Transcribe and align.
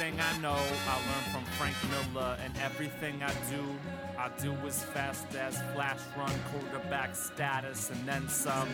Everything 0.00 0.20
I 0.20 0.38
know, 0.38 0.54
I 0.86 0.94
learned 0.94 1.26
from 1.32 1.44
Frank 1.56 1.74
Miller, 1.90 2.38
and 2.44 2.54
everything 2.58 3.20
I 3.20 3.32
do, 3.50 3.64
I 4.16 4.30
do 4.40 4.54
as 4.64 4.84
fast 4.84 5.34
as 5.34 5.60
flash 5.74 5.98
run 6.16 6.30
quarterback 6.52 7.16
status, 7.16 7.90
and 7.90 8.06
then 8.06 8.28
some. 8.28 8.68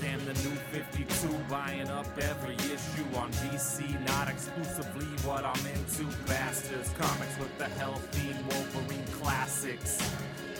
Damn 0.00 0.24
the 0.24 0.32
new 0.32 0.56
52, 0.72 1.28
buying 1.48 1.88
up 1.88 2.06
every 2.18 2.56
issue 2.56 3.16
on 3.16 3.30
DC. 3.30 4.04
Not 4.08 4.28
exclusively 4.28 5.06
what 5.24 5.44
I'm 5.44 5.66
into. 5.66 6.12
Bastards, 6.26 6.90
comics 6.98 7.38
with 7.38 7.56
the 7.56 7.68
healthy 7.68 8.34
Wolverine 8.50 9.06
classics. 9.12 10.00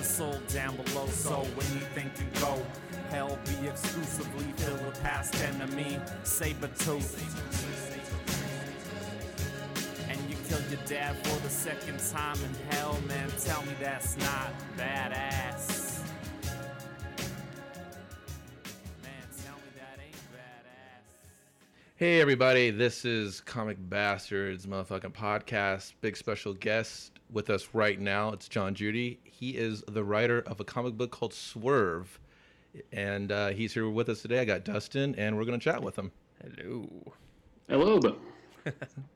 The 0.04 0.10
soul 0.10 0.38
down 0.48 0.76
below, 0.76 1.06
so 1.06 1.46
anything 1.72 2.10
can 2.14 2.28
go. 2.38 2.62
Hell 3.08 3.38
be 3.46 3.68
exclusively 3.68 4.52
filled 4.58 4.84
with 4.84 5.02
past 5.02 5.34
enemy, 5.42 5.98
Sabretooth. 6.24 7.16
And 10.10 10.20
you 10.28 10.36
killed 10.46 10.64
your 10.68 10.80
dad 10.84 11.16
for 11.26 11.42
the 11.42 11.48
second 11.48 11.98
time 12.10 12.36
in 12.36 12.70
hell, 12.76 12.98
man. 13.08 13.30
Tell 13.40 13.62
me 13.62 13.72
that's 13.80 14.18
not 14.18 14.52
badass. 14.76 16.02
Hey 21.96 22.20
everybody, 22.20 22.70
this 22.70 23.06
is 23.06 23.40
Comic 23.40 23.78
Bastards 23.80 24.66
motherfucking 24.66 25.14
podcast. 25.14 25.94
Big 26.02 26.14
special 26.14 26.52
guest 26.52 27.13
with 27.34 27.50
us 27.50 27.68
right 27.74 28.00
now. 28.00 28.30
It's 28.30 28.48
Jon 28.48 28.74
Judy. 28.74 29.18
He 29.24 29.50
is 29.50 29.82
the 29.88 30.04
writer 30.04 30.38
of 30.46 30.60
a 30.60 30.64
comic 30.64 30.94
book 30.96 31.10
called 31.10 31.34
Swerve, 31.34 32.18
and 32.92 33.30
uh, 33.30 33.48
he's 33.48 33.74
here 33.74 33.90
with 33.90 34.08
us 34.08 34.22
today. 34.22 34.38
I 34.38 34.44
got 34.44 34.64
Dustin, 34.64 35.14
and 35.16 35.36
we're 35.36 35.44
gonna 35.44 35.58
chat 35.58 35.82
with 35.82 35.96
him. 35.98 36.12
Hello. 36.42 36.88
Hello. 37.68 38.16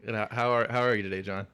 And 0.06 0.14
how- 0.14 0.28
how 0.30 0.50
are 0.50 0.66
how 0.70 0.80
are 0.82 0.94
you 0.94 1.02
today, 1.02 1.22
Jon? 1.22 1.46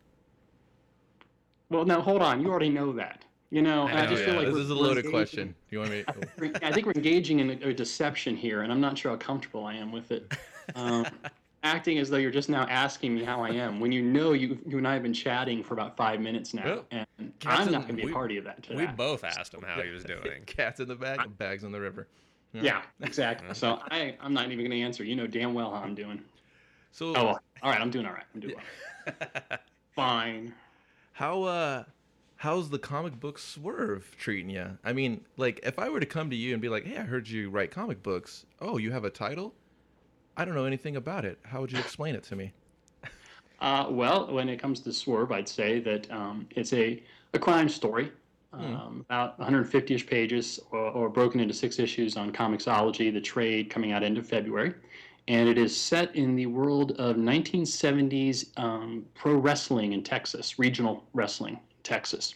well, 1.70 1.85
now 1.85 2.01
hold 2.01 2.23
on. 2.23 2.41
You 2.41 2.48
already 2.51 2.69
know 2.70 2.92
that. 2.95 3.25
You 3.51 3.62
know, 3.62 3.87
I, 3.87 4.03
know, 4.03 4.11
just 4.11 4.25
feel 4.25 4.35
like 4.35 4.47
this 4.47 4.55
we're- 4.55 4.65
is 4.65 4.70
a 4.70 4.75
loaded 4.75 5.05
engaging- 5.05 5.11
question. 5.12 5.48
Do 5.48 5.77
you 5.77 5.79
want 5.79 5.91
me? 5.92 6.05
we're- 6.39 6.53
I 6.62 6.73
think 6.73 6.87
we're 6.87 6.92
engaging 6.97 7.39
in 7.39 7.51
a, 7.62 7.69
a 7.69 7.73
deception 7.75 8.37
here, 8.37 8.62
and 8.62 8.73
I'm 8.73 8.81
not 8.81 8.98
sure 8.98 9.12
how 9.12 9.17
comfortable 9.17 9.65
I 9.65 9.75
am 9.75 9.92
with 9.92 10.11
it. 10.11 10.33
Um, 10.75 11.05
acting 11.65 11.98
as 11.98 12.09
though 12.11 12.19
you're 12.19 12.31
just 12.31 12.48
now 12.48 12.67
asking 12.69 13.15
me 13.15 13.25
how 13.25 13.43
I 13.43 13.48
am, 13.51 13.81
when 13.81 13.91
you 13.91 14.03
know 14.03 14.33
you 14.33 14.59
you 14.67 14.79
and 14.79 14.87
I 14.87 14.93
have 14.95 15.03
been 15.03 15.15
chatting 15.15 15.65
for 15.65 15.75
about 15.75 15.97
five 15.97 16.20
minutes 16.20 16.55
now, 16.55 16.65
Well, 16.65 16.87
and 16.93 17.07
I'm 17.47 17.73
not 17.73 17.83
going 17.83 17.89
to 17.89 17.93
be 17.95 18.05
we- 18.05 18.12
a 18.12 18.15
party 18.15 18.37
of 18.37 18.45
that 18.45 18.62
today. 18.62 18.77
We 18.77 18.87
both 18.87 19.25
asked 19.25 19.53
him 19.53 19.62
how 19.62 19.83
he 19.83 19.91
was 19.91 20.05
doing. 20.05 20.42
Cats 20.47 20.79
in 20.79 20.87
the 20.89 20.95
bag, 20.95 21.37
bags 21.39 21.65
in 21.65 21.73
the 21.73 21.81
river. 21.81 22.07
Yeah, 22.53 22.83
exactly. 23.01 23.53
So 23.55 23.81
I 23.91 24.17
I'm 24.20 24.33
not 24.33 24.47
even 24.47 24.59
going 24.59 24.70
to 24.70 24.81
answer. 24.81 25.03
You 25.03 25.17
know 25.17 25.27
damn 25.27 25.55
well 25.55 25.73
how 25.73 25.83
I'm 25.83 25.95
doing. 25.97 26.23
So 26.92 27.07
Oh, 27.17 27.25
well, 27.25 27.41
all 27.62 27.70
right. 27.70 27.81
I'm 27.81 27.91
doing 27.91 28.07
all 28.07 28.12
right. 28.12 28.23
I'm 28.33 28.41
doing 28.41 28.55
well. 28.55 29.59
Fine. 29.97 30.55
how 31.12 31.42
uh 31.45 31.85
how's 32.37 32.70
the 32.70 32.79
comic 32.79 33.19
book 33.19 33.39
Swerve 33.39 34.15
treating 34.19 34.51
you? 34.51 34.79
I 34.85 34.92
mean, 34.92 35.25
like 35.37 35.61
if 35.65 35.79
I 35.79 35.89
were 35.89 35.98
to 36.01 36.07
come 36.07 36.31
to 36.31 36.37
you 36.37 36.53
and 36.53 36.62
be 36.62 36.69
like, 36.69 36.85
"Hey, 36.85 36.97
I 36.98 37.03
heard 37.03 37.29
you 37.29 37.51
write 37.51 37.70
comic 37.73 38.03
books. 38.03 38.45
Oh, 38.61 38.77
you 38.79 38.92
have 38.92 39.05
a 39.05 39.11
title? 39.11 39.55
I 40.37 40.45
don't 40.45 40.55
know 40.55 40.65
anything 40.65 40.97
about 40.97 41.25
it. 41.25 41.39
How 41.43 41.61
would 41.61 41.73
you 41.73 41.79
explain 41.79 42.15
it 42.15 42.25
to 42.25 42.37
me?" 42.37 42.53
Uh, 43.61 43.87
well, 43.89 44.31
when 44.31 44.49
it 44.49 44.59
comes 44.59 44.81
to 44.81 44.93
Swerve, 44.93 45.33
I'd 45.33 45.49
say 45.49 45.81
that 45.81 46.11
um, 46.11 46.47
it's 46.51 46.73
a, 46.75 47.03
a 47.33 47.39
crime 47.39 47.69
story, 47.69 48.13
um, 48.53 49.07
about 49.09 49.39
150-ish 49.41 50.07
pages, 50.07 50.61
or, 50.71 50.91
or 50.91 51.09
broken 51.09 51.41
into 51.41 51.55
six 51.55 51.79
issues 51.79 52.17
on 52.17 52.31
Comixology, 52.31 53.13
the 53.13 53.21
trade 53.21 53.71
coming 53.71 53.93
out 53.93 54.03
end 54.03 54.19
of 54.19 54.27
February, 54.27 54.75
and 55.29 55.49
it 55.49 55.57
is 55.57 55.75
set 55.75 56.14
in 56.14 56.37
the 56.37 56.47
world 56.47 56.92
of 56.98 57.17
1970s 57.17 58.48
um, 58.58 59.07
pro 59.14 59.35
wrestling 59.35 59.92
in 59.92 60.03
Texas, 60.03 60.58
regional 60.58 61.05
wrestling, 61.14 61.58
Texas, 61.85 62.35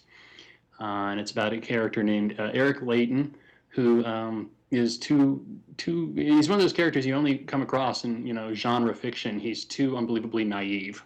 uh, 0.80 1.10
and 1.10 1.20
it's 1.20 1.32
about 1.32 1.52
a 1.52 1.58
character 1.58 2.02
named 2.02 2.38
uh, 2.38 2.50
Eric 2.54 2.80
Layton, 2.80 3.34
who 3.68 4.04
um, 4.04 4.50
is 4.70 4.98
too 4.98 5.44
too. 5.76 6.12
He's 6.14 6.48
one 6.48 6.58
of 6.58 6.62
those 6.62 6.72
characters 6.72 7.06
you 7.06 7.14
only 7.14 7.38
come 7.38 7.62
across 7.62 8.04
in 8.04 8.26
you 8.26 8.34
know 8.34 8.52
genre 8.52 8.94
fiction. 8.94 9.38
He's 9.38 9.64
too 9.64 9.96
unbelievably 9.96 10.44
naive. 10.44 11.02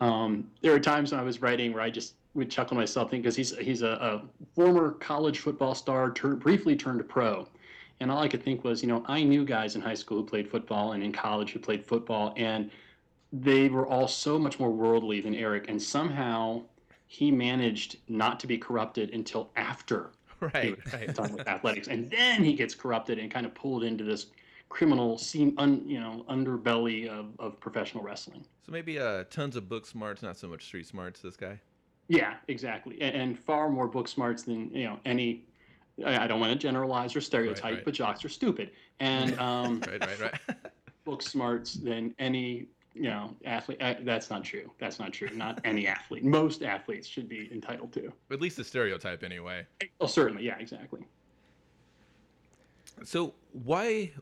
Um, 0.00 0.50
there 0.60 0.74
are 0.74 0.80
times 0.80 1.12
when 1.12 1.20
I 1.20 1.24
was 1.24 1.40
writing 1.40 1.72
where 1.72 1.82
I 1.82 1.90
just 1.90 2.14
would 2.34 2.50
chuckle 2.50 2.76
myself 2.76 3.10
because 3.10 3.34
he's 3.34 3.56
he's 3.56 3.82
a, 3.82 3.88
a 3.88 4.22
former 4.54 4.92
college 4.92 5.38
football 5.38 5.74
star, 5.74 6.10
briefly 6.10 6.76
turned 6.76 7.06
pro, 7.08 7.48
and 8.00 8.10
all 8.10 8.22
I 8.22 8.28
could 8.28 8.42
think 8.42 8.62
was, 8.62 8.82
you 8.82 8.88
know, 8.88 9.04
I 9.06 9.22
knew 9.22 9.44
guys 9.44 9.74
in 9.74 9.80
high 9.80 9.94
school 9.94 10.18
who 10.18 10.26
played 10.26 10.48
football 10.48 10.92
and 10.92 11.02
in 11.02 11.12
college 11.12 11.52
who 11.52 11.58
played 11.58 11.84
football, 11.84 12.34
and 12.36 12.70
they 13.32 13.68
were 13.68 13.86
all 13.86 14.06
so 14.06 14.38
much 14.38 14.60
more 14.60 14.70
worldly 14.70 15.20
than 15.20 15.34
Eric, 15.34 15.68
and 15.68 15.80
somehow 15.80 16.62
he 17.06 17.30
managed 17.30 17.96
not 18.08 18.38
to 18.40 18.46
be 18.46 18.58
corrupted 18.58 19.10
until 19.10 19.50
after 19.56 20.10
Right, 20.40 20.76
right. 20.92 21.14
done 21.14 21.32
with 21.32 21.48
athletics, 21.54 21.88
and 21.88 22.10
then 22.10 22.44
he 22.44 22.54
gets 22.54 22.74
corrupted 22.74 23.18
and 23.18 23.30
kind 23.30 23.46
of 23.46 23.54
pulled 23.54 23.84
into 23.84 24.04
this 24.04 24.26
criminal 24.68 25.16
scene, 25.16 25.54
un, 25.58 25.82
you 25.86 26.00
know, 26.00 26.24
underbelly 26.28 27.08
of, 27.08 27.28
of 27.38 27.58
professional 27.60 28.02
wrestling. 28.02 28.44
So 28.64 28.72
maybe 28.72 28.98
uh 28.98 29.24
tons 29.30 29.56
of 29.56 29.68
book 29.68 29.86
smarts, 29.86 30.22
not 30.22 30.36
so 30.36 30.48
much 30.48 30.64
street 30.64 30.86
smarts. 30.86 31.20
This 31.20 31.36
guy. 31.36 31.60
Yeah, 32.08 32.34
exactly, 32.48 33.00
and, 33.00 33.14
and 33.16 33.38
far 33.38 33.68
more 33.70 33.88
book 33.88 34.08
smarts 34.08 34.42
than 34.42 34.70
you 34.74 34.84
know 34.84 35.00
any. 35.04 35.44
I 36.04 36.26
don't 36.26 36.40
want 36.40 36.52
to 36.52 36.58
generalize 36.58 37.16
or 37.16 37.22
stereotype, 37.22 37.64
right. 37.76 37.84
but 37.84 37.94
jocks 37.94 38.22
are 38.24 38.28
stupid, 38.28 38.72
and 39.00 39.38
um, 39.40 39.80
Right, 39.88 40.00
right, 40.00 40.20
right. 40.20 40.56
book 41.04 41.22
smarts 41.22 41.74
than 41.74 42.14
any 42.18 42.66
you 42.96 43.10
know 43.10 43.34
athlete. 43.44 43.78
Uh, 43.80 43.94
that's 44.02 44.30
not 44.30 44.42
true. 44.44 44.70
That's 44.78 44.98
not 44.98 45.12
true. 45.12 45.28
Not 45.34 45.60
any 45.64 45.86
athlete. 45.86 46.24
Most 46.24 46.62
athletes 46.62 47.06
should 47.06 47.28
be 47.28 47.48
entitled 47.52 47.92
to. 47.94 48.12
At 48.30 48.40
least 48.40 48.56
the 48.56 48.64
stereotype, 48.64 49.22
anyway. 49.22 49.66
Oh, 50.00 50.06
certainly, 50.06 50.44
yeah, 50.44 50.56
exactly. 50.58 51.02
So 53.04 53.34
why 53.52 54.12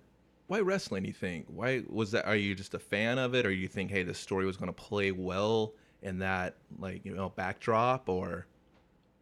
why 0.47 0.61
wrestling? 0.61 1.05
You 1.05 1.12
think? 1.12 1.47
Why 1.49 1.83
was 1.89 2.11
that? 2.12 2.27
Are 2.27 2.37
you 2.37 2.55
just 2.55 2.75
a 2.75 2.79
fan 2.79 3.19
of 3.19 3.35
it, 3.35 3.47
or 3.47 3.53
you 3.53 3.69
think, 3.69 3.91
hey, 3.91 4.03
this 4.03 4.19
story 4.19 4.47
was 4.47 4.57
going 4.57 4.73
to 4.73 4.73
play 4.73 5.12
well 5.12 5.73
in 6.03 6.19
that 6.19 6.56
like 6.79 7.05
you 7.05 7.15
know 7.15 7.31
backdrop, 7.31 8.09
or 8.09 8.47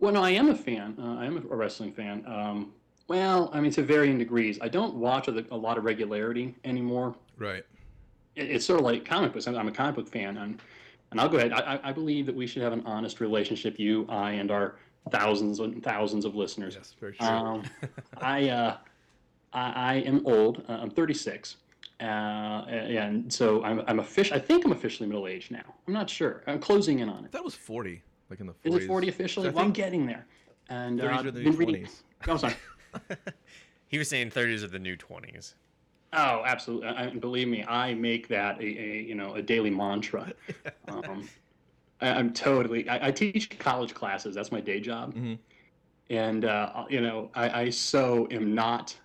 Well, 0.00 0.12
no, 0.12 0.22
I 0.22 0.30
am 0.30 0.48
a 0.50 0.54
fan. 0.54 0.96
Uh, 0.98 1.16
I 1.18 1.26
am 1.26 1.36
a 1.36 1.56
wrestling 1.56 1.92
fan. 1.92 2.24
Um, 2.26 2.72
well, 3.08 3.50
I 3.52 3.60
mean, 3.60 3.72
to 3.72 3.82
varying 3.82 4.16
degrees. 4.18 4.58
I 4.62 4.68
don't 4.68 4.94
watch 4.94 5.28
a, 5.28 5.44
a 5.50 5.56
lot 5.56 5.76
of 5.76 5.84
regularity 5.84 6.54
anymore. 6.64 7.14
right? 7.36 7.64
It, 8.36 8.50
it's 8.50 8.64
sort 8.66 8.80
of 8.80 8.84
like 8.86 9.04
comic 9.04 9.32
books. 9.32 9.46
I'm, 9.46 9.56
I'm 9.56 9.68
a 9.68 9.72
comic 9.72 9.94
book 9.96 10.08
fan, 10.08 10.36
and 10.38 10.60
and 11.10 11.20
I'll 11.20 11.28
go 11.28 11.36
ahead. 11.38 11.52
I, 11.52 11.74
I- 11.74 11.88
I 11.90 11.92
believe 11.92 12.26
that 12.26 12.34
we 12.34 12.46
should 12.46 12.62
have 12.62 12.72
an 12.72 12.82
honest 12.86 13.20
relationship, 13.20 13.78
you, 13.78 14.06
I, 14.08 14.32
and 14.32 14.50
our 14.50 14.76
thousands 15.10 15.60
and 15.60 15.82
thousands 15.82 16.24
of 16.24 16.34
listeners. 16.34 16.74
Yes, 16.76 16.94
very 17.00 17.12
true. 17.14 17.26
Um, 17.26 17.62
I, 18.18 18.48
uh, 18.48 18.76
I 19.52 19.72
I 19.72 19.94
am 20.06 20.26
old. 20.26 20.64
Uh, 20.68 20.72
I'm 20.74 20.90
36, 20.90 21.56
uh, 22.00 22.04
and 22.04 23.32
so 23.32 23.62
I'm 23.64 23.82
I'm 23.86 23.98
official. 23.98 24.36
I 24.36 24.40
think 24.40 24.64
I'm 24.64 24.72
officially 24.72 25.08
middle 25.08 25.26
aged 25.26 25.50
now. 25.50 25.74
I'm 25.86 25.92
not 25.94 26.08
sure. 26.08 26.42
I'm 26.46 26.58
closing 26.60 27.00
in 27.00 27.08
on 27.08 27.24
it. 27.24 27.32
that 27.32 27.44
was 27.44 27.54
forty, 27.54 28.02
like 28.30 28.40
in 28.40 28.46
the 28.46 28.54
Is 28.64 28.74
40s. 28.74 28.80
it 28.82 28.86
40 28.86 29.08
officially? 29.08 29.48
I 29.48 29.50
Well, 29.50 29.64
I'm 29.64 29.72
getting 29.72 30.06
there. 30.06 30.24
And 30.70 31.00
uh, 31.00 31.04
30s 31.04 31.18
are 31.26 31.30
the 31.30 31.32
been 31.42 31.50
new 31.52 31.56
reading- 31.58 31.84
20s. 31.84 32.02
Oh, 32.28 32.36
sorry. 32.36 32.54
He 33.88 33.98
was 33.98 34.08
saying 34.08 34.30
30s 34.30 34.62
are 34.62 34.68
the 34.68 34.78
new 34.78 34.96
20s. 34.96 35.52
Oh, 36.12 36.42
absolutely. 36.44 36.88
I, 36.88 37.06
I- 37.06 37.10
believe 37.10 37.48
me, 37.48 37.64
I 37.64 37.94
make 37.94 38.28
that 38.28 38.58
a, 38.60 38.64
a 38.64 39.02
you 39.02 39.14
know 39.14 39.34
a 39.34 39.42
daily 39.42 39.70
mantra. 39.70 40.32
Um, 40.88 41.28
I, 42.00 42.10
I'm 42.10 42.32
totally. 42.32 42.88
I, 42.88 43.08
I 43.08 43.10
teach 43.12 43.56
college 43.58 43.94
classes. 43.94 44.34
That's 44.34 44.52
my 44.52 44.60
day 44.60 44.80
job. 44.80 45.14
Mhm. 45.14 45.38
And 46.10 46.44
uh, 46.44 46.84
you 46.90 47.00
know, 47.00 47.30
I, 47.34 47.62
I 47.62 47.70
so 47.70 48.28
am 48.30 48.54
not 48.54 48.96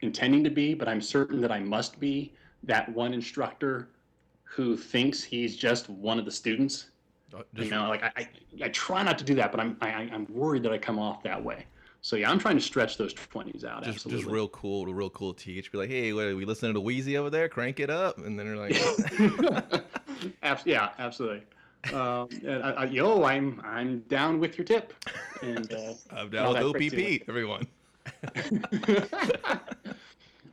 intending 0.00 0.44
to 0.44 0.50
be, 0.50 0.74
but 0.74 0.86
I'm 0.88 1.00
certain 1.00 1.40
that 1.40 1.50
I 1.50 1.58
must 1.58 1.98
be 1.98 2.34
that 2.62 2.88
one 2.94 3.12
instructor 3.14 3.88
who 4.44 4.76
thinks 4.76 5.22
he's 5.24 5.56
just 5.56 5.88
one 5.88 6.18
of 6.18 6.24
the 6.24 6.30
students. 6.30 6.90
Uh, 7.34 7.42
You 7.54 7.70
know, 7.70 7.88
like 7.88 8.04
I, 8.04 8.12
I, 8.16 8.28
I 8.64 8.68
try 8.68 9.02
not 9.02 9.18
to 9.18 9.24
do 9.24 9.34
that, 9.36 9.50
but 9.50 9.58
I'm 9.58 9.76
I, 9.80 9.88
I'm 9.88 10.26
worried 10.30 10.62
that 10.64 10.72
I 10.72 10.78
come 10.78 10.98
off 10.98 11.22
that 11.24 11.42
way. 11.42 11.66
So 12.06 12.14
yeah, 12.14 12.30
I'm 12.30 12.38
trying 12.38 12.54
to 12.54 12.62
stretch 12.62 12.98
those 12.98 13.12
twenties 13.12 13.64
out. 13.64 13.82
just, 13.82 13.96
absolutely. 13.96 14.22
just 14.22 14.32
real 14.32 14.46
cool, 14.50 14.86
to 14.86 14.94
real 14.94 15.10
cool 15.10 15.34
teach. 15.34 15.72
Be 15.72 15.78
like, 15.78 15.88
hey, 15.88 16.12
what, 16.12 16.26
are 16.26 16.36
we 16.36 16.44
listening 16.44 16.72
to 16.74 16.80
Wheezy 16.80 17.16
over 17.16 17.30
there? 17.30 17.48
Crank 17.48 17.80
it 17.80 17.90
up, 17.90 18.18
and 18.18 18.38
then 18.38 18.46
they're 18.46 18.56
like, 18.56 19.82
Abs- 20.44 20.64
yeah, 20.64 20.90
absolutely. 21.00 21.42
Um, 21.92 22.28
and 22.46 22.62
I, 22.62 22.70
I, 22.70 22.84
yo, 22.84 23.24
I'm 23.24 23.60
I'm 23.64 24.02
down 24.02 24.38
with 24.38 24.56
your 24.56 24.64
tip. 24.64 24.92
And 25.42 25.72
uh, 25.72 25.94
I'm 26.16 26.30
down 26.30 26.54
with 26.54 26.76
OPP, 26.76 27.28
everyone. 27.28 27.66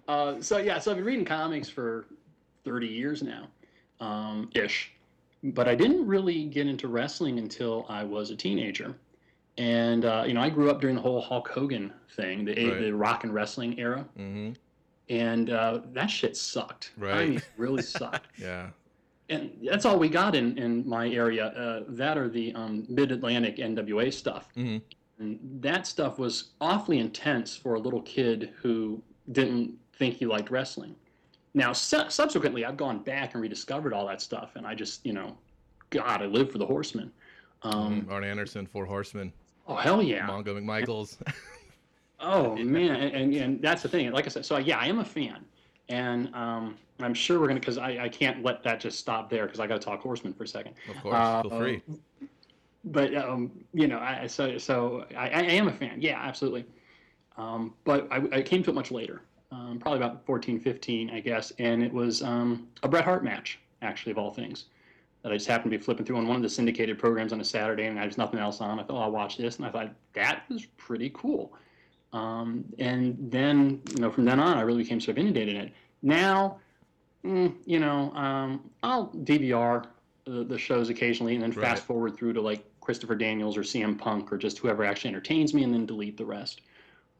uh, 0.07 0.41
so 0.41 0.57
yeah, 0.57 0.79
so 0.79 0.89
I've 0.89 0.97
been 0.97 1.05
reading 1.05 1.23
comics 1.23 1.69
for 1.69 2.07
30 2.65 2.87
years 2.87 3.21
now, 3.21 3.47
um, 3.99 4.49
ish. 4.55 4.91
But 5.43 5.67
I 5.67 5.75
didn't 5.75 6.07
really 6.07 6.45
get 6.45 6.65
into 6.65 6.87
wrestling 6.87 7.37
until 7.37 7.85
I 7.89 8.03
was 8.03 8.31
a 8.31 8.35
teenager. 8.35 8.95
And 9.57 10.05
uh, 10.05 10.23
you 10.25 10.33
know, 10.33 10.41
I 10.41 10.49
grew 10.49 10.69
up 10.71 10.81
during 10.81 10.95
the 10.95 11.01
whole 11.01 11.21
Hulk 11.21 11.47
Hogan 11.49 11.93
thing, 12.15 12.45
the 12.45 12.53
Right. 12.69 12.79
the 12.81 12.91
rock 12.93 13.23
and 13.23 13.33
wrestling 13.33 13.79
era. 13.79 14.05
hmm 14.15 14.51
and 15.09 15.49
uh, 15.49 15.81
that 15.91 16.07
shit 16.09 16.35
sucked. 16.37 16.91
I 16.97 17.01
Right. 17.03 17.29
mean, 17.31 17.41
really 17.57 17.81
sucked. 17.99 18.27
Yeah. 18.37 18.69
And 19.29 19.51
that's 19.61 19.83
all 19.85 19.99
we 19.99 20.07
got 20.07 20.33
in 20.33 20.57
in 20.57 20.87
my 20.87 21.09
area. 21.09 21.47
Uh, 21.47 21.83
that 21.89 22.17
or 22.17 22.29
the 22.29 22.53
um, 22.55 22.85
Mid 22.87 23.11
Atlantic 23.11 23.57
NWA 23.57 24.11
stuff. 24.13 24.47
Mhm. 24.55 24.81
And 25.19 25.39
that 25.61 25.85
stuff 25.87 26.17
was 26.19 26.51
awfully 26.61 26.99
intense 26.99 27.55
for 27.55 27.73
a 27.75 27.79
little 27.79 28.01
kid 28.03 28.53
who 28.61 29.03
didn't 29.33 29.77
think 29.99 30.15
he 30.15 30.25
liked 30.25 30.49
wrestling. 30.49 30.95
Now, 31.53 31.73
su- 31.73 32.09
subsequently, 32.09 32.63
I've 32.65 32.77
gone 32.77 32.99
back 33.03 33.33
and 33.33 33.41
rediscovered 33.43 33.93
all 33.93 34.07
that 34.07 34.21
stuff, 34.21 34.55
and 34.55 34.65
I 34.65 34.73
just, 34.73 35.05
you 35.05 35.13
know, 35.13 35.37
God, 35.91 36.21
I 36.21 36.25
live 36.25 36.49
for 36.51 36.57
the 36.57 36.65
Horsemen. 36.65 37.11
Um, 37.61 38.01
Mhm. 38.03 38.11
Arn 38.11 38.23
Anderson, 38.23 38.65
Four 38.65 38.85
Horsemen, 38.85 39.31
Oh 39.67 39.75
hell 39.75 40.01
yeah! 40.01 40.27
Mongo 40.27 40.47
McMichaels. 40.59 41.17
Oh 42.19 42.55
man, 42.57 42.95
and, 42.95 43.33
and 43.33 43.61
that's 43.61 43.81
the 43.83 43.89
thing. 43.89 44.11
Like 44.11 44.25
I 44.25 44.29
said, 44.29 44.45
so 44.45 44.57
yeah, 44.57 44.79
I 44.79 44.87
am 44.87 44.99
a 44.99 45.05
fan, 45.05 45.45
and 45.89 46.33
um, 46.33 46.77
I'm 46.99 47.13
sure 47.13 47.39
we're 47.39 47.47
gonna 47.47 47.59
because 47.59 47.77
I, 47.77 47.97
I 48.05 48.09
can't 48.09 48.43
let 48.43 48.63
that 48.63 48.79
just 48.79 48.99
stop 48.99 49.29
there 49.29 49.45
because 49.45 49.59
I 49.59 49.67
got 49.67 49.81
to 49.81 49.85
talk 49.85 50.01
horseman 50.01 50.33
for 50.33 50.43
a 50.43 50.47
second. 50.47 50.75
of 50.87 50.95
course, 51.01 51.27
feel 51.41 51.51
Uh, 51.51 51.59
free. 51.59 51.81
But 52.85 53.15
um, 53.15 53.51
you 53.73 53.87
know, 53.87 53.99
I, 53.99 54.27
so 54.27 54.57
so 54.57 55.05
I, 55.15 55.29
I 55.29 55.41
am 55.43 55.67
a 55.67 55.73
fan. 55.73 56.01
Yeah, 56.01 56.19
absolutely. 56.21 56.65
Um, 57.37 57.73
but 57.83 58.07
I, 58.11 58.21
I 58.31 58.41
came 58.41 58.61
to 58.63 58.69
it 58.69 58.73
much 58.73 58.91
later, 58.91 59.21
um, 59.51 59.79
probably 59.79 59.99
about 59.99 60.25
14, 60.25 60.59
15, 60.59 61.09
I 61.09 61.19
guess, 61.19 61.51
and 61.59 61.81
it 61.83 61.91
was 61.91 62.21
um, 62.21 62.67
a 62.83 62.87
Bret 62.87 63.05
Hart 63.05 63.23
match, 63.23 63.59
actually 63.81 64.11
of 64.11 64.17
all 64.19 64.31
things, 64.31 64.65
that 65.23 65.31
I 65.31 65.35
just 65.35 65.47
happened 65.47 65.71
to 65.71 65.77
be 65.77 65.83
flipping 65.83 66.05
through 66.05 66.17
on 66.17 66.27
one 66.27 66.35
of 66.35 66.43
the 66.43 66.49
syndicated 66.49 66.99
programs 66.99 67.31
on 67.33 67.39
a 67.39 67.45
Saturday, 67.45 67.85
and 67.85 67.99
I 67.99 68.05
was 68.05 68.17
nothing 68.17 68.39
else 68.39 68.59
on. 68.61 68.79
I 68.79 68.83
thought, 68.83 68.97
oh, 68.97 69.03
I'll 69.03 69.11
watch 69.11 69.37
this, 69.37 69.57
and 69.57 69.65
I 69.65 69.69
thought 69.69 69.89
that 70.13 70.43
was 70.49 70.65
pretty 70.77 71.11
cool. 71.13 71.53
Um, 72.11 72.65
and 72.77 73.17
then, 73.31 73.81
you 73.93 74.01
know, 74.01 74.11
from 74.11 74.25
then 74.25 74.39
on, 74.39 74.57
I 74.57 74.61
really 74.61 74.83
became 74.83 74.99
sort 74.99 75.17
of 75.17 75.21
inundated 75.21 75.55
in 75.55 75.61
it. 75.61 75.73
Now, 76.01 76.59
mm, 77.25 77.55
you 77.65 77.79
know, 77.79 78.11
um, 78.13 78.69
I'll 78.83 79.07
DVR 79.23 79.85
the, 80.25 80.43
the 80.43 80.57
shows 80.57 80.89
occasionally, 80.89 81.33
and 81.35 81.41
then 81.41 81.51
Right. 81.51 81.69
fast 81.69 81.85
forward 81.85 82.15
through 82.15 82.33
to 82.33 82.41
like 82.41 82.63
Christopher 82.81 83.15
Daniels 83.15 83.57
or 83.57 83.61
CM 83.61 83.97
Punk 83.97 84.31
or 84.31 84.37
just 84.37 84.57
whoever 84.59 84.83
actually 84.83 85.09
entertains 85.09 85.53
me, 85.53 85.63
and 85.63 85.73
then 85.73 85.85
delete 85.85 86.17
the 86.17 86.25
rest. 86.25 86.61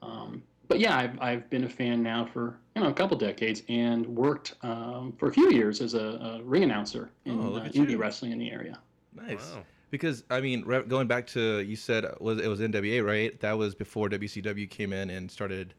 Um, 0.02 0.44
but 0.68 0.80
yeah, 0.80 0.98
I've, 0.98 1.22
I've 1.22 1.50
been 1.50 1.64
a 1.66 1.70
fan 1.70 2.02
now 2.02 2.26
for 2.26 2.58
you 2.76 2.82
know 2.82 2.90
a 2.90 2.94
couple 2.94 3.18
decades, 3.18 3.64
and 3.70 4.06
worked 4.08 4.56
um, 4.62 5.14
for 5.18 5.30
a 5.30 5.34
few 5.34 5.52
years 5.52 5.82
as 5.82 5.94
a, 5.94 6.00
a 6.00 6.44
ring 6.44 6.64
announcer 6.64 7.12
in 7.26 7.40
Oh, 7.40 7.50
look 7.50 7.64
uh, 7.66 7.70
indie 7.70 7.98
wrestling 7.98 8.32
in 8.32 8.40
the 8.40 8.52
area. 8.52 8.80
Nice. 9.16 9.52
Wow. 9.56 9.64
Because 9.92 10.24
I 10.32 10.42
mean, 10.42 10.64
re- 10.66 10.84
going 10.84 11.08
back 11.08 11.28
to 11.28 11.60
you 11.60 11.76
said 11.76 12.06
was 12.20 12.40
it 12.40 12.48
was 12.48 12.60
NWA, 12.60 13.06
right? 13.06 13.40
That 13.42 13.58
was 13.58 13.76
before 13.76 14.10
WCW 14.10 14.70
came 14.70 14.92
in 14.94 15.10
and 15.10 15.30
started 15.30 15.74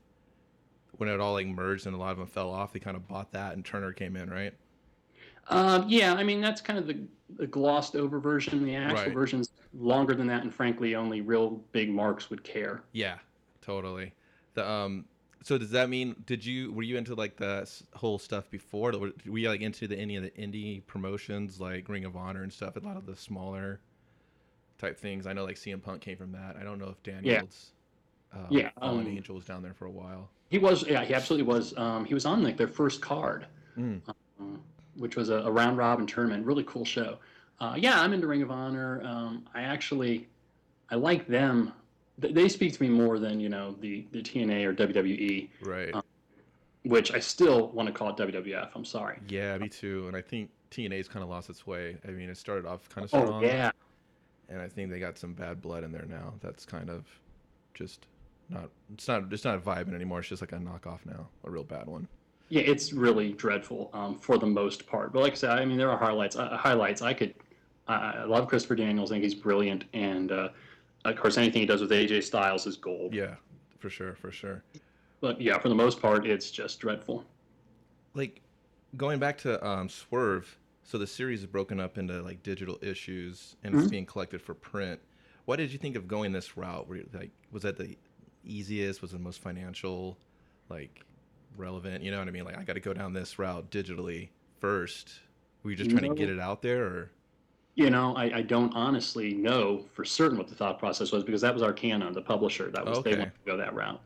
when 0.98 1.08
it 1.08 1.18
all 1.18 1.32
like 1.32 1.48
merged 1.48 1.86
and 1.86 1.94
a 1.96 1.98
lot 1.98 2.12
of 2.12 2.18
them 2.18 2.28
fell 2.28 2.50
off. 2.50 2.72
They 2.72 2.78
kind 2.78 2.96
of 2.96 3.08
bought 3.08 3.32
that, 3.32 3.54
and 3.54 3.64
Turner 3.64 3.92
came 3.92 4.14
in, 4.16 4.30
right? 4.30 4.54
Um, 5.48 5.86
yeah, 5.88 6.14
I 6.14 6.22
mean 6.22 6.40
that's 6.40 6.60
kind 6.60 6.78
of 6.78 6.86
the, 6.86 7.00
the 7.36 7.46
glossed 7.46 7.96
over 7.96 8.20
version. 8.20 8.64
The 8.64 8.76
actual 8.76 9.06
Right. 9.06 9.12
version's 9.12 9.50
longer 9.76 10.14
than 10.14 10.26
that, 10.28 10.42
and 10.42 10.54
frankly, 10.54 10.94
only 10.94 11.20
real 11.20 11.60
big 11.72 11.90
marks 11.90 12.30
would 12.30 12.44
care. 12.44 12.84
Yeah, 12.92 13.18
totally. 13.60 14.12
The 14.54 14.68
um. 14.68 15.04
So 15.42 15.58
does 15.58 15.70
that 15.72 15.90
mean 15.90 16.16
did 16.24 16.44
you 16.44 16.72
were 16.72 16.82
you 16.82 16.96
into 16.96 17.14
like 17.14 17.36
the 17.36 17.70
whole 17.92 18.18
stuff 18.18 18.50
before? 18.50 18.92
Were 18.92 19.12
were 19.26 19.38
you 19.38 19.48
like 19.48 19.60
into 19.60 19.86
the 19.86 19.98
any 19.98 20.16
of 20.16 20.22
the 20.22 20.30
indie 20.30 20.84
promotions 20.86 21.60
like 21.60 21.88
Ring 21.88 22.04
of 22.06 22.16
Honor 22.16 22.42
and 22.42 22.52
stuff? 22.52 22.76
A 22.76 22.80
lot 22.80 22.96
of 22.96 23.04
the 23.04 23.14
smaller 23.16 23.80
type 24.78 24.98
things. 24.98 25.26
I 25.26 25.32
know 25.32 25.44
like 25.44 25.56
CM 25.56 25.82
Punk 25.82 26.00
came 26.00 26.16
from 26.16 26.32
that. 26.32 26.56
I 26.58 26.62
don't 26.64 26.78
know 26.78 26.88
if 26.88 27.02
Daniels. 27.02 27.72
Uh, 28.32 28.38
Yeah, 28.50 28.70
Fallen 28.80 29.06
um, 29.06 29.12
Angel 29.12 29.34
was 29.34 29.44
down 29.44 29.62
there 29.62 29.74
for 29.74 29.86
a 29.86 29.90
while. 29.90 30.30
He 30.48 30.58
was, 30.58 30.86
yeah, 30.86 31.04
he 31.04 31.14
absolutely 31.14 31.46
was. 31.46 31.76
Um, 31.76 32.04
he 32.04 32.14
was 32.14 32.26
on 32.26 32.42
like 32.42 32.56
their 32.56 32.68
first 32.68 33.00
card, 33.00 33.46
Mm. 33.78 34.00
um, 34.40 34.60
which 34.96 35.16
was 35.16 35.28
a, 35.28 35.36
a 35.36 35.50
round 35.50 35.76
robin 35.78 36.06
tournament. 36.06 36.44
Really 36.46 36.64
cool 36.64 36.84
show. 36.84 37.18
Uh, 37.60 37.74
yeah, 37.76 38.00
I'm 38.00 38.12
into 38.12 38.26
Ring 38.26 38.42
of 38.42 38.50
Honor. 38.50 39.02
Um, 39.04 39.46
I 39.54 39.62
actually, 39.62 40.28
I 40.90 40.96
like 40.96 41.26
them. 41.26 41.72
Th- 42.20 42.34
They 42.34 42.48
speak 42.48 42.72
to 42.74 42.82
me 42.82 42.88
more 42.88 43.18
than 43.18 43.40
you 43.40 43.48
know 43.48 43.76
the 43.80 44.06
the 44.12 44.22
TNA 44.22 44.64
or 44.64 44.74
WWE, 44.74 45.48
Right. 45.62 45.94
um, 45.94 46.02
which 46.84 47.12
I 47.12 47.18
still 47.18 47.68
want 47.68 47.86
to 47.88 47.92
call 47.92 48.10
it 48.10 48.16
WWF. 48.16 48.70
I'm 48.74 48.84
sorry. 48.84 49.18
Yeah, 49.28 49.56
me 49.58 49.68
too. 49.68 50.06
And 50.08 50.16
I 50.16 50.20
think 50.20 50.50
TNA's 50.70 51.08
kind 51.08 51.22
of 51.22 51.28
lost 51.28 51.48
its 51.50 51.66
way. 51.66 51.96
I 52.06 52.10
mean, 52.10 52.28
it 52.30 52.36
started 52.36 52.66
off 52.66 52.88
kind 52.88 53.04
of 53.04 53.10
strong. 53.10 53.28
Oh 53.32 53.40
yeah, 53.46 53.70
and 54.48 54.60
I 54.60 54.68
think 54.68 54.90
they 54.90 55.00
got 55.00 55.18
some 55.18 55.32
bad 55.32 55.60
blood 55.62 55.84
in 55.84 55.92
there 55.92 56.06
now. 56.08 56.34
That's 56.40 56.64
kind 56.64 56.90
of 56.90 57.04
just 57.74 58.06
not. 58.48 58.70
It's 58.92 59.08
not. 59.08 59.32
It's 59.32 59.44
not 59.44 59.64
vibing 59.64 59.94
anymore. 59.94 60.20
It's 60.20 60.28
just 60.28 60.42
like 60.42 60.52
a 60.52 60.56
knockoff 60.56 61.00
now, 61.06 61.28
a 61.44 61.50
real 61.50 61.64
bad 61.64 61.86
one. 61.86 62.06
yeah, 62.50 62.60
it's 62.62 62.92
really 62.92 63.32
dreadful 63.32 63.90
um, 63.94 64.18
for 64.18 64.36
the 64.38 64.46
most 64.46 64.86
part. 64.86 65.12
But 65.12 65.22
like 65.22 65.32
I 65.32 65.36
said, 65.36 65.50
I 65.50 65.64
mean 65.64 65.78
there 65.78 65.90
are 65.90 65.98
highlights. 65.98 66.36
Uh, 66.36 66.56
highlights. 66.56 67.02
I 67.02 67.14
could. 67.14 67.34
I 67.88 67.94
I 67.94 68.24
love 68.24 68.46
Christopher 68.48 68.76
Daniels. 68.76 69.10
I 69.10 69.14
think 69.14 69.24
he's 69.24 69.34
brilliant, 69.34 69.84
and 69.94 70.30
uh, 70.30 70.48
of 71.04 71.16
course 71.16 71.36
anything 71.36 71.60
he 71.60 71.66
does 71.66 71.80
with 71.80 71.90
AJ 71.90 72.22
Styles 72.24 72.66
is 72.66 72.76
gold. 72.76 73.14
Yeah, 73.14 73.34
for 73.78 73.90
sure, 73.90 74.14
for 74.14 74.30
sure. 74.30 74.62
But 75.20 75.40
yeah, 75.40 75.58
for 75.58 75.68
the 75.68 75.74
most 75.74 76.00
part, 76.00 76.26
it's 76.26 76.50
just 76.50 76.80
dreadful. 76.80 77.24
Like 78.14 78.40
going 78.96 79.18
back 79.18 79.38
to 79.38 79.64
um, 79.66 79.88
Swerve. 79.88 80.58
So 80.86 80.98
the 80.98 81.06
series 81.06 81.40
is 81.40 81.46
broken 81.46 81.80
up 81.80 81.96
into 81.96 82.20
like 82.22 82.42
digital 82.42 82.78
issues, 82.82 83.56
and 83.64 83.74
it's 83.74 83.84
Mhm. 83.86 83.90
being 83.90 84.06
collected 84.06 84.42
for 84.42 84.52
print. 84.54 85.00
Why 85.46 85.56
did 85.56 85.72
you 85.72 85.78
think 85.78 85.96
of 85.96 86.06
going 86.06 86.32
this 86.32 86.56
route? 86.56 86.86
Were 86.88 86.96
you, 86.96 87.08
like, 87.12 87.30
was 87.50 87.62
that 87.62 87.76
the 87.78 87.96
easiest? 88.44 89.00
Was 89.00 89.12
it 89.12 89.16
the 89.16 89.22
most 89.22 89.40
financial, 89.40 90.18
like, 90.68 91.00
relevant? 91.56 92.02
You 92.04 92.10
know 92.10 92.18
what 92.18 92.28
I 92.28 92.30
mean? 92.32 92.44
Like, 92.44 92.58
I 92.58 92.64
got 92.64 92.74
to 92.74 92.80
go 92.80 92.92
down 92.92 93.14
this 93.14 93.38
route 93.38 93.70
digitally 93.70 94.28
first. 94.60 95.20
Were 95.62 95.70
you 95.70 95.76
just 95.76 95.90
trying 95.90 96.02
to 96.10 96.14
get 96.14 96.28
it 96.28 96.38
out 96.38 96.60
there, 96.60 96.84
or 96.84 97.10
You 97.76 97.90
know, 97.90 98.14
I, 98.14 98.38
I 98.38 98.42
don't 98.42 98.72
honestly 98.74 99.34
know 99.34 99.84
for 99.92 100.04
certain 100.04 100.38
what 100.38 100.46
the 100.48 100.54
thought 100.54 100.78
process 100.78 101.10
was 101.10 101.24
because 101.24 101.40
that 101.40 101.52
was 101.52 101.62
our 101.62 101.70
Arcana, 101.70 102.12
the 102.12 102.22
publisher. 102.22 102.70
That 102.70 102.86
was 102.86 103.02
they 103.02 103.10
Okay. 103.10 103.18
wanted 103.18 103.32
to 103.34 103.50
go 103.50 103.56
that 103.56 103.74
route. 103.74 104.00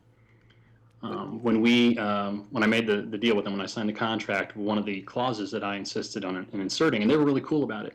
Um, 1.01 1.41
when 1.43 1.61
we 1.61 1.97
um, 1.97 2.47
when 2.49 2.63
I 2.63 2.67
made 2.67 2.87
the, 2.87 3.03
the 3.03 3.17
deal 3.17 3.35
with 3.35 3.45
them, 3.45 3.53
when 3.53 3.61
I 3.61 3.67
signed 3.67 3.87
the 3.87 3.93
contract, 3.93 4.57
one 4.57 4.77
of 4.77 4.85
the 4.85 5.01
clauses 5.01 5.49
that 5.51 5.63
I 5.63 5.75
insisted 5.75 6.25
on 6.25 6.35
in 6.51 6.61
inserting, 6.61 7.03
and 7.03 7.09
they 7.09 7.15
were 7.15 7.23
really 7.23 7.41
cool 7.41 7.63
about 7.63 7.85
it, 7.85 7.93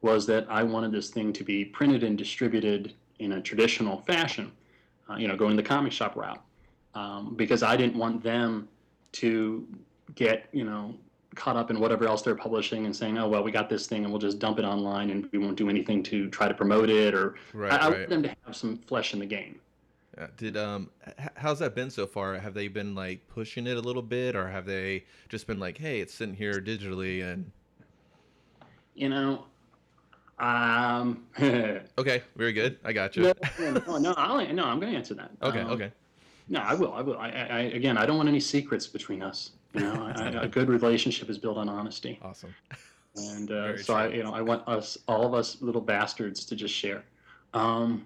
was 0.00 0.26
that 0.26 0.46
I 0.48 0.62
wanted 0.62 0.90
this 0.90 1.10
thing 1.10 1.32
to 1.34 1.44
be 1.44 1.64
printed 1.64 2.02
and 2.02 2.16
distributed 2.18 2.94
in 3.18 3.32
a 3.32 3.40
traditional 3.40 3.98
fashion, 3.98 4.50
uh, 5.08 5.16
you 5.16 5.28
know, 5.28 5.36
going 5.36 5.54
the 5.54 5.62
comic 5.62 5.92
shop 5.92 6.16
route, 6.16 6.42
um, 6.94 7.34
because 7.36 7.62
I 7.62 7.76
didn't 7.76 7.96
want 7.96 8.22
them 8.22 8.68
to 9.12 9.66
get 10.14 10.48
you 10.52 10.64
know 10.64 10.94
caught 11.34 11.56
up 11.56 11.70
in 11.70 11.78
whatever 11.78 12.06
else 12.06 12.22
they're 12.22 12.34
publishing 12.34 12.86
and 12.86 12.94
saying, 12.94 13.18
oh 13.18 13.28
well, 13.28 13.42
we 13.42 13.50
got 13.52 13.68
this 13.68 13.86
thing 13.86 14.04
and 14.04 14.12
we'll 14.12 14.20
just 14.20 14.38
dump 14.38 14.58
it 14.58 14.64
online 14.64 15.10
and 15.10 15.28
we 15.32 15.38
won't 15.38 15.56
do 15.56 15.68
anything 15.68 16.02
to 16.04 16.28
try 16.30 16.48
to 16.48 16.54
promote 16.54 16.90
it 16.90 17.14
or 17.14 17.36
right? 17.52 17.72
I, 17.72 17.76
I 17.76 17.88
right. 17.88 17.98
want 17.98 18.08
them 18.10 18.22
to 18.24 18.36
have 18.44 18.56
some 18.56 18.76
flesh 18.76 19.12
in 19.14 19.20
the 19.20 19.26
game. 19.26 19.60
Yeah. 20.18 20.26
Did 20.36 20.56
um, 20.56 20.90
how's 21.36 21.60
that 21.60 21.74
been 21.74 21.90
so 21.90 22.06
far? 22.06 22.36
Have 22.36 22.52
they 22.52 22.68
been 22.68 22.94
like 22.94 23.26
pushing 23.28 23.66
it 23.66 23.76
a 23.76 23.80
little 23.80 24.02
bit, 24.02 24.34
or 24.34 24.48
have 24.48 24.66
they 24.66 25.04
just 25.28 25.46
been 25.46 25.60
like, 25.60 25.78
hey, 25.78 26.00
it's 26.00 26.12
sitting 26.12 26.34
here 26.34 26.60
digitally 26.60 27.22
and 27.22 27.50
You 28.94 29.08
know, 29.08 29.44
um, 30.40 31.24
no, 31.38 31.80
okay, 31.98 32.22
very 32.34 32.52
good. 32.52 32.78
I 32.84 32.92
got 32.92 33.14
you. 33.14 33.32
no, 33.58 33.98
no, 33.98 34.14
I'll, 34.16 34.52
no, 34.52 34.64
I'm 34.64 34.80
going 34.80 34.92
to 34.92 34.98
answer 34.98 35.14
that. 35.14 35.30
Okay, 35.42 35.60
Um, 35.60 35.70
okay. 35.70 35.92
No, 36.48 36.60
I 36.60 36.74
will. 36.74 36.92
I 36.92 37.00
will. 37.02 37.16
I, 37.16 37.28
I 37.28 37.60
again, 37.60 37.96
I 37.96 38.04
don't 38.04 38.16
want 38.16 38.28
any 38.28 38.40
secrets 38.40 38.86
between 38.86 39.22
us. 39.22 39.52
You 39.74 39.80
know, 39.80 40.12
I, 40.16 40.42
a 40.42 40.48
good 40.48 40.68
relationship 40.68 41.30
is 41.30 41.38
built 41.38 41.56
on 41.56 41.68
honesty, 41.68 42.18
Awesome. 42.22 42.54
and 43.16 43.50
uh, 43.50 43.76
so 43.78 43.94
I, 43.94 44.08
you 44.08 44.22
know, 44.24 44.34
I 44.34 44.42
want 44.42 44.66
us, 44.66 44.98
all 45.06 45.24
of 45.24 45.34
us, 45.34 45.62
little 45.62 45.80
bastards, 45.80 46.44
to 46.46 46.56
just 46.56 46.74
share. 46.74 47.04
Um, 47.54 48.04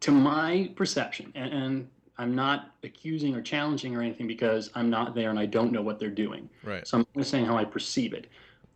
to 0.00 0.10
my 0.10 0.70
perception, 0.76 1.32
and, 1.34 1.52
and 1.52 1.88
I'm 2.18 2.34
not 2.34 2.72
accusing 2.82 3.34
or 3.34 3.40
challenging 3.40 3.96
or 3.96 4.02
anything 4.02 4.26
because 4.26 4.70
I'm 4.74 4.90
not 4.90 5.14
there 5.14 5.30
and 5.30 5.38
I 5.38 5.46
don't 5.46 5.72
know 5.72 5.82
what 5.82 5.98
they're 5.98 6.10
doing. 6.10 6.48
Right. 6.62 6.86
So 6.86 6.98
I'm 6.98 7.06
only 7.16 7.26
saying 7.26 7.46
how 7.46 7.56
I 7.56 7.64
perceive 7.64 8.12
it, 8.12 8.26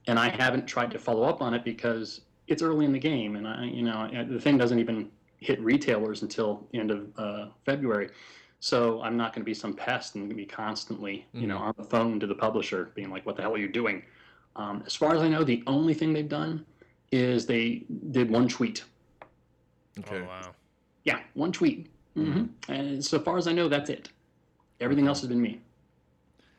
and 0.06 0.18
I 0.18 0.30
haven't 0.30 0.66
tried 0.66 0.90
to 0.92 0.98
follow 0.98 1.24
up 1.24 1.42
on 1.42 1.52
it 1.52 1.64
because 1.64 2.22
it's 2.46 2.62
early 2.62 2.86
in 2.86 2.92
the 2.92 2.98
game, 2.98 3.36
and 3.36 3.46
I, 3.46 3.64
you 3.64 3.82
know, 3.82 4.08
the 4.28 4.40
thing 4.40 4.56
doesn't 4.56 4.78
even 4.78 5.10
hit 5.36 5.60
retailers 5.60 6.22
until 6.22 6.66
the 6.72 6.78
end 6.78 6.90
of 6.90 7.06
uh, 7.18 7.46
February. 7.64 8.08
So 8.60 9.00
I'm 9.02 9.16
not 9.16 9.32
going 9.32 9.42
to 9.42 9.46
be 9.46 9.54
some 9.54 9.72
pest 9.74 10.14
and 10.14 10.22
going 10.22 10.30
to 10.30 10.34
be 10.34 10.44
constantly, 10.46 11.26
you 11.32 11.46
know, 11.46 11.58
Mhm. 11.58 11.60
on 11.60 11.74
the 11.78 11.84
phone 11.84 12.18
to 12.20 12.26
the 12.26 12.34
publisher, 12.34 12.90
being 12.94 13.10
like, 13.10 13.24
"What 13.24 13.36
the 13.36 13.42
hell 13.42 13.54
are 13.54 13.58
you 13.58 13.68
doing?" 13.68 14.02
Um, 14.56 14.82
as 14.84 14.96
far 14.96 15.14
as 15.14 15.22
I 15.22 15.28
know, 15.28 15.44
the 15.44 15.62
only 15.66 15.94
thing 15.94 16.12
they've 16.12 16.28
done 16.28 16.66
is 17.12 17.46
they 17.46 17.84
did 18.10 18.30
one 18.30 18.48
tweet. 18.48 18.84
Okay. 20.00 20.20
Oh 20.20 20.24
wow. 20.26 20.54
Yeah, 21.04 21.22
one 21.34 21.52
tweet. 21.52 21.88
hmm 22.14 22.46
And 22.68 23.04
so 23.04 23.20
far 23.20 23.36
as 23.38 23.46
I 23.46 23.52
know, 23.52 23.68
that's 23.68 23.90
it. 23.90 24.10
Everything 24.80 25.06
else 25.06 25.20
has 25.20 25.28
been 25.28 25.40
me. 25.40 25.60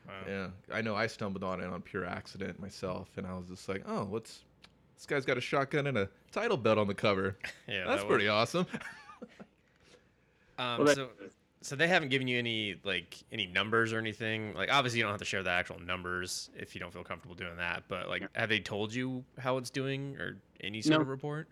Wow. 0.08 0.13
Yeah, 0.25 0.50
I 0.72 0.82
know. 0.82 0.96
I 0.96 1.08
stumbled 1.08 1.44
on 1.44 1.60
it 1.60 1.68
on 1.68 1.82
pure 1.82 2.06
accident 2.06 2.60
myself, 2.60 3.10
and 3.18 3.27
I 3.27 3.34
was 3.34 3.48
just 3.50 3.68
like, 3.68 3.84
"Oh, 3.86 4.06
what's 4.06 4.44
this 4.96 5.06
guy's 5.06 5.25
got 5.25 5.38
a 5.38 5.41
shotgun 5.41 5.88
and 5.88 5.98
a 5.98 6.10
title 6.32 6.56
belt 6.58 6.77
on 6.77 6.88
the 6.88 6.96
cover? 6.96 7.38
Yeah, 7.68 7.86
That's 7.86 8.03
that 8.03 8.08
pretty 8.10 8.29
awesome." 8.29 8.65
Um, 10.58 10.79
Well, 10.79 10.88
that- 10.88 10.96
so 10.96 11.10
So 11.62 11.75
they 11.75 11.88
haven't 11.88 12.10
given 12.10 12.28
you 12.28 12.39
any 12.39 12.75
like 12.84 13.18
any 13.32 13.46
numbers 13.46 13.92
or 13.92 13.98
anything. 14.00 14.54
Like 14.54 14.72
obviously 14.72 15.00
you 15.00 15.04
don't 15.04 15.12
have 15.12 15.20
to 15.20 15.25
share 15.25 15.44
the 15.44 15.50
actual 15.50 15.80
numbers 15.80 16.50
if 16.56 16.74
you 16.74 16.80
don't 16.80 16.94
feel 16.94 17.04
comfortable 17.04 17.36
doing 17.36 17.58
that. 17.58 17.84
But 17.88 18.08
like, 18.08 18.24
have 18.34 18.48
they 18.50 18.60
told 18.60 18.94
you 18.94 19.24
how 19.38 19.58
it's 19.58 19.70
doing 19.70 20.16
or 20.18 20.38
any 20.62 20.82
sort 20.82 20.98
No. 20.98 21.01
of 21.01 21.10
report? 21.10 21.48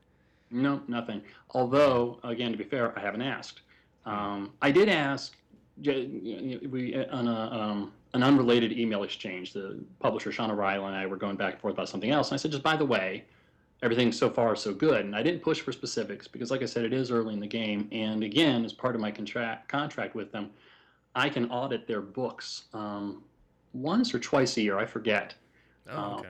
No, 0.49 0.81
nothing. 0.87 1.21
Although, 1.51 2.19
again, 2.23 2.53
to 2.53 2.57
be 2.57 2.63
fair, 2.63 2.97
I 2.97 3.01
haven't 3.01 3.21
asked. 3.21 3.61
Um, 4.05 4.53
I 4.61 4.71
did 4.71 4.87
ask. 4.87 5.35
We 5.85 7.05
on 7.11 7.27
a, 7.27 7.51
um, 7.51 7.91
an 8.13 8.23
unrelated 8.23 8.71
email 8.71 9.03
exchange. 9.03 9.51
The 9.53 9.77
publisher 9.99 10.31
Sean 10.31 10.49
O'Reilly 10.49 10.85
and 10.85 10.95
I 10.95 11.05
were 11.05 11.17
going 11.17 11.35
back 11.35 11.53
and 11.53 11.61
forth 11.61 11.73
about 11.73 11.89
something 11.89 12.11
else. 12.11 12.29
And 12.29 12.35
I 12.35 12.37
said, 12.37 12.51
just 12.51 12.63
by 12.63 12.75
the 12.77 12.85
way, 12.85 13.25
everything 13.83 14.11
so 14.11 14.29
far 14.29 14.55
so 14.55 14.73
good. 14.73 15.05
And 15.05 15.15
I 15.15 15.21
didn't 15.21 15.41
push 15.41 15.61
for 15.61 15.71
specifics 15.71 16.27
because, 16.27 16.51
like 16.51 16.61
I 16.61 16.65
said, 16.65 16.83
it 16.85 16.93
is 16.93 17.11
early 17.11 17.33
in 17.33 17.39
the 17.39 17.47
game. 17.47 17.87
And 17.91 18.23
again, 18.23 18.65
as 18.65 18.73
part 18.73 18.95
of 18.95 19.01
my 19.01 19.11
contract 19.11 19.69
contract 19.69 20.15
with 20.15 20.31
them, 20.31 20.49
I 21.15 21.29
can 21.29 21.49
audit 21.49 21.87
their 21.87 22.01
books 22.01 22.65
um, 22.73 23.23
once 23.73 24.13
or 24.13 24.19
twice 24.19 24.57
a 24.57 24.61
year. 24.61 24.77
I 24.77 24.85
forget. 24.85 25.35
Oh, 25.89 25.93
Oh. 25.95 26.19
okay. 26.19 26.29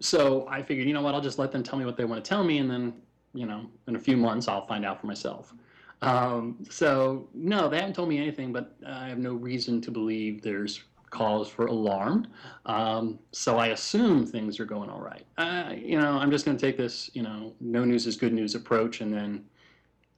So 0.00 0.46
I 0.48 0.62
figured, 0.62 0.86
you 0.86 0.92
know 0.92 1.00
what, 1.00 1.14
I'll 1.14 1.22
just 1.22 1.38
let 1.38 1.50
them 1.52 1.62
tell 1.62 1.78
me 1.78 1.86
what 1.86 1.96
they 1.96 2.04
want 2.04 2.22
to 2.22 2.28
tell 2.28 2.44
me, 2.44 2.58
and 2.58 2.70
then, 2.70 2.92
you 3.32 3.46
know, 3.46 3.64
in 3.88 3.96
a 3.96 3.98
few 3.98 4.18
months, 4.18 4.46
I'll 4.46 4.66
find 4.66 4.84
out 4.84 5.00
for 5.00 5.06
myself. 5.06 5.54
Um, 6.02 6.58
so, 6.68 7.26
no, 7.32 7.70
they 7.70 7.78
haven't 7.78 7.94
told 7.94 8.10
me 8.10 8.18
anything, 8.18 8.52
but 8.52 8.76
I 8.86 9.08
have 9.08 9.16
no 9.16 9.32
reason 9.32 9.80
to 9.80 9.90
believe 9.90 10.42
there's 10.42 10.82
cause 11.16 11.48
for 11.48 11.66
alarm. 11.66 12.26
Um, 12.66 13.18
so 13.32 13.56
I 13.58 13.68
assume 13.68 14.26
things 14.26 14.60
are 14.60 14.66
going 14.66 14.90
all 14.90 15.00
right. 15.00 15.24
Uh, 15.38 15.72
you 15.74 15.98
know, 15.98 16.12
I'm 16.12 16.30
just 16.30 16.44
going 16.44 16.56
to 16.56 16.60
take 16.60 16.76
this, 16.76 17.10
you 17.14 17.22
know, 17.22 17.54
no 17.60 17.84
news 17.84 18.06
is 18.06 18.16
good 18.16 18.34
news 18.34 18.54
approach, 18.54 19.00
and 19.00 19.12
then, 19.12 19.44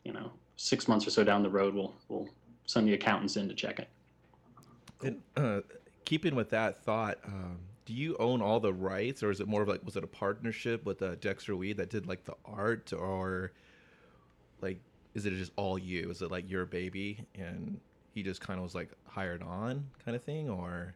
you 0.04 0.12
know, 0.12 0.32
six 0.56 0.88
months 0.88 1.06
or 1.06 1.10
so 1.10 1.22
down 1.22 1.42
the 1.42 1.50
road, 1.50 1.74
we'll 1.74 1.94
we'll 2.08 2.28
send 2.66 2.88
the 2.88 2.94
accountants 2.94 3.36
in 3.36 3.48
to 3.48 3.54
check 3.54 3.78
it. 3.78 3.88
And 5.02 5.22
uh, 5.36 5.60
keeping 6.04 6.34
with 6.34 6.50
that 6.50 6.84
thought, 6.84 7.18
um, 7.24 7.58
do 7.86 7.92
you 7.92 8.16
own 8.18 8.42
all 8.42 8.58
the 8.58 8.72
rights, 8.72 9.22
or 9.22 9.30
is 9.30 9.40
it 9.40 9.46
more 9.46 9.62
of 9.62 9.68
like 9.68 9.84
was 9.84 9.96
it 9.96 10.02
a 10.02 10.08
partnership 10.08 10.84
with 10.84 11.00
uh, 11.00 11.14
Dexter 11.20 11.54
Wee 11.54 11.72
that 11.74 11.90
did 11.90 12.06
like 12.06 12.24
the 12.24 12.34
art, 12.44 12.92
or 12.92 13.52
like 14.60 14.80
is 15.14 15.26
it 15.26 15.30
just 15.30 15.52
all 15.54 15.78
you? 15.78 16.10
Is 16.10 16.22
it 16.22 16.30
like 16.32 16.50
your 16.50 16.66
baby 16.66 17.24
and 17.36 17.78
he 18.18 18.24
just 18.24 18.40
kind 18.40 18.58
of 18.58 18.64
was 18.64 18.74
like 18.74 18.90
hired 19.06 19.42
on 19.42 19.86
kind 20.04 20.16
of 20.16 20.22
thing, 20.24 20.50
or 20.50 20.94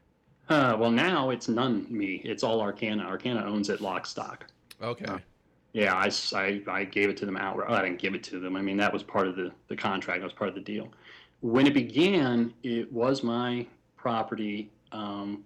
Uh, 0.49 0.77
well, 0.79 0.91
now 0.91 1.31
it's 1.31 1.49
none 1.49 1.87
me. 1.89 2.21
It's 2.25 2.43
all 2.43 2.61
Arcana. 2.61 3.05
Arcana 3.05 3.45
owns 3.45 3.71
it 3.71 3.81
lock 3.81 4.07
stock. 4.07 4.45
okay, 4.83 5.05
Uh, 5.05 5.19
Yeah, 5.73 5.95
I 5.95 6.85
gave 6.85 7.09
it 7.11 7.17
to 7.19 7.27
them 7.27 7.37
outright. 7.37 7.71
I 7.71 7.83
didn't 7.83 8.01
give 8.01 8.15
it 8.17 8.25
to 8.25 8.41
them. 8.41 8.57
I 8.57 8.61
mean, 8.61 8.77
that 8.79 8.93
was 8.93 9.05
part 9.05 9.29
of 9.29 9.37
the, 9.37 9.53
the 9.69 9.77
contract. 9.77 10.21
That 10.21 10.25
was 10.25 10.33
part 10.33 10.49
of 10.49 10.57
the 10.57 10.61
deal. 10.61 10.89
When 11.43 11.67
it 11.67 11.75
began, 11.75 12.53
it 12.65 12.93
was 12.93 13.23
my 13.23 13.65
property. 13.97 14.69
Um, 14.91 15.45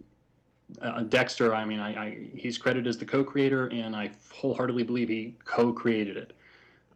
uh, 0.80 1.02
Dexter, 1.02 1.54
I 1.54 1.64
mean, 1.66 1.78
I, 1.78 1.90
I, 2.04 2.18
he's 2.35 2.56
credited 2.56 2.87
as 2.87 2.97
the 2.97 3.04
co-creator, 3.04 3.66
and 3.66 3.95
I 3.95 4.11
wholeheartedly 4.33 4.83
believe 4.83 5.11
he 5.11 5.35
co-created 5.45 6.16
it. 6.16 6.33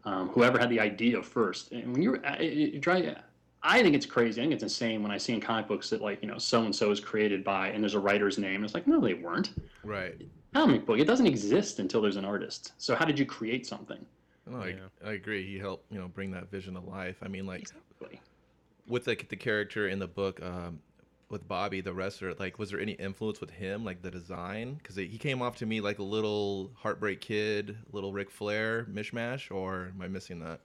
Um, 0.04 0.30
whoever 0.30 0.58
had 0.58 0.70
the 0.70 0.80
idea 0.80 1.22
first. 1.22 1.70
And 1.72 1.92
when 1.92 2.00
you're, 2.02 2.26
uh, 2.26 2.36
it, 2.40 2.52
it, 2.58 2.74
it 2.76 2.80
I 3.62 3.82
think 3.82 3.94
it's 3.94 4.06
crazy. 4.06 4.40
I 4.40 4.44
think 4.44 4.54
it's 4.54 4.62
insane 4.62 5.02
when 5.02 5.12
I 5.12 5.18
see 5.18 5.34
in 5.34 5.40
comic 5.40 5.68
books 5.68 5.90
that 5.90 6.00
like, 6.00 6.22
you 6.22 6.28
know, 6.28 6.38
so-and-so 6.38 6.90
is 6.90 7.00
created 7.00 7.44
by, 7.44 7.68
and 7.68 7.82
there's 7.82 7.94
a 7.94 8.00
writer's 8.00 8.38
name. 8.38 8.64
It's 8.64 8.74
like, 8.74 8.86
no, 8.86 9.00
they 9.00 9.14
weren't 9.14 9.50
right? 9.84 10.20
comic 10.54 10.86
book. 10.86 10.98
It 10.98 11.06
doesn't 11.06 11.26
exist 11.26 11.78
until 11.78 12.00
there's 12.00 12.16
an 12.16 12.24
artist. 12.24 12.72
So 12.78 12.94
how 12.94 13.04
did 13.04 13.18
you 13.18 13.26
create 13.26 13.66
something? 13.66 14.04
No, 14.46 14.62
I, 14.62 14.68
Yeah. 14.68 15.08
I 15.08 15.12
agree. 15.12 15.46
He 15.46 15.58
helped 15.58 15.92
you 15.92 15.98
know 15.98 16.08
bring 16.08 16.30
that 16.32 16.50
vision 16.50 16.74
to 16.74 16.80
life. 16.80 17.16
I 17.22 17.28
mean, 17.28 17.46
like 17.46 17.60
Exactly. 17.60 18.20
with 18.88 19.06
like 19.06 19.28
the 19.28 19.36
character 19.36 19.88
in 19.88 19.98
the 19.98 20.08
book 20.08 20.40
um, 20.42 20.80
with 21.28 21.46
Bobby 21.46 21.82
the 21.82 21.92
wrestler, 21.92 22.34
like 22.38 22.58
was 22.58 22.70
there 22.70 22.80
any 22.80 22.92
influence 22.92 23.40
with 23.40 23.50
him, 23.50 23.84
like 23.84 24.02
the 24.02 24.10
design? 24.10 24.74
Because 24.74 24.96
he 24.96 25.18
came 25.18 25.42
off 25.42 25.56
to 25.56 25.66
me 25.66 25.80
like 25.80 25.98
a 25.98 26.04
little 26.04 26.70
heartbreak 26.76 27.20
kid, 27.20 27.76
little 27.92 28.12
Ric 28.12 28.30
Flair 28.30 28.86
mishmash, 28.90 29.54
or 29.54 29.92
am 29.94 30.00
I 30.02 30.08
missing 30.08 30.40
that? 30.40 30.60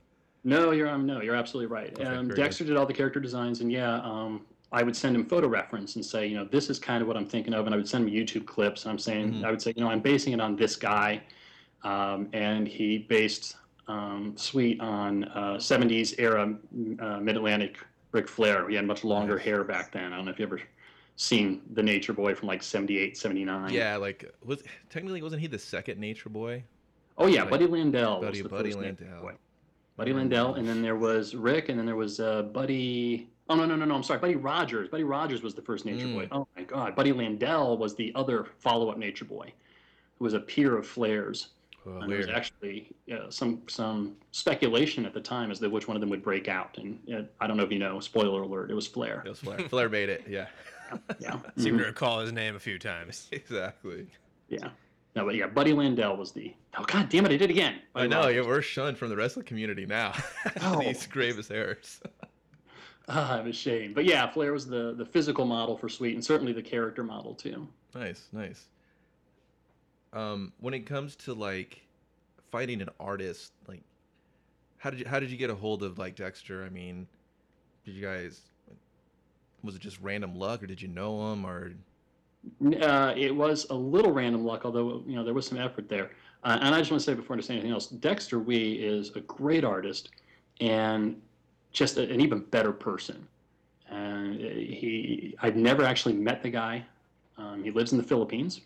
No, 0.46 0.72
you're 0.72 0.88
um, 0.88 1.06
no, 1.08 1.22
you're 1.22 1.36
absolutely 1.36 1.74
right. 1.74 1.92
Okay, 1.94 2.06
um, 2.06 2.28
Dexter 2.30 2.64
did 2.64 2.78
all 2.78 2.86
the 2.86 2.94
character 2.94 3.20
designs, 3.20 3.62
and 3.62 3.72
yeah, 3.72 3.96
um, 4.02 4.46
I 4.72 4.84
would 4.84 4.96
send 4.96 5.16
him 5.16 5.26
photo 5.26 5.48
reference 5.48 5.96
and 5.96 6.06
say, 6.06 6.28
you 6.28 6.36
know, 6.38 6.46
this 6.46 6.70
is 6.70 6.78
kind 6.78 7.02
of 7.02 7.08
what 7.08 7.18
I'm 7.18 7.26
thinking 7.26 7.56
of, 7.56 7.66
and 7.66 7.74
I 7.74 7.78
would 7.78 7.90
send 7.90 8.08
him 8.08 8.14
YouTube 8.14 8.46
clips, 8.46 8.84
and 8.84 8.92
I'm 8.92 9.00
saying, 9.00 9.34
Mhm. 9.34 9.44
I 9.44 9.50
would 9.50 9.62
say, 9.62 9.74
you 9.76 9.84
know, 9.84 9.90
I'm 9.90 10.02
basing 10.02 10.34
it 10.34 10.40
on 10.40 10.56
this 10.56 10.76
guy, 10.76 11.24
um, 11.84 12.30
and 12.34 12.68
he 12.68 13.00
based 13.00 13.56
um, 13.88 14.34
Sweet 14.36 14.80
on 14.82 15.24
uh, 15.26 15.56
70s 15.58 16.16
era 16.20 16.56
uh, 17.00 17.20
Mid 17.20 17.36
Atlantic 17.38 17.78
Ric 18.12 18.28
Flair. 18.28 18.70
He 18.70 18.76
had 18.76 18.86
much 18.86 19.04
longer 19.04 19.38
hair 19.38 19.64
back 19.64 19.92
then. 19.92 20.14
I 20.14 20.16
don't 20.16 20.26
know 20.26 20.32
if 20.32 20.40
you 20.40 20.46
ever 20.46 20.60
seen 21.18 21.62
the 21.74 21.84
Nature 21.84 22.14
Boy 22.14 22.34
from 22.36 22.48
like 22.48 22.62
78, 22.62 23.18
79. 23.18 23.72
Yeah, 23.74 23.96
like 23.98 24.32
was 24.44 24.64
technically 24.90 25.22
wasn't 25.24 25.42
he 25.42 25.48
the 25.48 25.60
second 25.60 26.00
Nature 26.00 26.30
Boy? 26.30 26.64
Oh 27.18 27.28
yeah, 27.28 27.42
Like, 27.42 27.52
Buddy 27.52 27.68
Landel. 27.68 28.22
Buddy- 28.22 28.26
was 28.26 28.42
the 28.44 28.50
Buddy 28.50 28.74
Landel. 28.74 29.36
Buddy 29.98 30.12
Landel, 30.14 30.58
and 30.58 30.68
then 30.68 30.82
there 30.82 30.96
was 30.98 31.36
Ric, 31.36 31.70
and 31.70 31.80
then 31.80 31.86
there 31.86 31.96
was 31.96 32.20
uh, 32.20 32.44
Buddy. 32.44 33.30
Oh 33.50 33.56
no 33.56 33.66
no 33.66 33.76
no 33.76 33.86
no! 33.86 33.96
I'm 33.96 34.04
sorry, 34.04 34.20
Buddy 34.20 34.36
Rogers. 34.36 34.90
Buddy 34.90 35.04
Rogers 35.04 35.42
was 35.42 35.54
the 35.54 35.62
first 35.62 35.86
Nature 35.86 36.08
Mm. 36.08 36.14
Boy. 36.16 36.28
Oh 36.32 36.48
my 36.56 36.64
God, 36.64 36.96
Buddy 36.96 37.12
Landel 37.14 37.78
was 37.78 37.96
the 37.96 38.12
other 38.16 38.48
follow-up 38.60 38.98
Nature 38.98 39.26
Boy, 39.26 39.54
who 40.18 40.26
was 40.26 40.34
a 40.34 40.40
peer 40.40 40.78
of 40.78 40.86
Flair's. 40.88 41.50
Oh, 41.88 42.00
and 42.00 42.12
there 42.12 42.18
was 42.18 42.28
actually 42.30 42.92
uh, 43.14 43.30
some 43.30 43.62
some 43.68 44.16
speculation 44.32 45.06
at 45.06 45.14
the 45.14 45.22
time 45.22 45.52
as 45.52 45.60
to 45.60 45.70
which 45.70 45.88
one 45.88 45.96
of 45.96 46.02
them 46.02 46.10
would 46.10 46.24
break 46.24 46.48
out. 46.48 46.78
And 46.80 47.00
uh, 47.14 47.22
I 47.40 47.46
don't 47.48 47.56
know 47.58 47.64
if 47.64 47.72
you 47.72 47.78
know. 47.80 48.00
Spoiler 48.00 48.42
alert: 48.42 48.72
it 48.72 48.74
was 48.74 48.88
Flair. 48.88 49.22
It 49.26 49.30
was 49.30 49.40
Flair. 49.40 49.60
Flair 49.70 49.88
made 49.90 50.10
it. 50.10 50.24
Yeah, 50.28 50.48
Yeah. 51.20 51.38
Seem 51.58 51.76
Mhm. 51.76 51.80
to 51.80 51.86
recall 51.86 52.20
his 52.22 52.32
name 52.34 52.56
a 52.56 52.60
few 52.60 52.80
times. 52.80 53.30
exactly. 53.32 54.08
Yeah. 54.50 54.70
No, 55.16 55.26
but 55.26 55.36
yeah, 55.36 55.48
Buddy 55.48 55.72
Landel 55.72 56.18
was 56.18 56.32
the. 56.34 56.54
Oh 56.78 56.84
God 56.84 57.08
damn 57.10 57.26
it! 57.26 57.30
I 57.32 57.38
did 57.38 57.44
it 57.44 57.52
again. 57.52 57.80
I 57.96 58.06
know. 58.06 58.22
Rogers. 58.22 58.36
Yeah, 58.36 58.42
we're 58.42 58.62
shunned 58.62 58.98
from 58.98 59.10
the 59.10 59.16
wrestling 59.16 59.46
community 59.46 59.86
now. 59.86 60.14
Oh. 60.62 60.80
These 60.80 61.08
gravest 61.08 61.52
errors. 61.52 62.02
Ah, 63.08 63.38
I'm 63.38 63.46
ashamed. 63.46 63.94
But 63.94 64.06
yeah, 64.06 64.28
Flair 64.32 64.52
was 64.52 64.66
the 64.66 64.96
the 64.98 65.06
physical 65.06 65.46
model 65.46 65.78
for 65.78 65.88
Sweet, 65.88 66.16
and 66.16 66.26
certainly 66.26 66.54
the 66.54 66.62
character 66.64 67.04
model 67.04 67.36
too. 67.36 67.68
Nice, 67.94 68.30
nice. 68.32 68.66
Um, 70.12 70.54
when 70.60 70.74
it 70.74 70.88
comes 70.88 71.16
to 71.18 71.36
like 71.36 71.86
finding 72.52 72.82
an 72.82 72.90
artist, 73.00 73.52
like 73.68 73.84
how 74.78 74.90
did 74.90 75.02
you 75.02 75.06
how 75.06 75.20
did 75.20 75.30
you 75.30 75.38
get 75.38 75.52
a 75.52 75.56
hold 75.56 75.84
of 75.84 76.00
like 76.00 76.16
Dexter? 76.16 76.64
I 76.64 76.70
mean, 76.70 77.06
did 77.84 77.94
you 77.94 78.02
guys 78.02 78.42
was 79.66 79.76
it 79.76 79.82
just 79.82 80.00
random 80.02 80.36
luck, 80.36 80.64
or 80.64 80.68
did 80.68 80.82
you 80.82 80.88
know 80.88 81.32
him, 81.32 81.46
or 81.46 81.74
Uh, 82.82 83.14
it 83.16 83.36
was 83.36 83.68
a 83.70 83.74
little 83.74 84.12
random 84.12 84.44
luck, 84.46 84.66
although 84.66 85.04
you 85.08 85.16
know 85.16 85.24
there 85.24 85.34
was 85.34 85.48
some 85.48 85.58
effort 85.58 85.90
there. 85.90 86.12
Uh, 86.44 86.60
and 86.62 86.76
I 86.76 86.80
just 86.80 86.92
want 86.92 87.02
to 87.02 87.06
say 87.06 87.14
before 87.16 87.36
I 87.36 87.42
say 87.42 87.54
anything 87.54 87.72
else, 87.72 87.88
Dexter 87.88 88.40
Wee 88.40 88.74
is 88.74 89.10
a 89.16 89.22
great 89.22 89.64
artist 89.64 90.10
and 90.62 91.20
just 91.72 91.98
a, 91.98 92.04
an 92.04 92.22
even 92.22 92.42
better 92.42 92.72
person. 92.72 93.28
And 93.90 94.40
he, 94.40 95.36
I've 95.42 95.56
never 95.56 95.84
actually 95.84 96.14
met 96.14 96.44
the 96.44 96.50
guy. 96.50 96.86
Um, 97.38 97.64
he 97.64 97.72
lives 97.72 97.92
in 97.92 97.98
the 97.98 98.04
Philippines. 98.04 98.62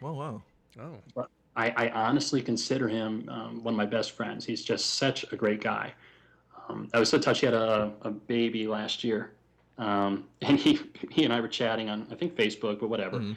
wow, 0.00 0.12
wow, 0.12 0.42
Oh, 0.80 1.26
I, 1.56 1.70
I 1.70 1.90
honestly 1.90 2.42
consider 2.42 2.88
him 2.88 3.28
um, 3.30 3.64
one 3.64 3.74
of 3.74 3.78
my 3.78 3.86
best 3.86 4.12
friends. 4.12 4.44
He's 4.44 4.62
just 4.62 4.94
such 4.94 5.24
a 5.32 5.36
great 5.36 5.62
guy. 5.62 5.94
Um, 6.68 6.88
I 6.92 6.98
was 6.98 7.08
so 7.08 7.18
touched. 7.18 7.40
He 7.40 7.46
had 7.46 7.54
a, 7.54 7.92
a 8.02 8.10
baby 8.10 8.66
last 8.66 9.02
year, 9.04 9.32
um, 9.78 10.24
and 10.42 10.58
he 10.58 10.80
he 11.10 11.24
and 11.24 11.32
I 11.32 11.40
were 11.40 11.48
chatting 11.48 11.88
on 11.88 12.06
I 12.10 12.14
think 12.14 12.34
Facebook, 12.34 12.80
but 12.80 12.88
whatever. 12.88 13.18
Mhm. 13.18 13.36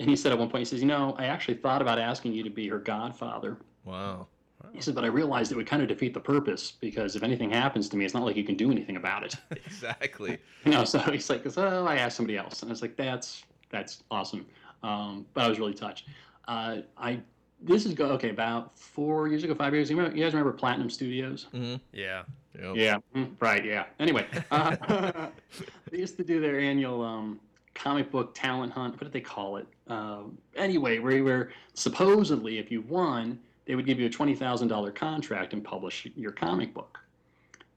And 0.00 0.08
he 0.08 0.14
said 0.14 0.30
at 0.30 0.38
one 0.38 0.48
point, 0.48 0.60
he 0.60 0.64
says, 0.64 0.80
"You 0.80 0.86
know, 0.86 1.14
I 1.18 1.26
actually 1.26 1.54
thought 1.54 1.82
about 1.82 1.98
asking 1.98 2.32
you 2.32 2.42
to 2.44 2.50
be 2.50 2.68
her 2.68 2.78
godfather." 2.78 3.58
wow. 3.84 4.26
He 4.72 4.80
said, 4.82 4.94
"But 4.94 5.04
I 5.04 5.06
realized 5.06 5.50
it 5.50 5.56
would 5.56 5.66
kind 5.66 5.82
of 5.82 5.88
defeat 5.88 6.14
the 6.14 6.20
purpose 6.20 6.72
because 6.72 7.16
if 7.16 7.22
anything 7.22 7.50
happens 7.50 7.88
to 7.90 7.96
me, 7.96 8.04
it's 8.04 8.12
not 8.12 8.24
like 8.24 8.36
you 8.36 8.44
can 8.44 8.56
do 8.56 8.70
anything 8.70 8.96
about 8.96 9.24
it." 9.24 9.34
exactly. 9.50 10.38
you 10.64 10.72
know, 10.72 10.84
so 10.84 10.98
he's 10.98 11.30
like, 11.30 11.44
"Oh, 11.56 11.86
I 11.86 11.96
asked 11.96 12.16
somebody 12.16 12.36
else," 12.36 12.62
and 12.62 12.70
I 12.70 12.72
was 12.72 12.82
like, 12.82 12.96
"That's 12.96 13.44
that's 13.70 14.02
awesome." 14.10 14.46
Um, 14.82 15.26
but 15.34 15.44
I 15.44 15.48
was 15.48 15.58
really 15.58 15.74
touched. 15.74 16.06
Uh, 16.46 16.78
I 16.96 17.20
this 17.60 17.86
is 17.86 17.94
go 17.94 18.06
okay 18.10 18.30
about 18.30 18.78
four 18.78 19.28
years 19.28 19.44
ago, 19.44 19.54
five 19.54 19.74
years. 19.74 19.90
You, 19.90 19.96
remember, 19.96 20.16
you 20.16 20.24
guys 20.24 20.32
remember 20.32 20.52
Platinum 20.52 20.90
Studios? 20.90 21.46
Mm-hmm. 21.52 21.76
yeah. 21.92 22.22
Yep. 22.60 22.76
Yeah, 22.76 22.98
mm, 23.14 23.30
right. 23.40 23.64
Yeah. 23.64 23.84
Anyway, 24.00 24.26
uh, 24.50 24.74
they 25.90 25.98
used 25.98 26.16
to 26.16 26.24
do 26.24 26.40
their 26.40 26.58
annual 26.58 27.02
um, 27.02 27.38
comic 27.74 28.10
book 28.10 28.34
talent 28.34 28.72
hunt. 28.72 28.94
What 28.94 29.04
did 29.04 29.12
they 29.12 29.20
call 29.20 29.58
it? 29.58 29.66
Um, 29.86 30.36
anyway, 30.56 30.98
where, 30.98 31.22
where 31.22 31.50
supposedly, 31.74 32.58
if 32.58 32.72
you 32.72 32.80
won, 32.82 33.38
they 33.64 33.76
would 33.76 33.86
give 33.86 34.00
you 34.00 34.06
a 34.06 34.10
twenty 34.10 34.34
thousand 34.34 34.68
dollar 34.68 34.90
contract 34.90 35.52
and 35.52 35.62
publish 35.62 36.06
your 36.16 36.32
comic 36.32 36.74
book. 36.74 36.98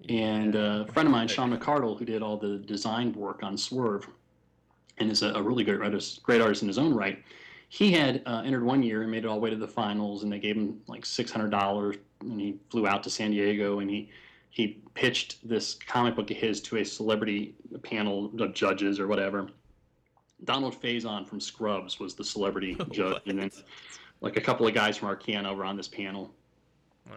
And 0.09 0.55
uh, 0.55 0.85
a 0.87 0.91
friend 0.91 1.07
of 1.07 1.11
mine, 1.11 1.27
Sean 1.27 1.55
McCardle, 1.55 1.97
who 1.97 2.05
did 2.05 2.23
all 2.23 2.37
the 2.37 2.57
design 2.57 3.13
work 3.13 3.43
on 3.43 3.55
Swerve, 3.55 4.07
and 4.97 5.11
is 5.11 5.21
a, 5.21 5.29
a 5.33 5.41
really 5.41 5.63
great 5.63 5.79
artist, 5.79 6.23
great 6.23 6.41
artist 6.41 6.63
in 6.63 6.67
his 6.67 6.79
own 6.79 6.93
right. 6.93 7.23
He 7.73 7.93
had 7.93 8.21
uh, 8.25 8.41
entered 8.45 8.65
one 8.65 8.83
year 8.83 9.01
and 9.01 9.09
made 9.09 9.23
it 9.23 9.27
all 9.27 9.35
the 9.35 9.39
way 9.39 9.49
to 9.49 9.55
the 9.55 9.65
finals, 9.65 10.23
and 10.23 10.31
they 10.31 10.39
gave 10.39 10.57
him 10.57 10.81
like 10.87 11.05
six 11.05 11.31
hundred 11.31 11.51
dollars, 11.51 11.95
and 12.19 12.39
he 12.39 12.59
flew 12.69 12.85
out 12.85 13.01
to 13.03 13.09
San 13.09 13.31
Diego, 13.31 13.79
and 13.79 13.89
he 13.89 14.09
he 14.49 14.81
pitched 14.93 15.47
this 15.47 15.75
comic 15.75 16.17
book 16.17 16.29
of 16.29 16.35
his 16.35 16.59
to 16.63 16.75
a 16.79 16.83
celebrity 16.83 17.55
panel 17.81 18.29
of 18.41 18.53
judges 18.53 18.99
or 18.99 19.07
whatever. 19.07 19.47
Donald 20.43 20.75
Faison 20.81 21.25
from 21.25 21.39
Scrubs 21.39 21.97
was 21.97 22.13
the 22.13 22.25
celebrity 22.25 22.77
judge, 22.91 23.21
and 23.27 23.39
then 23.39 23.49
like 24.19 24.35
a 24.35 24.41
couple 24.41 24.67
of 24.67 24.73
guys 24.73 24.97
from 24.97 25.07
Arcana 25.07 25.53
were 25.53 25.63
on 25.63 25.77
this 25.77 25.87
panel. 25.87 26.29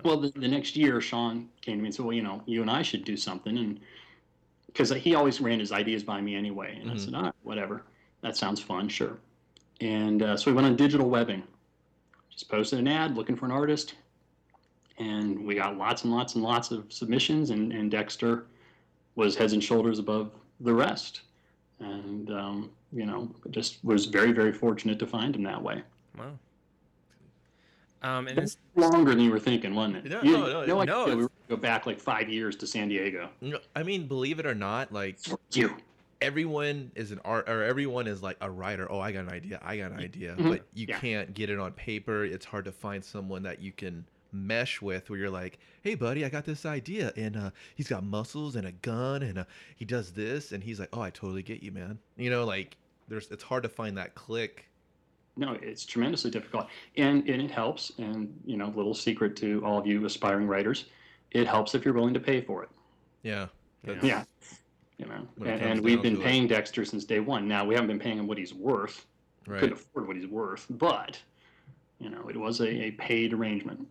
Well, 0.05 0.21
the, 0.21 0.31
the 0.37 0.47
next 0.47 0.77
year, 0.77 1.01
Sean 1.01 1.49
came 1.63 1.79
to 1.79 1.83
me 1.83 1.89
and 1.89 1.95
said, 1.97 2.05
"Well, 2.05 2.15
you 2.15 2.23
know, 2.23 2.45
you 2.47 2.63
and 2.63 2.71
I 2.71 2.83
should 2.83 3.05
do 3.05 3.17
something," 3.17 3.59
and 3.59 3.81
because 4.67 4.91
he 4.91 5.17
always 5.17 5.41
ran 5.41 5.59
his 5.59 5.73
ideas 5.73 6.05
by 6.05 6.21
me 6.21 6.37
anyway, 6.37 6.79
and 6.81 6.93
I 6.93 6.95
Mhm. 6.95 7.01
said, 7.01 7.15
"All 7.15 7.23
right, 7.23 7.35
whatever, 7.43 7.83
that 8.21 8.37
sounds 8.37 8.61
fun, 8.61 8.89
sure." 8.89 9.19
And 9.81 10.23
uh, 10.23 10.37
so 10.37 10.51
we 10.51 10.55
went 10.55 10.67
on 10.67 10.77
digital 10.77 11.09
webbing, 11.09 11.43
just 12.31 12.49
posted 12.49 12.79
an 12.79 12.89
ad 12.89 13.17
looking 13.17 13.37
for 13.37 13.47
an 13.47 13.53
artist, 13.53 13.95
and 14.99 15.45
we 15.45 15.55
got 15.55 15.77
lots 15.77 16.05
and 16.05 16.13
lots 16.13 16.35
and 16.35 16.45
lots 16.45 16.71
of 16.71 16.93
submissions, 16.93 17.51
and, 17.51 17.73
and 17.73 17.91
Dexter 17.91 18.47
was 19.17 19.37
heads 19.37 19.53
and 19.53 19.63
shoulders 19.63 19.99
above 19.99 20.31
the 20.61 20.73
rest, 20.73 21.23
and 21.81 22.31
um, 22.31 22.71
you 22.93 23.05
know, 23.05 23.29
just 23.51 23.85
was 23.85 24.07
very 24.07 24.33
very 24.33 24.53
fortunate 24.53 24.99
to 25.01 25.07
find 25.07 25.35
him 25.35 25.43
that 25.43 25.61
way. 25.61 25.83
Wow. 26.17 26.39
Um, 28.03 28.29
and 28.29 28.39
it's, 28.39 28.59
Longer 28.77 29.13
than 29.13 29.21
you 29.21 29.31
were 29.31 29.39
thinking, 29.39 29.75
wasn't 29.75 29.97
it? 29.97 30.05
No, 30.11 30.23
you, 30.23 30.33
no, 30.33 30.65
no, 30.67 30.85
no, 30.85 30.85
no, 30.85 31.17
we 31.17 31.23
were 31.23 31.31
go 31.49 31.57
back 31.57 31.87
like 31.87 31.99
five 31.99 32.29
years 32.29 32.55
to 32.57 32.67
San 32.67 32.89
Diego. 32.89 33.31
No, 33.41 33.59
I 33.75 33.83
mean, 33.83 34.07
believe 34.07 34.39
it 34.39 34.47
or 34.47 34.55
not, 34.55 34.93
like 34.93 35.17
You. 35.53 35.75
Everyone 36.25 36.91
is 36.95 37.11
an 37.11 37.21
art 37.25 37.49
or 37.49 37.63
everyone 37.63 38.07
is 38.07 38.23
like 38.23 38.37
a 38.41 38.51
writer. 38.51 38.91
Oh, 38.91 39.01
I 39.01 39.13
got 39.13 39.21
an 39.21 39.31
idea. 39.31 39.59
I 39.63 39.77
got 39.77 39.93
an 39.93 39.99
idea. 40.01 40.35
Mhm. 40.37 40.49
But 40.49 40.67
you 40.73 40.87
Yeah. 40.89 40.99
can't 40.99 41.35
get 41.35 41.51
it 41.51 41.59
on 41.59 41.73
paper. 41.73 42.25
It's 42.25 42.45
hard 42.47 42.65
to 42.65 42.73
find 42.73 43.05
someone 43.05 43.43
that 43.43 43.61
you 43.61 43.73
can 43.73 44.07
mesh 44.33 44.83
with 44.83 45.09
where 45.11 45.19
you're 45.19 45.31
like, 45.31 45.59
"Hey 45.83 45.95
buddy, 45.95 46.25
I 46.25 46.29
got 46.29 46.45
this 46.45 46.67
idea 46.67 47.13
and 47.17 47.37
uh 47.37 47.51
he's 47.77 47.89
got 47.89 48.03
muscles 48.03 48.57
and 48.57 48.67
a 48.67 48.73
gun 48.73 49.23
and 49.23 49.39
uh, 49.39 49.45
he 49.77 49.85
does 49.85 50.13
this 50.13 50.51
and 50.53 50.65
he's 50.65 50.81
like, 50.81 50.89
"Oh, 50.93 51.01
I 51.01 51.11
totally 51.11 51.43
get 51.43 51.63
you, 51.63 51.71
man." 51.71 52.01
You 52.17 52.31
know, 52.31 52.45
like 52.45 52.77
there's 53.09 53.31
it's 53.31 53.45
hard 53.45 53.63
to 53.63 53.69
find 53.69 53.97
that 53.99 54.15
click. 54.17 54.71
No, 55.37 55.53
it's 55.63 55.85
tremendously 55.85 56.31
difficult, 56.31 56.69
and 56.97 57.29
and 57.29 57.43
it 57.43 57.51
helps. 57.51 57.93
And 57.99 58.41
you 58.45 58.57
know, 58.57 58.69
little 58.69 58.95
secret 58.95 59.37
to 59.37 59.65
all 59.65 59.79
of 59.79 59.87
you 59.87 60.05
aspiring 60.05 60.47
writers, 60.47 60.87
it 61.33 61.47
helps 61.47 61.75
if 61.75 61.85
you're 61.85 61.95
willing 61.95 62.15
to 62.15 62.21
pay 62.21 62.41
for 62.41 62.63
it. 62.63 62.71
Yeah. 63.23 63.49
Yeah. 64.03 64.25
You 64.99 65.07
know, 65.07 65.27
and, 65.41 65.61
and 65.61 65.81
we've 65.81 66.01
been 66.03 66.15
to 66.17 66.21
it. 66.21 66.25
paying 66.25 66.47
Dexter 66.47 66.85
since 66.85 67.05
day 67.05 67.19
one. 67.21 67.49
Now 67.49 67.65
we 67.65 67.75
haven't 67.75 67.89
been 67.89 67.99
paying 67.99 68.19
him 68.19 68.27
what 68.27 68.39
he's 68.39 68.55
worth. 68.55 69.07
Right. 69.47 69.61
Couldn't 69.61 69.75
afford 69.79 70.07
what 70.07 70.17
he's 70.17 70.27
worth, 70.29 70.67
but 70.71 71.19
you 71.99 72.11
know, 72.11 72.29
it 72.29 72.37
was 72.37 72.61
a, 72.61 72.69
a 72.69 72.91
paid 72.93 73.33
arrangement. 73.33 73.87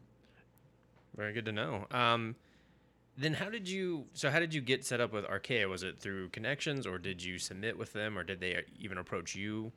very 1.16 1.34
good 1.34 1.46
to 1.46 1.52
know. 1.52 1.86
Um, 1.92 2.36
then 3.18 3.34
how 3.34 3.50
did 3.50 3.68
you? 3.68 4.06
So 4.14 4.32
how 4.32 4.40
did 4.40 4.54
you 4.54 4.62
get 4.62 4.86
set 4.86 5.02
up 5.02 5.12
with 5.14 5.26
Arcana? 5.26 5.68
Was 5.68 5.84
it 5.84 6.00
through 6.00 6.30
connections, 6.30 6.88
or 6.88 6.98
did 6.98 7.24
you 7.24 7.38
submit 7.38 7.78
with 7.78 7.94
them, 7.94 8.18
or 8.18 8.24
did 8.24 8.40
they 8.40 8.64
even 8.80 8.98
approach 8.98 9.36
you? 9.36 9.72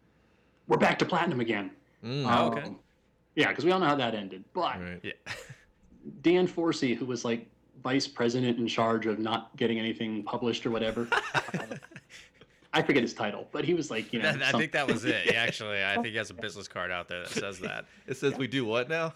We're 0.68 0.78
back 0.78 0.98
to 1.00 1.04
platinum 1.04 1.40
again. 1.40 1.70
Mm, 2.04 2.24
Oh, 2.26 2.46
okay. 2.52 2.62
Um, 2.62 2.78
Yeah, 3.34 3.48
because 3.48 3.64
we 3.64 3.72
all 3.72 3.78
know 3.80 3.86
how 3.86 3.96
that 3.96 4.14
ended. 4.14 4.44
But 4.54 4.80
right. 4.80 5.00
Yeah. 5.02 5.12
Dan 6.22 6.46
Forcey, 6.48 6.96
who 6.96 7.04
was 7.04 7.24
like 7.24 7.46
vice 7.86 8.08
president 8.08 8.58
in 8.58 8.66
charge 8.66 9.06
of 9.06 9.20
not 9.20 9.56
getting 9.56 9.78
anything 9.78 10.20
published 10.24 10.66
or 10.66 10.72
whatever. 10.72 11.06
I 12.72 12.82
forget 12.82 13.00
his 13.00 13.14
title, 13.14 13.46
but 13.52 13.64
he 13.64 13.74
was 13.74 13.92
like, 13.92 14.12
you 14.12 14.20
know, 14.20 14.32
That- 14.32 14.52
I 14.54 14.58
think 14.58 14.72
that 14.72 14.88
was 14.88 15.04
it. 15.04 15.26
Yeah, 15.26 15.34
Actually, 15.34 15.84
I 15.84 15.94
think 15.94 16.08
he 16.08 16.16
has 16.16 16.30
a 16.30 16.34
business 16.46 16.66
card 16.66 16.90
out 16.90 17.06
there 17.06 17.20
that 17.20 17.28
says 17.30 17.60
that. 17.60 17.84
It 18.08 18.16
says 18.16 18.36
we 18.36 18.48
do 18.48 18.64
what 18.64 18.88
now? 18.88 19.14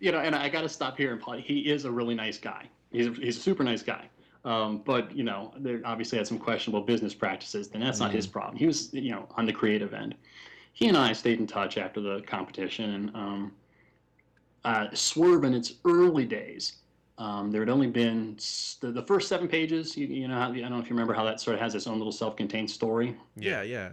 you 0.00 0.10
know, 0.10 0.18
and 0.18 0.34
I 0.34 0.48
got 0.48 0.62
to 0.62 0.68
stop 0.68 0.96
here 0.96 1.12
and 1.12 1.20
play. 1.20 1.40
He 1.40 1.70
is 1.70 1.84
a 1.84 1.90
really 1.90 2.16
nice 2.16 2.36
guy. 2.36 2.64
He's 2.90 3.06
a, 3.06 3.12
he's 3.12 3.36
a 3.36 3.40
super 3.40 3.62
nice 3.62 3.84
guy. 3.84 4.08
Um, 4.44 4.78
but 4.84 5.14
you 5.14 5.22
know, 5.22 5.54
there 5.56 5.80
obviously 5.84 6.18
had 6.18 6.26
some 6.26 6.38
questionable 6.38 6.80
business 6.80 7.14
practices. 7.14 7.68
Then 7.68 7.80
that's 7.80 8.00
not 8.00 8.10
his 8.10 8.26
problem. 8.26 8.56
He 8.56 8.66
was, 8.66 8.92
you 8.92 9.12
know, 9.12 9.28
on 9.36 9.46
the 9.46 9.52
creative 9.52 9.94
end. 9.94 10.16
He 10.72 10.88
and 10.88 10.96
I 10.96 11.12
stayed 11.12 11.38
in 11.38 11.46
touch 11.46 11.78
after 11.78 12.00
the 12.00 12.22
competition, 12.26 12.90
and 12.90 13.10
um, 13.14 13.52
uh, 14.64 14.88
Swerve 14.94 15.44
in 15.44 15.54
its 15.54 15.74
early 15.84 16.24
days. 16.24 16.74
Um, 17.18 17.50
there 17.50 17.60
had 17.60 17.68
only 17.68 17.86
been 17.86 18.34
s- 18.38 18.78
the, 18.80 18.90
the 18.90 19.02
first 19.02 19.28
seven 19.28 19.46
pages. 19.46 19.96
You, 19.96 20.06
you 20.06 20.26
know, 20.28 20.34
how, 20.36 20.50
I 20.52 20.58
don't 20.60 20.70
know 20.70 20.78
if 20.78 20.84
you 20.88 20.90
remember 20.96 21.12
how 21.12 21.24
that 21.24 21.40
sort 21.40 21.54
of 21.54 21.60
has 21.60 21.74
its 21.74 21.86
own 21.86 21.98
little 21.98 22.12
self-contained 22.12 22.70
story. 22.70 23.14
Yeah, 23.36 23.62
yeah. 23.62 23.90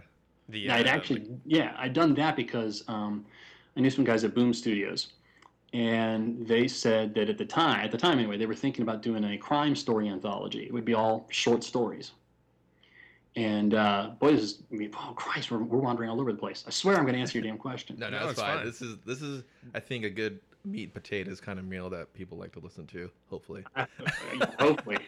The 0.48 0.60
Yeah, 0.60 0.76
I'd 0.76 0.86
uh, 0.86 0.90
actually, 0.90 1.26
yeah, 1.44 1.74
I'd 1.78 1.92
done 1.92 2.14
that 2.14 2.36
because 2.36 2.84
um, 2.88 3.26
I 3.76 3.80
knew 3.80 3.90
some 3.90 4.04
guys 4.04 4.24
at 4.24 4.34
Boom 4.34 4.54
Studios, 4.54 5.08
and 5.74 6.46
they 6.48 6.66
said 6.66 7.12
that 7.14 7.28
at 7.28 7.36
the 7.36 7.44
time, 7.44 7.84
at 7.84 7.90
the 7.90 7.98
time 7.98 8.18
anyway, 8.18 8.38
they 8.38 8.46
were 8.46 8.54
thinking 8.54 8.82
about 8.82 9.02
doing 9.02 9.22
a 9.24 9.36
crime 9.36 9.76
story 9.76 10.08
anthology. 10.08 10.64
It 10.64 10.72
would 10.72 10.86
be 10.86 10.94
all 10.94 11.26
short 11.30 11.62
stories. 11.62 12.12
And 13.36 13.74
uh, 13.74 14.12
boy, 14.18 14.32
this 14.32 14.42
is, 14.42 14.62
I 14.72 14.76
mean, 14.76 14.90
oh 14.96 15.12
Christ, 15.14 15.50
we're, 15.50 15.58
we're 15.58 15.78
wandering 15.78 16.08
all 16.10 16.20
over 16.20 16.32
the 16.32 16.38
place. 16.38 16.64
I 16.66 16.70
swear 16.70 16.96
I'm 16.96 17.02
going 17.02 17.14
to 17.14 17.20
answer 17.20 17.38
your 17.38 17.46
damn 17.46 17.58
question. 17.58 17.96
No, 17.98 18.08
no, 18.08 18.18
No, 18.18 18.22
it's 18.24 18.32
it's 18.32 18.40
fine. 18.40 18.56
fine. 18.56 18.66
This 18.66 18.80
is 18.82 18.96
this 19.04 19.20
is 19.22 19.44
I 19.74 19.80
think 19.80 20.04
a 20.04 20.10
good 20.10 20.40
meat 20.64 20.92
potatoes 20.92 21.40
kind 21.40 21.58
of 21.58 21.64
meal 21.64 21.88
that 21.90 22.12
people 22.14 22.38
like 22.38 22.52
to 22.52 22.60
listen 22.60 22.86
to. 22.88 23.10
Hopefully. 23.30 23.64
Hopefully, 24.58 24.98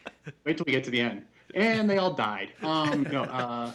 wait 0.45 0.57
till 0.57 0.65
we 0.67 0.73
get 0.73 0.85
to 0.85 0.91
the 0.91 1.01
end. 1.01 1.25
And 1.55 1.89
they 1.89 1.99
all 1.99 2.15
died. 2.15 2.53
Um, 2.63 3.03
no, 3.11 3.25
uh, 3.25 3.73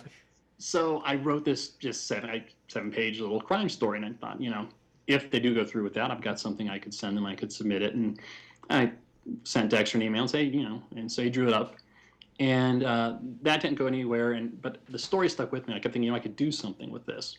so 0.57 1.01
I 1.05 1.15
wrote 1.15 1.43
this 1.43 1.69
just 1.69 2.07
seven 2.07 2.43
seven 2.67 2.91
page 2.91 3.19
little 3.19 3.41
crime 3.41 3.69
story, 3.69 3.97
and 3.97 4.05
I 4.05 4.11
thought, 4.13 4.39
you 4.39 4.49
know, 4.49 4.67
if 5.07 5.29
they 5.29 5.39
do 5.39 5.53
go 5.53 5.65
through 5.65 5.83
with 5.83 5.93
that, 5.95 6.11
I've 6.11 6.21
got 6.21 6.39
something 6.39 6.69
I 6.69 6.79
could 6.79 6.93
send 6.93 7.17
them. 7.17 7.25
I 7.25 7.35
could 7.35 7.51
submit 7.51 7.81
it, 7.81 7.93
and 7.93 8.19
I 8.69 8.91
sent 9.43 9.69
Dexter 9.69 9.97
an 9.97 10.03
email 10.03 10.21
and 10.21 10.31
say, 10.31 10.43
you 10.43 10.63
know, 10.63 10.81
and 10.95 11.11
so 11.11 11.21
he 11.21 11.29
drew 11.29 11.47
it 11.47 11.53
up, 11.53 11.75
and 12.39 12.83
uh, 12.83 13.17
that 13.41 13.61
didn't 13.61 13.77
go 13.77 13.87
anywhere. 13.87 14.33
And 14.33 14.61
but 14.61 14.77
the 14.87 14.99
story 14.99 15.29
stuck 15.29 15.51
with 15.51 15.67
me. 15.67 15.73
I 15.73 15.77
kept 15.79 15.93
thinking, 15.93 16.03
you 16.03 16.11
know, 16.11 16.17
I 16.17 16.21
could 16.21 16.35
do 16.35 16.51
something 16.51 16.89
with 16.89 17.05
this. 17.05 17.37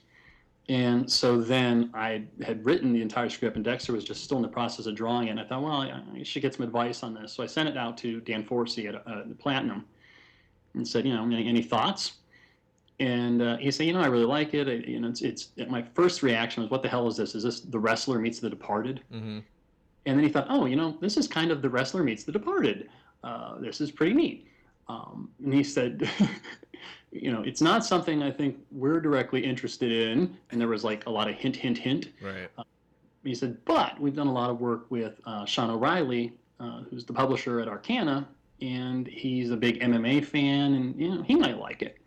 And 0.69 1.11
so 1.11 1.41
then 1.41 1.91
I 1.95 2.25
had 2.45 2.65
written 2.65 2.93
the 2.93 3.01
entire 3.01 3.29
script, 3.29 3.55
and 3.55 3.65
Dexter 3.65 3.93
was 3.93 4.03
just 4.03 4.25
still 4.25 4.37
in 4.39 4.43
the 4.43 4.49
process 4.49 4.87
of 4.87 4.97
drawing 4.97 5.29
it. 5.29 5.31
And 5.31 5.41
I 5.41 5.45
thought, 5.45 5.63
well, 5.63 5.83
I, 5.83 6.03
I 6.15 6.23
should 6.25 6.43
get 6.43 6.55
some 6.55 6.65
advice 6.65 7.05
on 7.05 7.15
this. 7.15 7.33
So 7.33 7.43
I 7.43 7.47
sent 7.47 7.69
it 7.69 7.77
out 7.77 7.97
to 7.99 8.21
Dan 8.21 8.45
Forcey 8.45 8.89
at 8.89 8.97
uh, 9.07 9.23
Platinum 9.39 9.85
and 10.75 10.87
said, 10.87 11.07
you 11.07 11.15
know, 11.15 11.25
any, 11.25 11.49
any 11.49 11.63
thoughts? 11.63 12.15
And 12.99 13.43
uh, 13.43 13.59
he 13.59 13.71
said, 13.71 13.87
you 13.87 13.93
know, 13.93 14.01
I 14.01 14.07
really 14.07 14.25
like 14.25 14.55
it. 14.55 14.69
I, 14.69 14.89
you 14.89 14.99
know, 14.99 15.09
it's, 15.09 15.23
it's 15.23 15.51
my 15.69 15.85
first 15.95 16.23
reaction 16.23 16.63
was, 16.63 16.71
what 16.71 16.83
the 16.83 16.89
hell 16.89 17.07
is 17.07 17.17
this? 17.17 17.35
Is 17.35 17.45
this 17.45 17.61
The 17.61 17.79
Wrestler 17.79 18.19
meets 18.19 18.41
The 18.41 18.51
Departed? 18.51 19.03
Mm-hmm. 19.13 19.39
And 20.07 20.19
then 20.19 20.25
he 20.25 20.31
thought, 20.31 20.47
oh, 20.49 20.67
you 20.67 20.77
know, 20.77 20.97
this 21.01 21.17
is 21.17 21.29
kind 21.29 21.51
of 21.51 21.63
The 21.63 21.69
Wrestler 21.69 22.03
meets 22.03 22.25
The 22.25 22.33
Departed. 22.33 22.89
Uh, 23.23 23.59
this 23.59 23.81
is 23.81 23.91
pretty 23.91 24.15
neat. 24.15 24.49
Um, 24.89 25.31
and 25.45 25.53
he 25.53 25.65
said, 25.65 26.09
you 27.13 27.33
know, 27.33 27.43
it's 27.43 27.61
not 27.61 27.85
something 27.85 28.23
I 28.23 28.31
think 28.31 28.59
we're 28.71 29.01
directly 29.01 29.45
interested 29.45 29.93
in. 29.93 30.37
And 30.51 30.61
there 30.61 30.69
was 30.69 30.85
like 30.85 31.07
a 31.07 31.11
lot 31.11 31.29
of 31.29 31.35
hint, 31.35 31.57
hint, 31.57 31.79
hint. 31.79 32.09
Right. 32.21 32.49
He 33.25 33.35
said, 33.35 33.57
but 33.65 33.99
we've 34.01 34.15
done 34.15 34.29
a 34.29 34.33
lot 34.33 34.51
of 34.51 34.61
work 34.61 34.87
with 34.91 35.21
uh, 35.27 35.45
Sean 35.45 35.71
O'Reilly, 35.71 36.33
uh, 36.61 36.83
who's 36.91 37.05
the 37.05 37.13
publisher 37.13 37.61
at 37.61 37.69
Arcana, 37.69 38.29
and 38.61 39.07
he's 39.07 39.51
a 39.51 39.57
big 39.57 39.81
MMA 39.81 40.25
fan, 40.25 40.75
and 40.75 40.99
you 41.01 41.15
know 41.15 41.23
he 41.23 41.35
might 41.35 41.59
like 41.59 41.83
it. 41.83 41.99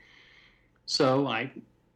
So 0.86 1.28
I 1.28 1.52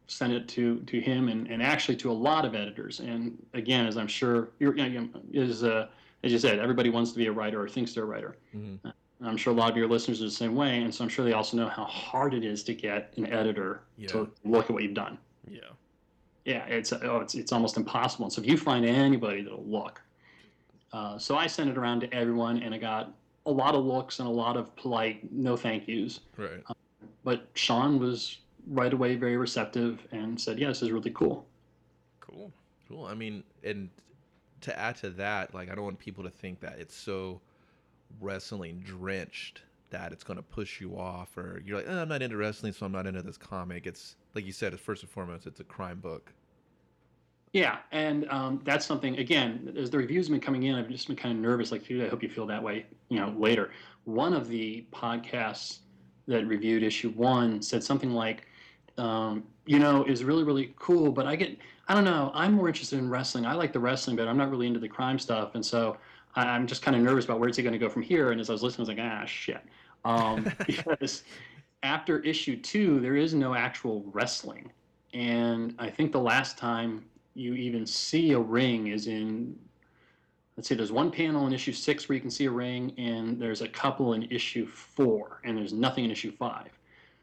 sent 0.06 0.32
it 0.32 0.46
to 0.48 0.80
to 0.80 1.00
him, 1.00 1.28
and, 1.28 1.50
and 1.50 1.62
actually 1.62 1.96
to 1.96 2.10
a 2.10 2.12
lot 2.12 2.44
of 2.44 2.54
editors. 2.54 3.00
And 3.00 3.38
again, 3.54 3.86
as 3.86 3.96
I'm 3.96 4.06
sure 4.06 4.50
you're, 4.58 4.76
you 4.76 5.00
know, 5.00 5.08
is 5.32 5.64
uh, 5.64 5.88
as 6.22 6.30
you 6.30 6.38
said, 6.38 6.58
everybody 6.58 6.90
wants 6.90 7.12
to 7.12 7.18
be 7.18 7.26
a 7.26 7.32
writer 7.32 7.62
or 7.62 7.68
thinks 7.68 7.94
they're 7.94 8.04
a 8.04 8.06
writer. 8.06 8.36
Mm-hmm. 8.54 8.88
And 9.24 9.30
I'm 9.30 9.38
sure 9.38 9.54
a 9.54 9.56
lot 9.56 9.70
of 9.70 9.76
your 9.78 9.88
listeners 9.88 10.20
are 10.20 10.26
the 10.26 10.30
same 10.30 10.54
way, 10.54 10.82
and 10.82 10.94
so 10.94 11.02
I'm 11.02 11.08
sure 11.08 11.24
they 11.24 11.32
also 11.32 11.56
know 11.56 11.66
how 11.66 11.84
hard 11.84 12.34
it 12.34 12.44
is 12.44 12.62
to 12.64 12.74
get 12.74 13.14
an 13.16 13.24
editor 13.32 13.80
Yeah. 13.96 14.08
to 14.08 14.30
look 14.44 14.66
at 14.66 14.70
what 14.72 14.82
you've 14.82 14.92
done 14.92 15.16
Yeah. 15.48 15.60
yeah, 16.44 16.66
it's 16.66 16.92
oh, 16.92 17.20
it's 17.20 17.34
it's 17.34 17.50
almost 17.50 17.78
impossible. 17.78 18.26
And 18.26 18.32
So 18.34 18.42
if 18.42 18.46
you 18.46 18.58
find 18.58 18.84
anybody 18.84 19.40
that'll 19.40 19.64
look, 19.64 20.02
uh, 20.92 21.16
so 21.16 21.38
I 21.38 21.46
sent 21.46 21.70
it 21.70 21.78
around 21.78 22.00
to 22.00 22.12
everyone, 22.12 22.62
and 22.62 22.74
I 22.74 22.78
got 22.78 23.14
a 23.46 23.50
lot 23.50 23.74
of 23.74 23.82
looks 23.86 24.18
and 24.18 24.28
a 24.28 24.30
lot 24.30 24.58
of 24.58 24.76
polite 24.76 25.32
no 25.32 25.56
thank 25.56 25.88
yous. 25.88 26.20
Right. 26.36 26.62
But 27.24 27.48
Sean 27.54 27.98
was 27.98 28.40
right 28.66 28.92
away 28.92 29.16
very 29.16 29.38
receptive 29.38 30.06
and 30.12 30.38
said, 30.38 30.58
"Yeah, 30.58 30.68
this 30.68 30.82
is 30.82 30.90
really 30.92 31.12
cool." 31.12 31.46
Cool. 32.20 32.52
Cool. 32.88 33.06
I 33.06 33.14
mean, 33.14 33.42
and 33.62 33.88
to 34.60 34.78
add 34.78 34.96
to 34.96 35.08
that, 35.10 35.54
like 35.54 35.70
I 35.70 35.74
don't 35.74 35.84
want 35.84 35.98
people 35.98 36.24
to 36.24 36.30
think 36.30 36.60
that 36.60 36.78
it's 36.78 36.94
so 36.94 37.40
wrestling 38.20 38.80
drenched 38.84 39.62
that 39.90 40.12
it's 40.12 40.24
going 40.24 40.36
to 40.36 40.42
push 40.42 40.80
you 40.80 40.98
off 40.98 41.36
or 41.36 41.62
you're 41.64 41.76
like, 41.76 41.86
oh, 41.88 42.02
I'm 42.02 42.08
not 42.08 42.20
into 42.22 42.36
wrestling, 42.36 42.72
so 42.72 42.84
I'm 42.86 42.92
not 42.92 43.06
into 43.06 43.22
this 43.22 43.36
comic. 43.36 43.86
It's 43.86 44.16
like 44.34 44.44
you 44.44 44.52
said, 44.52 44.72
it's 44.72 44.82
first 44.82 45.02
and 45.02 45.10
foremost, 45.10 45.46
it's 45.46 45.60
a 45.60 45.64
crime 45.64 46.00
book. 46.00 46.32
Yeah, 47.54 47.78
and 47.92 48.28
um, 48.30 48.60
that's 48.64 48.84
something. 48.84 49.16
Again, 49.18 49.72
as 49.78 49.88
the 49.88 49.98
reviews 49.98 50.26
have 50.26 50.32
been 50.32 50.40
coming 50.40 50.64
in, 50.64 50.74
I've 50.74 50.88
just 50.88 51.06
been 51.06 51.14
kind 51.14 51.32
of 51.32 51.40
nervous. 51.40 51.70
Like, 51.70 51.88
I 51.88 52.08
hope 52.08 52.20
you 52.20 52.28
feel 52.28 52.46
that 52.46 52.60
way. 52.60 52.84
You 53.10 53.20
know, 53.20 53.32
later. 53.38 53.70
One 54.02 54.34
of 54.34 54.48
the 54.48 54.84
podcasts 54.92 55.78
that 56.26 56.44
reviewed 56.48 56.82
issue 56.82 57.10
one 57.10 57.62
said 57.62 57.84
something 57.84 58.10
like, 58.10 58.48
um, 58.98 59.44
"You 59.66 59.78
know, 59.78 60.02
is 60.04 60.24
really 60.24 60.42
really 60.42 60.74
cool, 60.80 61.12
but 61.12 61.26
I 61.26 61.36
get, 61.36 61.56
I 61.86 61.94
don't 61.94 62.04
know, 62.04 62.32
I'm 62.34 62.54
more 62.54 62.66
interested 62.66 62.98
in 62.98 63.08
wrestling. 63.08 63.46
I 63.46 63.52
like 63.54 63.72
the 63.72 63.78
wrestling, 63.78 64.16
but 64.16 64.26
I'm 64.26 64.36
not 64.36 64.50
really 64.50 64.66
into 64.66 64.80
the 64.80 64.88
crime 64.88 65.20
stuff, 65.20 65.54
and 65.54 65.64
so 65.64 65.96
I'm 66.36 66.66
just 66.66 66.82
kind 66.82 66.96
of 66.96 67.02
nervous 67.02 67.24
about 67.24 67.40
where's 67.40 67.56
he 67.56 67.62
going 67.62 67.72
to 67.72 67.78
go 67.78 67.88
from 67.88 68.02
here. 68.02 68.32
And 68.32 68.40
as 68.40 68.50
I 68.50 68.52
was 68.52 68.62
listening, 68.62 68.88
I 68.88 68.92
was 68.92 68.98
like, 68.98 69.22
ah, 69.22 69.24
shit. 69.24 69.60
Um, 70.04 70.52
because 70.66 71.22
after 71.82 72.20
issue 72.20 72.56
two, 72.56 73.00
there 73.00 73.16
is 73.16 73.34
no 73.34 73.54
actual 73.54 74.04
wrestling. 74.12 74.70
And 75.12 75.74
I 75.78 75.88
think 75.90 76.12
the 76.12 76.20
last 76.20 76.58
time 76.58 77.04
you 77.34 77.54
even 77.54 77.86
see 77.86 78.32
a 78.32 78.38
ring 78.38 78.88
is 78.88 79.06
in, 79.06 79.56
let's 80.56 80.68
see, 80.68 80.74
there's 80.74 80.92
one 80.92 81.10
panel 81.10 81.46
in 81.46 81.52
issue 81.52 81.72
six 81.72 82.08
where 82.08 82.14
you 82.14 82.20
can 82.20 82.30
see 82.30 82.46
a 82.46 82.50
ring, 82.50 82.92
and 82.98 83.40
there's 83.40 83.60
a 83.60 83.68
couple 83.68 84.14
in 84.14 84.24
issue 84.24 84.66
four, 84.66 85.40
and 85.44 85.56
there's 85.56 85.72
nothing 85.72 86.04
in 86.04 86.10
issue 86.10 86.32
five. 86.32 86.68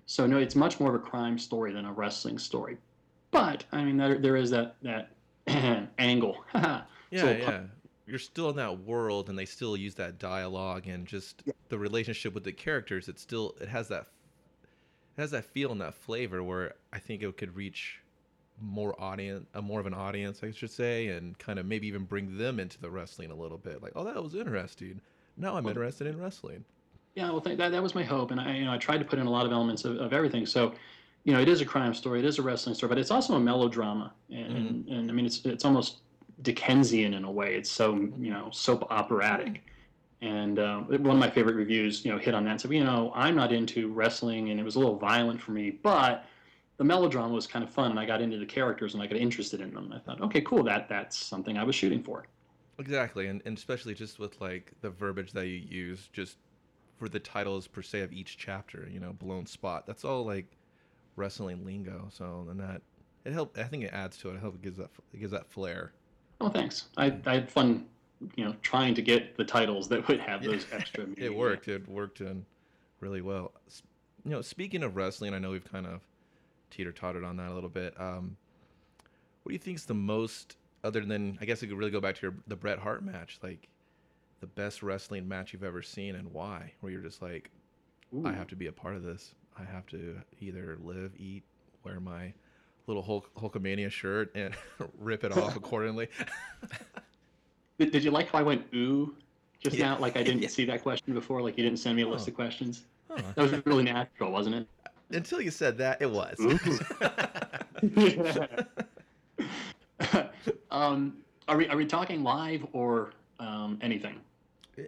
So, 0.06 0.26
no, 0.26 0.38
it's 0.38 0.56
much 0.56 0.80
more 0.80 0.96
of 0.96 1.02
a 1.02 1.06
crime 1.06 1.38
story 1.38 1.72
than 1.74 1.86
a 1.86 1.92
wrestling 1.92 2.38
story. 2.38 2.78
But, 3.32 3.64
I 3.72 3.84
mean, 3.84 3.98
there, 3.98 4.18
there 4.18 4.36
is 4.36 4.50
that, 4.52 4.76
that 4.82 5.12
angle. 5.98 6.44
Yeah, 6.54 6.82
So, 7.22 7.32
yeah. 7.32 7.62
You're 8.12 8.20
still 8.20 8.50
in 8.50 8.58
that 8.58 8.80
world, 8.80 9.30
and 9.30 9.40
they 9.40 9.46
still 9.46 9.78
use 9.78 9.96
that 9.96 10.20
dialogue 10.20 10.86
and 10.86 11.08
just 11.08 11.44
the 11.70 11.80
relationship 11.80 12.34
with 12.34 12.44
the 12.44 12.52
characters. 12.52 13.08
It 13.08 13.18
still 13.18 13.56
it 13.62 13.70
has 13.70 13.88
that 13.88 14.08
it 15.18 15.22
has 15.22 15.32
that 15.32 15.46
feel 15.46 15.72
and 15.72 15.80
that 15.80 15.94
flavor 15.94 16.44
where 16.44 16.74
I 16.92 17.00
think 17.00 17.24
it 17.24 17.38
could 17.38 17.56
reach 17.56 18.02
more 18.62 19.02
audience, 19.02 19.48
uh, 19.56 19.62
more 19.62 19.80
of 19.80 19.86
an 19.86 19.94
audience, 19.94 20.42
I 20.44 20.52
should 20.52 20.72
say, 20.72 21.08
and 21.08 21.40
kind 21.40 21.58
of 21.58 21.66
maybe 21.66 21.88
even 21.88 22.04
bring 22.04 22.38
them 22.38 22.60
into 22.60 22.82
the 22.82 22.90
wrestling 22.90 23.32
a 23.32 23.36
little 23.36 23.58
bit. 23.58 23.82
Like, 23.82 23.94
oh, 23.96 24.04
that 24.04 24.22
was 24.22 24.36
interesting. 24.36 25.00
Now 25.38 25.56
I'm 25.56 25.66
interested 25.66 26.06
in 26.06 26.20
wrestling. 26.20 26.66
Yeah, 27.16 27.32
well, 27.32 27.40
th- 27.40 27.58
that 27.58 27.72
that 27.72 27.82
was 27.82 27.96
my 27.96 28.04
hope, 28.04 28.32
and 28.32 28.42
I 28.42 28.58
you 28.58 28.66
know 28.66 28.74
I 28.74 28.78
tried 28.78 28.98
to 28.98 29.06
put 29.06 29.20
in 29.20 29.26
a 29.26 29.32
lot 29.32 29.46
of 29.46 29.54
elements 29.54 29.86
of, 29.86 29.96
of 29.98 30.12
everything. 30.12 30.46
So, 30.46 30.74
you 31.24 31.32
know, 31.32 31.40
it 31.40 31.48
is 31.48 31.62
a 31.62 31.66
crime 31.66 31.94
story, 31.94 32.20
it 32.20 32.26
is 32.26 32.40
a 32.40 32.42
wrestling 32.42 32.76
story, 32.76 32.90
but 32.90 32.98
it's 32.98 33.12
also 33.12 33.36
a 33.36 33.40
melodrama, 33.40 34.14
and 34.30 34.58
and, 34.58 34.88
and 34.90 35.10
I 35.10 35.14
mean 35.14 35.26
it's 35.26 35.46
it's 35.46 35.64
almost 35.64 36.02
Dickensian 36.42 37.14
in 37.14 37.24
a 37.24 37.32
way. 37.32 37.56
It's 37.56 37.70
so 37.72 37.96
you 37.96 38.32
know 38.32 38.50
soap 38.52 38.88
operatic, 38.90 39.64
and 40.22 40.60
uh, 40.60 40.80
one 40.82 41.16
of 41.16 41.18
my 41.18 41.30
favorite 41.30 41.56
reviews 41.56 42.06
you 42.06 42.12
know 42.12 42.18
hit 42.18 42.34
on 42.34 42.44
that. 42.46 42.52
and 42.52 42.62
said, 42.62 42.72
you 42.72 42.84
know, 42.84 43.12
I'm 43.16 43.36
not 43.36 43.52
into 43.52 43.92
wrestling, 43.92 44.50
and 44.50 44.60
it 44.60 44.64
was 44.64 44.76
a 44.76 44.80
little 44.80 44.98
violent 44.98 45.42
for 45.42 45.52
me, 45.52 45.72
but 45.72 46.26
the 46.78 46.84
melodrama 46.84 47.34
was 47.34 47.46
kind 47.46 47.64
of 47.64 47.70
fun, 47.70 47.92
and 47.92 48.00
I 48.00 48.06
got 48.06 48.22
into 48.22 48.38
the 48.38 48.46
characters 48.46 48.96
and 48.96 49.04
I 49.04 49.08
got 49.08 49.18
interested 49.18 49.62
in 49.62 49.74
them. 49.74 49.94
I 49.94 50.00
thought, 50.00 50.20
okay, 50.22 50.42
cool, 50.42 50.64
that 50.64 50.90
that's 50.90 51.16
something 51.16 51.58
I 51.58 51.64
was 51.64 51.76
shooting 51.76 52.02
for. 52.02 52.26
Exactly, 52.80 53.28
and, 53.28 53.42
and 53.46 53.58
especially 53.58 53.94
just 53.94 54.18
with 54.18 54.40
like 54.42 54.72
the 54.82 54.90
verbiage 54.90 55.32
that 55.34 55.46
you 55.46 55.58
use, 55.58 56.10
just 56.12 56.38
for 56.98 57.10
the 57.10 57.20
titles 57.20 57.68
per 57.68 57.82
se 57.82 58.02
of 58.02 58.12
each 58.12 58.38
chapter, 58.38 58.88
you 58.92 59.00
know, 59.00 59.14
blown 59.14 59.46
spot. 59.46 59.86
That's 59.86 60.06
all 60.06 60.26
like 60.26 60.46
wrestling 61.16 61.66
lingo. 61.66 62.08
So 62.12 62.46
and 62.50 62.60
that 62.60 62.82
it 63.26 63.34
helped. 63.34 63.58
I 63.58 63.64
think 63.64 63.84
it 63.84 63.94
adds 63.94 64.18
to 64.18 64.30
it. 64.30 64.36
It 64.36 64.42
helps 64.42 64.56
it 64.56 64.62
gives 64.62 64.78
that 64.78 64.90
it 65.14 65.20
gives 65.20 65.32
that 65.32 65.48
flair. 65.48 65.94
Oh, 66.42 66.50
thanks. 66.50 66.88
I, 66.98 67.16
I 67.28 67.34
had 67.36 67.50
fun, 67.50 67.86
you 68.36 68.44
know, 68.44 68.56
trying 68.64 68.96
to 68.96 69.02
get 69.02 69.38
the 69.38 69.46
titles 69.46 69.88
that 69.90 70.08
would 70.08 70.20
have 70.20 70.44
those 70.44 70.66
extra. 70.72 71.06
It 71.16 71.34
worked. 71.34 71.68
It 71.68 71.88
worked 71.88 72.20
in 72.20 72.46
really 73.00 73.22
well. 73.22 73.52
You 74.26 74.32
know, 74.32 74.42
speaking 74.42 74.82
of 74.82 74.96
wrestling, 74.96 75.36
I 75.36 75.40
know 75.40 75.52
we've 75.52 75.72
kind 75.72 75.86
of 75.86 76.02
teeter 76.72 76.92
tottered 76.92 77.24
on 77.24 77.38
that 77.38 77.50
a 77.50 77.54
little 77.54 77.70
bit. 77.70 77.94
Um, 78.00 78.38
what 79.44 79.52
do 79.52 79.54
you 79.54 79.60
think 79.60 79.78
is 79.78 79.86
the 79.86 79.94
most, 79.94 80.58
other 80.84 81.02
than 81.02 81.38
I 81.42 81.46
guess 81.46 81.62
we 81.62 81.68
could 81.68 81.78
really 81.78 81.92
go 81.92 82.02
back 82.02 82.16
to 82.16 82.22
your 82.24 82.34
the 82.48 82.56
Bret 82.56 82.80
Hart 82.80 83.04
match, 83.04 83.40
like 83.44 83.68
the 84.40 84.48
best 84.48 84.82
wrestling 84.82 85.28
match 85.28 85.54
you've 85.54 85.64
ever 85.64 85.84
seen, 85.84 86.16
and 86.16 86.32
why? 86.34 86.74
Where 86.82 86.92
you're 86.92 87.02
just 87.02 87.22
like, 87.22 87.52
I 88.26 88.34
have 88.34 88.48
to 88.48 88.56
be 88.56 88.68
a 88.68 88.72
part 88.72 88.96
of 88.96 89.04
this. 89.04 89.36
I 89.60 89.64
have 89.64 89.86
to 89.88 90.18
either 90.40 90.78
live, 90.84 91.12
eat, 91.18 91.44
wear 91.84 92.00
my 92.00 92.34
little 92.88 93.02
Hulk, 93.04 93.30
Hulkamania 93.36 93.90
shirt, 93.92 94.32
and 94.36 94.54
rip 95.00 95.24
it 95.24 95.32
off 95.36 95.56
accordingly. 95.62 96.08
Did, 97.80 97.92
did 97.92 98.04
you 98.04 98.12
like 98.12 98.30
how 98.30 98.40
I 98.40 98.44
went 98.44 98.66
ooh 98.74 99.16
just 99.60 99.76
Yeah. 99.78 99.90
now? 99.94 100.00
Like 100.00 100.18
I 100.18 100.24
didn't 100.24 100.42
Yeah. 100.44 100.50
see 100.50 100.66
that 100.66 100.82
question 100.84 101.14
before. 101.14 101.42
Like 101.42 101.58
you 101.58 101.64
didn't 101.64 101.80
send 101.80 101.96
me 101.96 102.04
a 102.04 102.08
list 102.08 102.28
Oh. 102.28 102.32
of 102.32 102.36
questions. 102.36 102.84
Huh. 103.10 103.22
That 103.36 103.42
was 103.52 103.66
really 103.66 103.84
natural, 103.84 104.32
wasn't 104.32 104.56
it? 104.56 104.68
Until 105.12 105.42
you 105.42 105.52
said 105.52 105.78
that, 105.80 106.02
it 106.02 106.10
was. 106.10 106.38
um, 110.72 111.18
are 111.48 111.58
we 111.58 111.68
are 111.68 111.76
we 111.78 111.86
talking 111.86 112.24
live 112.24 112.66
or 112.74 113.12
um, 113.40 113.78
anything? 113.82 114.20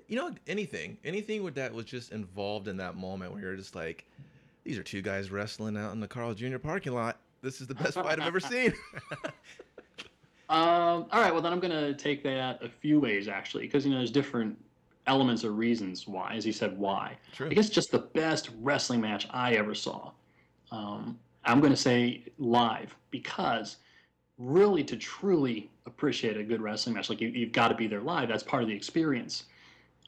you 0.07 0.15
know 0.15 0.33
anything 0.47 0.97
anything 1.03 1.43
with 1.43 1.53
that 1.55 1.71
was 1.73 1.85
just 1.85 2.13
involved 2.13 2.67
in 2.69 2.77
that 2.77 2.95
moment 2.95 3.31
where 3.33 3.41
you're 3.41 3.55
just 3.55 3.75
like 3.75 4.05
these 4.63 4.77
are 4.77 4.81
two 4.83 5.01
guys 5.01 5.29
wrestling 5.29 5.75
out 5.75 5.91
in 5.91 5.99
the 5.99 6.07
carl 6.07 6.33
jr 6.33 6.57
parking 6.57 6.93
lot 6.93 7.17
this 7.43 7.61
is 7.61 7.67
the 7.67 7.75
best 7.75 7.93
fight 7.93 8.19
i've 8.19 8.25
ever 8.27 8.39
seen 8.53 8.73
Um, 10.49 11.07
all 11.11 11.21
right, 11.21 11.31
well 11.33 11.41
then 11.41 11.51
I'm 11.53 11.59
going 11.59 11.71
to 11.71 11.93
take 11.95 12.21
that 12.23 12.61
a 12.61 12.69
few 12.69 12.99
ways 12.99 13.27
actually, 13.27 13.63
because 13.63 13.85
you 13.85 13.91
know 13.91 13.97
there's 13.97 14.11
different 14.11 14.55
elements 15.07 15.43
or 15.43 15.51
reasons 15.51 16.07
why. 16.07 16.35
As 16.35 16.45
you 16.45 16.51
said, 16.53 16.77
why? 16.77 17.17
True. 17.31 17.47
I 17.49 17.53
guess 17.53 17.69
just 17.69 17.91
the 17.91 17.99
best 17.99 18.49
wrestling 18.61 19.01
match 19.01 19.25
I 19.31 19.53
ever 19.53 19.73
saw. 19.73 20.11
Um, 20.71 21.17
I'm 21.45 21.59
going 21.59 21.71
to 21.73 21.77
say 21.79 22.23
live 22.37 22.93
because 23.09 23.77
really 24.37 24.83
to 24.83 24.95
truly 24.97 25.71
appreciate 25.87 26.37
a 26.37 26.43
good 26.43 26.61
wrestling 26.61 26.93
match, 26.95 27.09
like 27.09 27.21
you, 27.21 27.29
you've 27.29 27.51
got 27.53 27.69
to 27.69 27.75
be 27.75 27.87
there 27.87 28.01
live. 28.01 28.27
That's 28.29 28.43
part 28.43 28.61
of 28.63 28.69
the 28.69 28.75
experience. 28.75 29.45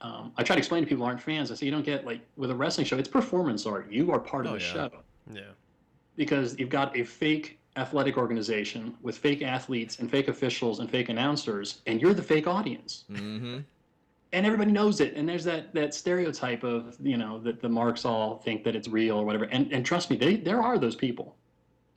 Um, 0.02 0.32
I 0.38 0.44
try 0.44 0.56
to 0.56 0.60
explain 0.60 0.84
to 0.84 0.88
people 0.88 1.06
who 1.06 1.10
aren't 1.10 1.22
fans. 1.22 1.50
I 1.52 1.56
say 1.56 1.66
you 1.66 1.72
don't 1.72 1.86
get 1.86 2.06
like 2.06 2.20
with 2.36 2.52
a 2.52 2.56
wrestling 2.56 2.86
show, 2.86 2.98
it's 2.98 3.10
performance 3.10 3.66
art. 3.66 3.90
You 3.90 4.12
are 4.12 4.20
part 4.20 4.46
of 4.46 4.52
Oh, 4.52 4.58
the 4.60 4.64
yeah. 4.64 4.74
show 4.74 4.90
Yeah. 5.34 5.42
Because 6.16 6.58
you've 6.60 6.70
got 6.70 6.96
a 6.96 7.04
fake 7.04 7.60
athletic 7.78 8.18
organization 8.18 8.96
with 9.02 9.18
fake 9.18 9.42
athletes 9.42 10.00
and 10.00 10.10
fake 10.10 10.28
officials 10.30 10.80
and 10.80 10.90
fake 10.90 11.10
announcers, 11.10 11.82
and 11.88 12.02
you're 12.02 12.14
the 12.14 12.24
fake 12.24 12.48
audience. 12.48 13.04
mm-hmm 13.12 13.60
And 14.34 14.46
everybody 14.46 14.72
knows 14.72 15.00
it. 15.02 15.16
And 15.16 15.28
there's 15.28 15.44
that 15.46 15.74
that 15.74 15.94
stereotype 15.94 16.64
of 16.64 16.96
you 17.02 17.18
know 17.18 17.40
that 17.40 17.62
the 17.62 17.70
marks 17.70 18.06
all 18.06 18.38
think 18.38 18.64
that 18.64 18.76
it's 18.76 18.88
real 18.88 19.18
or 19.18 19.26
whatever. 19.26 19.46
And 19.46 19.72
and 19.72 19.86
trust 19.86 20.10
me, 20.10 20.18
they 20.18 20.36
there 20.36 20.62
are 20.62 20.78
those 20.78 20.96
people. 20.96 21.36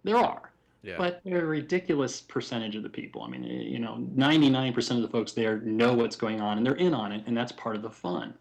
There 0.04 0.16
are. 0.16 0.52
yeah 0.82 0.96
But 0.98 1.20
they're 1.24 1.44
a 1.44 1.46
ridiculous 1.46 2.20
percentage 2.20 2.76
of 2.76 2.82
the 2.82 2.88
people. 2.88 3.22
I 3.22 3.28
mean, 3.28 3.42
you 3.44 3.80
know, 3.80 3.94
99% 4.16 4.96
of 4.96 5.02
the 5.02 5.08
folks 5.08 5.32
there 5.32 5.58
know 5.60 5.92
what's 5.94 6.16
going 6.16 6.40
on 6.40 6.58
and 6.58 6.64
they're 6.66 6.82
in 6.88 6.94
on 6.94 7.12
it, 7.12 7.22
and 7.26 7.36
that's 7.36 7.52
part 7.52 7.74
of 7.76 7.82
the 7.82 7.90
fun. 7.90 8.34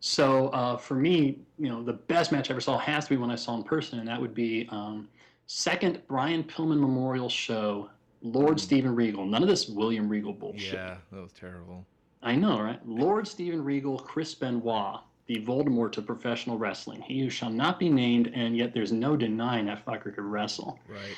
So 0.00 0.48
uh, 0.48 0.76
for 0.78 0.94
me, 0.94 1.38
you 1.58 1.68
know, 1.68 1.82
the 1.82 1.92
best 1.92 2.32
match 2.32 2.50
I 2.50 2.54
ever 2.54 2.60
saw 2.60 2.78
has 2.78 3.04
to 3.04 3.10
be 3.10 3.16
when 3.18 3.30
I 3.30 3.36
saw 3.36 3.54
in 3.56 3.62
person, 3.62 3.98
and 3.98 4.08
that 4.08 4.20
would 4.20 4.34
be 4.34 4.66
um, 4.70 5.08
second 5.46 6.00
Brian 6.08 6.42
Pillman 6.42 6.80
Memorial 6.80 7.28
Show, 7.28 7.90
Lord 8.22 8.58
Steven 8.58 8.94
Regal. 8.94 9.26
None 9.26 9.42
of 9.42 9.48
this 9.48 9.68
William 9.68 10.08
Regal 10.08 10.32
bullshit. 10.32 10.72
yeah 10.74 10.96
that 11.12 11.20
was 11.20 11.32
terrible 11.32 11.84
I 12.22 12.34
know, 12.34 12.60
right? 12.60 12.78
Lord 12.86 13.26
Steven 13.26 13.64
Regal, 13.64 13.98
Chris 13.98 14.34
Benoit, 14.34 15.00
the 15.26 15.40
Voldemort 15.44 15.96
of 15.96 16.06
professional 16.06 16.58
wrestling. 16.58 17.00
He 17.00 17.20
who 17.20 17.30
shall 17.30 17.48
not 17.50 17.78
be 17.78 17.88
named, 17.88 18.30
and 18.34 18.56
yet 18.56 18.74
there's 18.74 18.92
no 18.92 19.16
denying 19.16 19.66
that 19.66 19.84
fucker 19.86 20.14
could 20.14 20.24
wrestle 20.24 20.78
right 20.88 21.16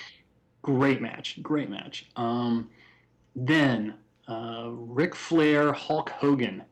great 0.63 1.03
match 1.03 1.43
great 1.43 1.69
match 1.69 2.07
um, 2.17 2.69
then 3.35 3.95
uh, 4.29 4.69
Ric 4.71 5.15
Flair 5.15 5.73
Hulk 5.73 6.11
Hogan 6.11 6.63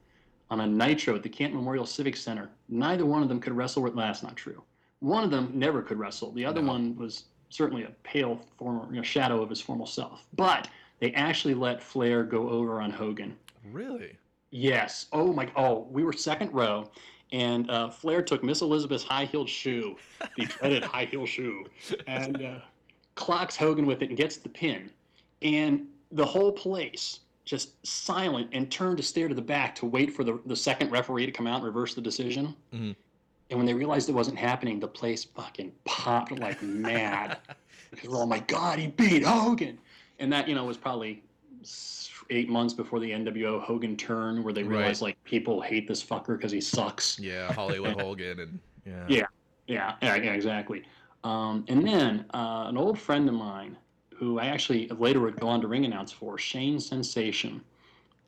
on 0.51 0.61
a 0.61 0.67
Nitro 0.67 1.15
at 1.15 1.23
the 1.23 1.29
Canton 1.29 1.57
Memorial 1.59 1.87
Civic 1.87 2.17
Center 2.17 2.51
neither 2.69 3.07
one 3.07 3.23
of 3.23 3.29
them 3.29 3.41
could 3.41 3.53
wrestle 3.53 3.83
with 3.83 3.95
that's 3.97 4.23
not 4.23 4.37
true 4.37 4.63
one 5.01 5.25
of 5.25 5.31
them 5.31 5.51
never 5.55 5.83
could 5.83 5.99
wrestle 5.99 6.33
the 6.33 6.45
other 6.45 6.61
No. 6.63 6.73
one 6.73 6.97
was 6.97 7.25
certainly 7.49 7.85
a 7.85 7.91
pale 8.03 8.41
former 8.59 8.87
you 8.91 8.97
know, 8.97 9.03
shadow 9.03 9.43
of 9.43 9.49
his 9.51 9.61
former 9.61 9.87
self 9.87 10.25
but 10.35 10.69
they 11.01 11.13
actually 11.15 11.55
let 11.55 11.83
Flair 11.83 12.23
go 12.25 12.49
over 12.51 12.81
on 12.81 12.91
Hogan 12.91 13.37
really 13.73 14.17
Yes. 14.53 15.07
Oh 15.13 15.33
my. 15.33 15.49
Oh, 15.55 15.87
we 15.93 16.03
were 16.03 16.13
second 16.13 16.53
row, 16.53 16.91
and 17.31 17.71
uh, 17.71 17.89
Flair 17.89 18.21
took 18.21 18.43
Miss 18.43 18.63
Elizabeth's 18.63 19.05
high-heeled 19.05 19.49
shoe, 19.49 19.95
the 20.37 20.47
dreaded 20.47 20.83
high-heel 20.83 21.25
shoe, 21.27 21.65
and 22.09 22.43
uh, 22.45 22.59
clocks 23.15 23.57
Hogan 23.57 23.87
with 23.87 24.03
it 24.03 24.09
and 24.09 24.19
gets 24.19 24.39
the 24.39 24.49
pin, 24.49 24.91
and 25.43 25.87
the 26.11 26.25
whole 26.27 26.51
place 26.51 27.21
just 27.51 27.85
silent 27.85 28.49
and 28.53 28.71
turned 28.71 28.97
to 28.97 29.03
stare 29.03 29.27
to 29.27 29.35
the 29.35 29.43
back 29.43 29.75
to 29.75 29.85
wait 29.85 30.13
for 30.15 30.23
the 30.23 30.39
the 30.47 30.55
second 30.55 30.89
referee 30.93 31.27
to 31.27 31.33
come 31.33 31.49
out 31.49 31.57
and 31.57 31.65
reverse 31.65 31.95
the 31.95 32.01
decision. 32.01 32.55
Mhm. 32.73 32.95
And 33.51 33.59
when 33.59 33.67
they 33.67 33.75
realized 33.75 34.09
it 34.09 34.13
wasn't 34.13 34.39
happening, 34.39 34.79
the 34.79 34.87
place 34.87 35.25
fucking 35.25 35.73
popped 35.85 36.31
like 36.39 36.63
mad 36.63 37.39
because 37.91 38.09
we're 38.09 38.17
all, 38.19 38.27
my 38.27 38.39
God, 38.39 38.79
he 38.79 38.87
beat 38.87 39.25
Hogan, 39.25 39.77
and 40.21 40.33
that 40.33 40.47
you 40.47 40.55
know 40.55 40.65
was 40.65 40.77
probably 40.77 41.25
eight 42.31 42.49
months 42.49 42.73
before 42.73 43.01
the 43.01 43.11
NWO 43.11 43.61
Hogan 43.61 43.97
turn, 43.97 44.45
where 44.45 44.53
they 44.53 44.63
Right. 44.63 44.79
realized 44.79 45.03
like 45.03 45.23
people 45.25 45.61
hate 45.61 45.89
this 45.89 46.01
fucker 46.05 46.37
because 46.37 46.53
he 46.53 46.61
sucks. 46.61 47.19
yeah 47.19 47.53
hollywood 47.53 48.01
hogan 48.01 48.39
and 48.41 48.59
yeah 48.87 49.07
Yeah. 49.09 49.27
Yeah, 49.67 49.95
yeah, 50.03 50.15
yeah 50.17 50.33
exactly. 50.33 50.83
Um, 51.23 51.65
and 51.69 51.87
then 51.87 52.25
uh, 52.35 52.65
an 52.69 52.77
old 52.77 52.99
friend 52.99 53.29
of 53.29 53.35
mine, 53.37 53.77
who 54.21 54.39
I 54.39 54.47
actually 54.47 54.87
later 54.89 55.19
would 55.21 55.41
go 55.41 55.49
on 55.49 55.61
to 55.63 55.67
ring 55.67 55.85
announce 55.85 56.13
for, 56.13 56.39
Shane 56.39 56.79
Sensation. 56.79 57.61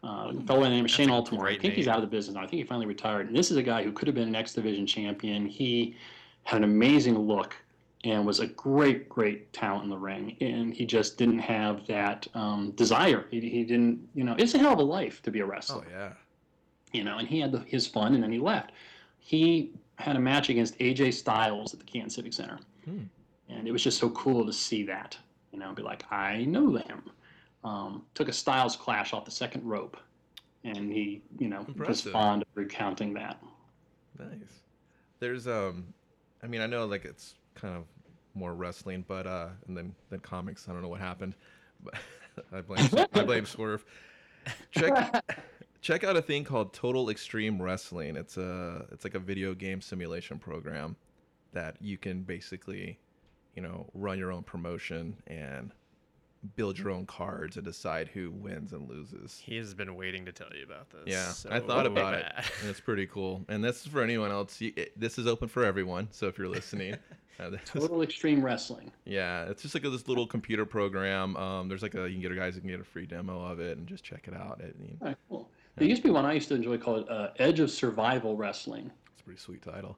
Uh, 0.03 0.33
a 0.37 0.41
fellow 0.47 0.69
named 0.69 0.91
Shane 0.91 1.11
Altimore. 1.11 1.49
I 1.49 1.57
think 1.57 1.75
he's 1.75 1.87
out 1.87 1.97
of 1.97 2.03
the 2.03 2.09
business 2.09 2.35
now. 2.35 2.41
I 2.41 2.47
think 2.47 2.61
he 2.61 2.65
finally 2.65 2.87
retired. 2.87 3.29
And 3.29 3.37
this 3.37 3.53
is 3.53 3.57
a 3.57 3.63
guy 3.63 3.85
who 3.85 3.93
could 3.93 4.09
have 4.09 4.15
been 4.17 4.27
an 4.27 4.35
X 4.35 4.53
Division 4.53 4.85
champion. 4.87 5.47
He 5.47 5.95
had 6.43 6.57
an 6.57 6.65
amazing 6.65 7.17
look 7.17 7.55
and 8.03 8.27
was 8.27 8.41
a 8.41 8.49
great, 8.49 9.09
great 9.09 9.53
talent 9.53 9.85
in 9.85 9.91
the 9.91 9.97
ring. 9.97 10.37
And 10.41 10.75
he 10.75 10.87
just 10.87 11.19
didn't 11.19 11.39
have 11.39 11.87
that 11.87 12.27
um, 12.35 12.73
desire. 12.73 13.27
He, 13.31 13.39
he 13.41 13.63
didn't, 13.63 14.09
you 14.15 14.25
know, 14.25 14.35
it's 14.39 14.55
a 14.55 14.59
hell 14.59 14.73
of 14.73 14.81
a 14.81 14.83
life 14.83 15.23
to 15.23 15.31
be 15.31 15.39
a 15.39 15.47
wrestler 15.47 15.85
oh 15.87 15.91
yeah 15.91 16.13
you 16.93 17.05
know, 17.05 17.19
and 17.19 17.27
he 17.27 17.41
had 17.41 17.53
the, 17.53 17.61
his 17.61 17.87
fun, 17.87 18.15
and 18.15 18.23
then 18.23 18.31
he 18.31 18.39
left. 18.39 18.73
He 19.19 19.73
had 19.97 20.17
a 20.17 20.21
match 20.21 20.49
against 20.51 20.79
AJ 20.79 21.15
Styles 21.15 21.73
at 21.73 21.81
the 21.81 21.87
Canton 21.87 22.11
Civic 22.11 22.33
Center, 22.33 22.59
Hmm. 22.85 23.05
and 23.49 23.67
it 23.67 23.73
was 23.73 23.83
just 23.83 23.99
so 23.99 24.11
cool 24.11 24.45
to 24.45 24.53
see 24.53 24.83
that. 24.85 25.17
You 25.53 25.59
know, 25.59 25.73
be 25.73 25.83
like, 25.83 26.05
I 26.11 26.45
know 26.45 26.77
him. 26.77 27.11
Um, 27.65 28.03
took 28.15 28.29
a 28.29 28.33
Styles 28.33 28.75
clash 28.75 29.13
off 29.13 29.25
the 29.25 29.31
second 29.31 29.65
rope, 29.65 29.97
and 30.65 30.93
he, 30.93 31.23
you 31.39 31.49
know, 31.49 31.65
was 31.77 32.01
fond 32.01 32.43
of 32.43 32.49
recounting 32.55 33.15
that. 33.15 33.41
Nice. 34.19 34.61
There's 35.21 35.47
um, 35.47 35.95
I 36.43 36.47
mean, 36.47 36.61
I 36.61 36.67
know 36.67 36.87
like 36.87 37.05
it's 37.05 37.35
kind 37.55 37.77
of 37.77 37.85
more 38.35 38.55
wrestling, 38.55 39.05
but 39.07 39.27
uh, 39.27 39.49
and 39.69 39.77
then 39.77 39.95
then 40.11 40.21
comics. 40.21 40.69
I 40.69 40.73
don't 40.73 40.83
know 40.83 40.89
what 40.89 41.01
happened, 41.01 41.35
but 41.83 41.95
I 42.53 42.61
blame 42.63 42.89
I 43.13 43.23
blame 43.23 43.47
Swerve. 43.47 43.85
Check 44.73 45.25
check 45.81 46.05
out 46.05 46.17
a 46.17 46.23
thing 46.23 46.45
called 46.45 46.73
Total 46.73 47.11
Extreme 47.11 47.61
Wrestling. 47.61 48.17
It's 48.17 48.37
a 48.37 48.87
it's 48.91 49.05
like 49.05 49.15
a 49.15 49.21
video 49.21 49.55
game 49.55 49.81
simulation 49.81 50.39
program 50.39 50.97
that 51.53 51.77
you 51.81 51.99
can 51.99 52.23
basically, 52.23 52.99
you 53.55 53.63
know, 53.63 53.89
run 53.95 54.19
your 54.19 54.33
own 54.33 54.43
promotion 54.43 55.17
and 55.27 55.73
build 56.57 56.77
your 56.77 56.91
own 56.91 57.07
cards 57.07 57.57
and 57.57 57.65
decide 57.65 58.09
who 58.09 58.31
wins 58.33 58.73
and 58.73 58.89
loses. 58.89 59.41
He 59.45 59.57
has 59.59 59.75
been 59.75 59.95
waiting 59.95 60.25
to 60.27 60.33
tell 60.33 60.49
you 60.57 60.65
about 60.65 60.91
this. 60.91 61.03
Yeah, 61.07 61.29
so 61.29 61.49
I 61.53 61.61
thought 61.61 61.87
about 61.87 62.15
it, 62.15 62.25
and 62.61 62.69
it's 62.71 62.81
pretty 62.81 63.07
cool. 63.07 63.45
And 63.49 63.63
this 63.63 63.83
is 63.83 63.87
for 63.93 64.03
anyone 64.03 64.33
else. 64.33 64.61
You, 64.61 64.73
it, 64.77 64.99
this 64.99 65.19
is 65.19 65.27
open 65.29 65.49
for 65.49 65.65
everyone. 65.65 66.09
So 66.11 66.27
if 66.27 66.39
you're 66.39 66.49
listening, 66.49 66.95
uh, 67.41 67.51
this 67.51 67.61
is- 67.63 67.71
Total 67.71 68.03
Extreme 68.03 68.45
Wrestling. 68.45 68.91
yeah, 69.05 69.45
it's 69.45 69.63
just 69.63 69.75
like 69.75 69.85
this 69.85 70.09
little 70.09 70.27
computer 70.27 70.67
program. 70.67 71.37
Um, 71.37 71.69
there's 71.69 71.83
like 71.83 71.95
a 71.95 72.09
you 72.09 72.15
can 72.15 72.23
get 72.23 72.33
a 72.33 72.35
guys 72.37 72.55
who 72.55 72.61
can 72.61 72.71
get 72.71 72.81
a 72.81 72.85
free 72.85 73.07
demo 73.07 73.45
of 73.45 73.61
it 73.61 73.79
and 73.79 73.87
just 73.87 74.03
check 74.03 74.27
it 74.27 74.35
out. 74.35 74.61
It, 74.61 74.75
I 74.77 74.83
mean, 74.83 74.99
All 75.01 75.09
right, 75.09 75.17
cool. 75.29 75.49
There 75.77 75.87
used 75.87 76.03
to 76.03 76.09
be 76.09 76.13
one 76.13 76.25
I 76.27 76.33
used 76.33 76.49
to 76.49 76.55
enjoy 76.57 76.77
called 76.77 77.09
uh, 77.09 77.29
Edge 77.39 77.61
of 77.61 77.71
Survival 77.71 78.37
Wrestling. 78.37 78.91
it's 79.13 79.21
a 79.21 79.25
pretty 79.25 79.39
sweet 79.41 79.63
title. 79.63 79.97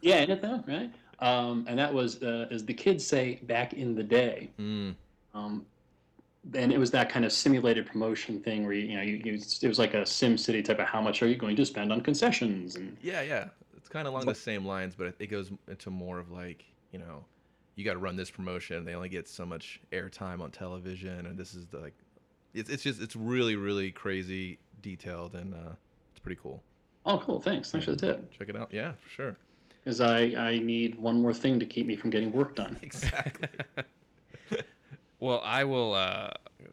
Yeah, 0.00 0.16
isn't 0.22 0.30
it 0.30 0.42
though? 0.42 0.62
Right. 0.66 0.90
Um, 1.18 1.64
and 1.68 1.78
that 1.78 1.92
was, 1.92 2.22
uh, 2.22 2.46
as 2.50 2.64
the 2.64 2.74
kids 2.74 3.06
say, 3.06 3.40
back 3.44 3.72
in 3.72 3.94
the 3.94 4.02
day. 4.02 4.50
Mm, 4.58 4.94
Um, 5.34 5.64
and 6.54 6.72
it 6.72 6.78
was 6.78 6.90
that 6.92 7.08
kind 7.08 7.24
of 7.24 7.32
simulated 7.32 7.86
promotion 7.86 8.40
thing 8.40 8.64
where 8.64 8.72
you, 8.72 8.86
you 8.86 8.96
know 8.96 9.02
you, 9.02 9.20
you 9.24 9.40
it 9.62 9.68
was 9.68 9.78
like 9.78 9.94
a 9.94 10.06
Sim 10.06 10.38
City 10.38 10.62
type 10.62 10.78
of 10.78 10.86
how 10.86 11.00
much 11.00 11.22
are 11.22 11.26
you 11.26 11.34
going 11.36 11.56
to 11.56 11.66
spend 11.66 11.90
on 11.92 12.00
concessions 12.00 12.76
and 12.76 12.96
yeah, 13.02 13.22
yeah, 13.22 13.46
it's 13.76 13.88
kind 13.88 14.06
of 14.06 14.14
along 14.14 14.26
the 14.26 14.34
same 14.34 14.64
lines, 14.64 14.94
but 14.96 15.14
it, 15.18 15.26
goes 15.26 15.50
into 15.68 15.90
more 15.90 16.18
of 16.18 16.30
like 16.30 16.64
you 16.92 16.98
know, 16.98 17.24
you 17.74 17.84
got 17.84 17.94
to 17.94 17.98
run 17.98 18.16
this 18.16 18.30
promotion. 18.30 18.84
They 18.84 18.94
only 18.94 19.08
get 19.08 19.28
so 19.28 19.44
much 19.44 19.80
airtime 19.92 20.40
on 20.40 20.50
television, 20.50 21.26
and 21.26 21.36
this 21.36 21.54
is 21.54 21.66
the 21.66 21.78
like, 21.78 21.94
it's 22.54 22.70
it's 22.70 22.82
just 22.82 23.00
it's 23.02 23.16
really 23.16 23.56
really 23.56 23.90
crazy 23.90 24.58
detailed 24.82 25.34
and 25.34 25.52
uh, 25.52 25.72
it's 26.12 26.20
pretty 26.20 26.38
cool. 26.40 26.62
oh 27.06 27.18
cool 27.18 27.40
thanks 27.40 27.70
thanks 27.72 27.86
for 27.86 27.92
the 27.92 27.96
tip 27.96 28.32
Check 28.38 28.48
it 28.48 28.56
out. 28.56 28.68
Yeah, 28.72 28.92
for 29.02 29.10
sure. 29.10 29.36
Because 29.86 30.00
I 30.00 30.22
I 30.36 30.58
need 30.58 30.98
one 30.98 31.22
more 31.22 31.32
thing 31.32 31.60
to 31.60 31.66
keep 31.66 31.86
me 31.86 31.94
from 31.96 32.10
getting 32.10 32.32
work 32.32 32.56
done. 32.56 32.76
Exactly. 32.82 33.48
Well, 35.18 35.40
I 35.42 35.64
will 35.64 35.94
uh, 35.94 36.28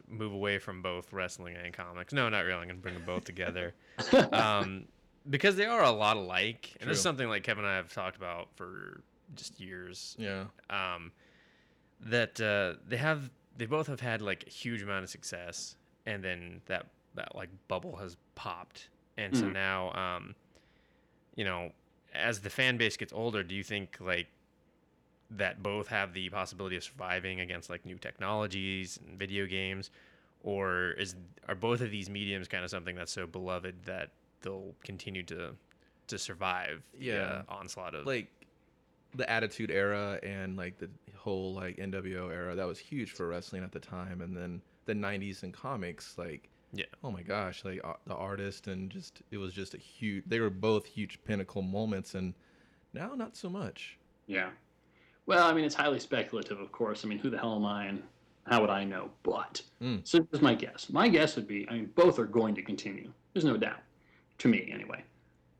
move 0.05 0.33
away 0.33 0.59
from 0.59 0.81
both 0.81 1.13
wrestling 1.13 1.55
and 1.55 1.73
comics. 1.73 2.11
No, 2.11 2.27
not 2.27 2.41
really. 2.41 2.59
I'm 2.61 2.67
gonna 2.67 2.79
bring 2.79 2.93
them 2.93 3.05
both 3.05 3.23
together, 3.23 3.73
um, 4.33 4.83
because 5.29 5.55
they 5.55 5.65
are 5.65 5.81
a 5.81 5.89
lot 5.91 6.17
alike, 6.17 6.75
and 6.81 6.89
this 6.89 6.97
is 6.97 7.03
something 7.03 7.29
like 7.29 7.43
Kevin 7.43 7.63
and 7.63 7.71
I 7.71 7.77
have 7.77 7.93
talked 7.93 8.17
about 8.17 8.49
for 8.55 9.01
just 9.33 9.61
years. 9.61 10.17
yeah. 10.19 10.43
Um, 10.69 11.13
that 12.01 12.39
uh, 12.41 12.79
they 12.85 12.97
have, 12.97 13.31
they 13.57 13.65
both 13.65 13.87
have 13.87 14.01
had 14.01 14.21
like 14.21 14.43
a 14.45 14.49
huge 14.49 14.81
amount 14.81 15.05
of 15.05 15.09
success, 15.09 15.77
and 16.05 16.21
then 16.21 16.59
that 16.65 16.87
that 17.15 17.33
like 17.37 17.49
bubble 17.69 17.95
has 17.95 18.17
popped, 18.35 18.89
and 19.17 19.33
so 19.33 19.45
Mhm. 19.45 19.53
now, 19.53 19.91
um, 19.93 20.35
you 21.37 21.45
know, 21.45 21.71
as 22.13 22.39
the 22.41 22.49
fan 22.49 22.77
base 22.77 22.95
gets 22.97 23.11
older, 23.13 23.43
do 23.43 23.55
you 23.55 23.63
think 23.63 23.97
like 23.99 24.27
that 25.31 25.63
both 25.63 25.87
have 25.87 26.13
the 26.13 26.29
possibility 26.29 26.75
of 26.75 26.83
surviving 26.83 27.39
against 27.39 27.69
like 27.69 27.85
new 27.85 27.97
technologies 27.97 28.99
and 29.07 29.17
video 29.17 29.45
games 29.47 29.89
or 30.43 30.91
is 30.91 31.15
are 31.47 31.55
both 31.55 31.81
of 31.81 31.89
these 31.89 32.09
mediums 32.09 32.47
kind 32.47 32.63
of 32.63 32.69
something 32.69 32.95
that's 32.95 33.11
so 33.11 33.25
beloved 33.25 33.75
that 33.85 34.09
they'll 34.41 34.75
continue 34.83 35.23
to 35.23 35.51
to 36.07 36.17
survive 36.19 36.83
the, 36.99 37.05
Yeah. 37.05 37.21
uh, 37.21 37.43
onslaught 37.49 37.95
of 37.95 38.05
like 38.05 38.27
the 39.15 39.27
attitude 39.29 39.71
era 39.71 40.19
and 40.21 40.57
like 40.57 40.77
the 40.77 40.89
whole 41.15 41.53
like 41.53 41.77
NWO 41.77 42.31
era 42.31 42.53
that 42.55 42.67
was 42.67 42.77
huge 42.77 43.11
for 43.11 43.27
wrestling 43.27 43.63
at 43.63 43.71
the 43.71 43.79
time 43.79 44.21
and 44.21 44.35
then 44.35 44.61
the 44.85 44.93
90s 44.93 45.43
and 45.43 45.53
comics 45.53 46.17
like 46.17 46.49
Yeah. 46.75 46.85
oh 47.03 47.11
my 47.11 47.21
gosh 47.21 47.63
like 47.63 47.79
uh, 47.83 47.93
the 48.07 48.15
artist 48.15 48.67
and 48.67 48.89
just 48.89 49.21
it 49.31 49.37
was 49.37 49.53
just 49.53 49.73
a 49.75 49.77
huge 49.77 50.23
they 50.25 50.39
were 50.39 50.49
both 50.49 50.85
huge 50.87 51.19
pinnacle 51.23 51.61
moments 51.61 52.15
and 52.15 52.33
now 52.93 53.13
not 53.15 53.35
so 53.35 53.49
much 53.49 53.97
Yeah. 54.27 54.49
Well, 55.25 55.47
I 55.47 55.53
mean, 55.53 55.63
it's 55.63 55.75
highly 55.75 55.99
speculative, 56.01 56.59
of 56.59 56.71
course. 56.73 57.05
I 57.05 57.07
mean, 57.07 57.17
who 57.17 57.29
the 57.29 57.37
hell 57.37 57.55
am 57.55 57.65
I 57.65 57.85
and 57.85 58.03
how 58.45 58.59
would 58.59 58.69
I 58.69 58.83
know? 58.83 59.09
But, 59.23 59.61
Mm. 59.81 60.05
so 60.05 60.27
is 60.33 60.41
my 60.41 60.53
guess. 60.53 60.89
My 60.89 61.07
guess 61.07 61.37
would 61.37 61.47
be, 61.47 61.65
I 61.69 61.73
mean, 61.75 61.91
both 61.95 62.19
are 62.19 62.25
going 62.25 62.53
to 62.55 62.61
continue. 62.61 63.09
There's 63.31 63.45
no 63.45 63.55
doubt, 63.55 63.79
to 64.39 64.49
me 64.49 64.69
anyway. 64.73 65.01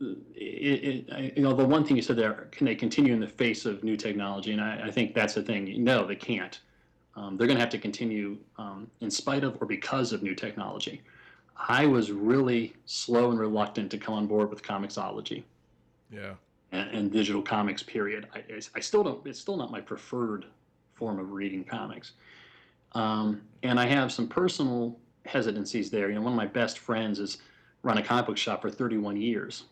It, 0.01 0.35
it, 0.35 1.13
I, 1.13 1.31
you 1.35 1.43
know, 1.43 1.53
the 1.53 1.63
one 1.65 1.85
thing 1.85 1.95
you 1.95 2.01
said 2.03 2.17
there, 2.17 2.49
can 2.51 2.65
they 2.65 2.75
continue 2.75 3.13
in 3.13 3.21
the 3.21 3.27
face 3.27 3.65
of 3.65 3.83
new 3.85 3.95
technology? 3.95 4.51
And 4.51 4.59
I, 4.59 4.87
I 4.87 4.91
think 4.91 5.13
that's 5.15 5.33
the 5.35 5.43
thing. 5.43 5.81
No, 5.81 6.05
they 6.05 6.15
can't. 6.17 6.59
Um, 7.15 7.37
they're 7.37 7.47
going 7.47 7.57
to 7.57 7.61
have 7.61 7.69
to 7.71 7.77
continue 7.77 8.37
um, 8.57 8.89
in 9.01 9.11
spite 9.11 9.43
of 9.43 9.57
or 9.61 9.67
because 9.67 10.13
of 10.13 10.23
new 10.23 10.33
technology. 10.33 11.01
I 11.55 11.85
was 11.85 12.11
really 12.11 12.73
slow 12.85 13.29
and 13.29 13.39
reluctant 13.39 13.91
to 13.91 13.97
come 13.97 14.15
on 14.15 14.27
board 14.27 14.49
with 14.49 14.63
Comixology. 14.63 15.43
Yeah. 16.11 16.33
And, 16.71 16.89
and 16.89 17.11
digital 17.11 17.41
comics 17.41 17.83
period. 17.83 18.27
I, 18.33 18.43
I 18.75 18.79
still 18.79 19.03
don't 19.03 19.25
it's 19.27 19.39
still 19.39 19.57
not 19.57 19.71
my 19.71 19.81
preferred 19.81 20.45
form 20.95 21.19
of 21.19 21.31
reading 21.31 21.63
comics. 21.63 22.13
Um, 22.93 23.41
and 23.63 23.79
i 23.79 23.87
have 23.87 24.11
some 24.11 24.27
personal 24.27 24.97
hesitancies 25.25 25.89
there. 25.89 26.09
You 26.09 26.15
know 26.15 26.21
one 26.21 26.33
of 26.33 26.37
my 26.37 26.47
best 26.47 26.79
friends 26.79 27.19
has 27.19 27.37
run 27.83 27.97
a 27.97 28.03
comic 28.03 28.25
book 28.25 28.37
shop 28.37 28.61
for 28.61 28.71
31 28.71 29.17
years. 29.17 29.65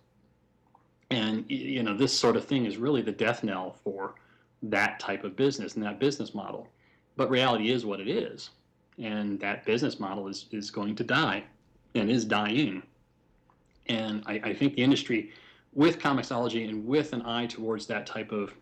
And 1.09 1.43
you 1.49 1.81
know 1.81 1.97
this 1.97 2.17
sort 2.17 2.35
of 2.35 2.45
thing 2.45 2.65
is 2.65 2.77
really 2.77 3.01
the 3.01 3.11
death 3.11 3.43
knell 3.43 3.75
for 3.83 4.13
that 4.63 4.99
type 4.99 5.23
of 5.23 5.35
business 5.35 5.73
and 5.73 5.83
that 5.83 5.99
business 5.99 6.35
model 6.35 6.67
but 7.17 7.29
reality 7.29 7.71
is 7.71 7.85
what 7.85 7.99
it 7.99 8.07
is 8.07 8.51
and 8.97 9.39
that 9.39 9.65
business 9.65 9.99
model 9.99 10.27
is, 10.27 10.45
is 10.51 10.69
going 10.71 10.95
to 10.95 11.03
die 11.03 11.43
and 11.95 12.09
is 12.09 12.25
dying 12.25 12.81
and 13.87 14.23
I, 14.25 14.33
I 14.43 14.53
think 14.53 14.75
the 14.75 14.83
industry 14.83 15.31
with 15.73 15.99
Comixology 15.99 16.67
and 16.69 16.85
with 16.85 17.13
an 17.13 17.21
eye 17.23 17.45
towards 17.45 17.87
that 17.87 18.05
type 18.05 18.31
of 18.31 18.53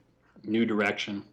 new 0.44 0.66
direction, 0.66 1.24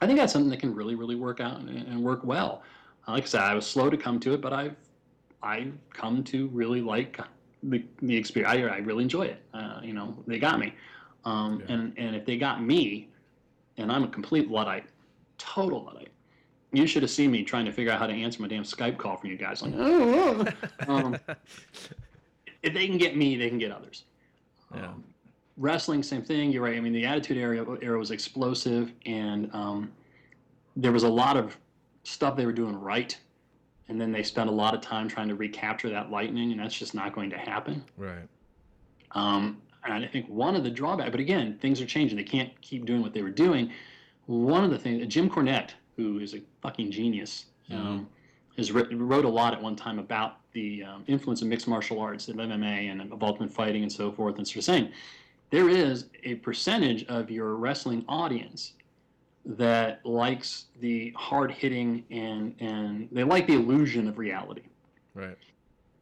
I 0.00 0.06
think 0.06 0.18
that's 0.18 0.32
something 0.32 0.50
that 0.50 0.60
can 0.60 0.74
really, 0.74 0.94
really 0.94 1.16
work 1.16 1.40
out 1.40 1.58
and, 1.60 1.68
and 1.70 2.02
work 2.02 2.20
well. 2.24 2.62
Like 3.08 3.24
I 3.24 3.26
said, 3.26 3.40
I 3.40 3.54
was 3.54 3.66
slow 3.66 3.90
to 3.90 3.96
come 3.96 4.20
to 4.20 4.34
it, 4.34 4.40
but 4.40 4.52
I've 4.52 4.76
I've 5.42 5.72
come 5.92 6.22
to 6.24 6.46
really 6.48 6.80
like 6.80 7.18
the, 7.64 7.84
the 8.00 8.16
experience. 8.16 8.54
I, 8.54 8.76
I 8.76 8.78
really 8.78 9.02
enjoy 9.02 9.22
it. 9.22 9.42
Uh, 9.52 9.80
you 9.82 9.92
know, 9.92 10.16
they 10.26 10.38
got 10.38 10.60
me, 10.60 10.72
um, 11.24 11.60
Yeah. 11.66 11.74
and 11.74 11.94
and 11.96 12.14
if 12.14 12.24
they 12.24 12.36
got 12.36 12.62
me, 12.62 13.08
and 13.76 13.90
I'm 13.90 14.04
a 14.04 14.08
complete 14.08 14.50
luddite, 14.50 14.84
total 15.38 15.82
luddite. 15.84 16.12
You 16.72 16.86
should 16.86 17.02
have 17.02 17.10
seen 17.10 17.30
me 17.30 17.42
trying 17.42 17.66
to 17.66 17.72
figure 17.72 17.92
out 17.92 17.98
how 17.98 18.06
to 18.06 18.12
answer 18.12 18.40
my 18.40 18.48
damn 18.48 18.62
Skype 18.64 18.96
call 18.96 19.16
from 19.16 19.30
you 19.30 19.36
guys. 19.36 19.62
Like, 19.62 19.74
oh, 19.76 20.46
oh. 20.88 20.94
Um, 20.94 21.16
if 22.62 22.72
they 22.72 22.86
can 22.86 22.96
get 22.96 23.16
me, 23.16 23.36
they 23.36 23.48
can 23.48 23.58
get 23.58 23.70
others. 23.70 24.04
Yeah. 24.74 24.86
Um, 24.86 25.04
wrestling, 25.56 26.02
same 26.02 26.22
thing. 26.22 26.50
You're 26.50 26.62
right. 26.62 26.76
I 26.76 26.80
mean, 26.80 26.92
the 26.92 27.04
Attitude 27.04 27.36
Era 27.36 27.78
era 27.82 27.98
was 27.98 28.10
explosive, 28.10 28.92
and 29.04 29.50
um, 29.52 29.92
there 30.76 30.92
was 30.92 31.02
a 31.02 31.08
lot 31.08 31.36
of 31.36 31.56
stuff 32.04 32.36
they 32.36 32.46
were 32.46 32.52
doing 32.52 32.74
right, 32.74 33.18
and 33.88 34.00
then 34.00 34.10
they 34.12 34.22
spent 34.22 34.48
a 34.48 34.52
lot 34.52 34.74
of 34.74 34.80
time 34.80 35.08
trying 35.08 35.28
to 35.28 35.34
recapture 35.34 35.90
that 35.90 36.10
lightning, 36.10 36.52
and 36.52 36.60
that's 36.60 36.76
just 36.78 36.94
not 36.94 37.14
going 37.14 37.30
to 37.30 37.38
happen. 37.38 37.84
right 37.98 38.26
Um, 39.12 39.60
and 39.84 40.04
I 40.04 40.06
think 40.06 40.26
one 40.28 40.56
of 40.56 40.64
the 40.64 40.70
drawbacks, 40.70 41.10
but 41.10 41.20
again, 41.20 41.58
things 41.60 41.80
are 41.80 41.86
changing. 41.86 42.16
They 42.16 42.24
can't 42.24 42.58
keep 42.60 42.86
doing 42.86 43.02
what 43.02 43.12
they 43.12 43.22
were 43.22 43.30
doing. 43.30 43.70
One 44.26 44.64
of 44.64 44.70
the 44.70 44.78
things, 44.78 45.06
Jim 45.08 45.28
Cornette, 45.28 45.70
who 45.96 46.18
is 46.18 46.34
a 46.34 46.42
fucking 46.62 46.90
genius, 46.90 47.46
um, 47.70 48.08
has 48.56 48.72
writ- 48.72 48.88
wrote 48.92 49.24
a 49.24 49.28
lot 49.28 49.52
at 49.52 49.62
one 49.62 49.76
time 49.76 49.98
about 49.98 50.38
the 50.52 50.82
um, 50.84 51.04
influence 51.06 51.42
of 51.42 51.48
mixed 51.48 51.66
martial 51.66 52.00
arts 52.00 52.28
and 52.28 52.38
MMA 52.38 52.90
and 52.90 53.12
of 53.12 53.22
ultimate 53.22 53.50
fighting 53.50 53.82
and 53.82 53.92
so 53.92 54.12
forth, 54.12 54.36
and 54.36 54.46
sort 54.46 54.56
of 54.58 54.64
saying 54.64 54.92
there 55.50 55.68
is 55.68 56.06
a 56.24 56.36
percentage 56.36 57.04
of 57.04 57.30
your 57.30 57.56
wrestling 57.56 58.04
audience 58.08 58.72
that 59.44 60.04
likes 60.04 60.66
the 60.80 61.12
hard 61.16 61.50
hitting 61.50 62.04
and 62.10 62.54
and 62.60 63.08
they 63.12 63.24
like 63.24 63.46
the 63.46 63.54
illusion 63.54 64.08
of 64.08 64.18
reality. 64.18 64.62
Right. 65.14 65.36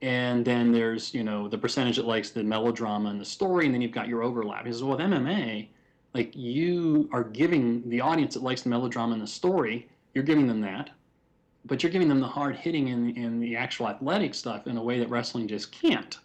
And 0.03 0.45
then 0.45 0.73
there's 0.73 1.15
you 1.15 1.25
know 1.25 1.49
the 1.49 1.59
percentage 1.59 1.97
that 1.97 2.07
likes 2.07 2.31
the 2.31 2.43
melodrama 2.43 3.11
and 3.11 3.21
the 3.21 3.25
story 3.25 3.67
and 3.67 3.75
then 3.75 3.83
you've 3.83 3.93
got 3.93 4.09
your 4.09 4.23
overlap. 4.23 4.67
He 4.67 4.73
says 4.73 4.83
well 4.83 4.97
with 4.97 5.07
mma 5.07 5.69
like 6.15 6.35
you 6.35 7.09
are 7.13 7.25
giving 7.25 7.89
the 7.89 8.01
audience 8.01 8.35
that 8.35 8.43
likes 8.43 8.63
the 8.63 8.69
melodrama 8.69 9.13
and 9.13 9.23
the 9.23 9.27
story 9.27 9.89
you're 10.15 10.25
giving 10.25 10.47
them 10.47 10.61
that 10.61 10.91
but 11.67 11.83
you're 11.83 11.93
giving 11.93 12.09
them 12.09 12.21
the 12.21 12.27
hard 12.27 12.57
hitting 12.57 12.89
and, 12.89 13.17
and 13.17 13.43
the 13.43 13.55
actual 13.57 13.89
athletic 13.89 14.35
stuff 14.35 14.67
in 14.67 14.77
a 14.77 14.83
way 14.83 14.99
that 14.99 15.09
wrestling 15.11 15.47
just 15.47 15.71
can't 15.73 16.19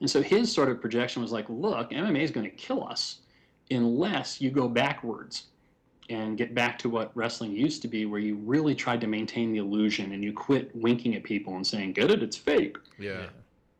And 0.00 0.10
so 0.10 0.20
his 0.22 0.52
sort 0.52 0.68
of 0.68 0.80
projection 0.80 1.22
was 1.22 1.32
like, 1.32 1.46
look, 1.48 1.90
MMA 1.90 2.20
is 2.20 2.30
going 2.30 2.44
to 2.44 2.56
kill 2.56 2.84
us 2.84 3.20
unless 3.70 4.40
you 4.40 4.50
go 4.50 4.68
backwards 4.68 5.44
and 6.10 6.36
get 6.36 6.54
back 6.54 6.78
to 6.80 6.90
what 6.90 7.10
wrestling 7.14 7.52
used 7.52 7.80
to 7.82 7.88
be, 7.88 8.04
where 8.04 8.20
you 8.20 8.36
really 8.36 8.74
tried 8.74 9.00
to 9.00 9.06
maintain 9.06 9.52
the 9.52 9.58
illusion 9.58 10.12
and 10.12 10.22
you 10.22 10.32
quit 10.32 10.74
winking 10.76 11.14
at 11.14 11.22
people 11.22 11.56
and 11.56 11.66
saying, 11.66 11.92
get 11.92 12.10
it, 12.10 12.22
it's 12.22 12.36
fake. 12.36 12.76
Yeah. 12.98 13.26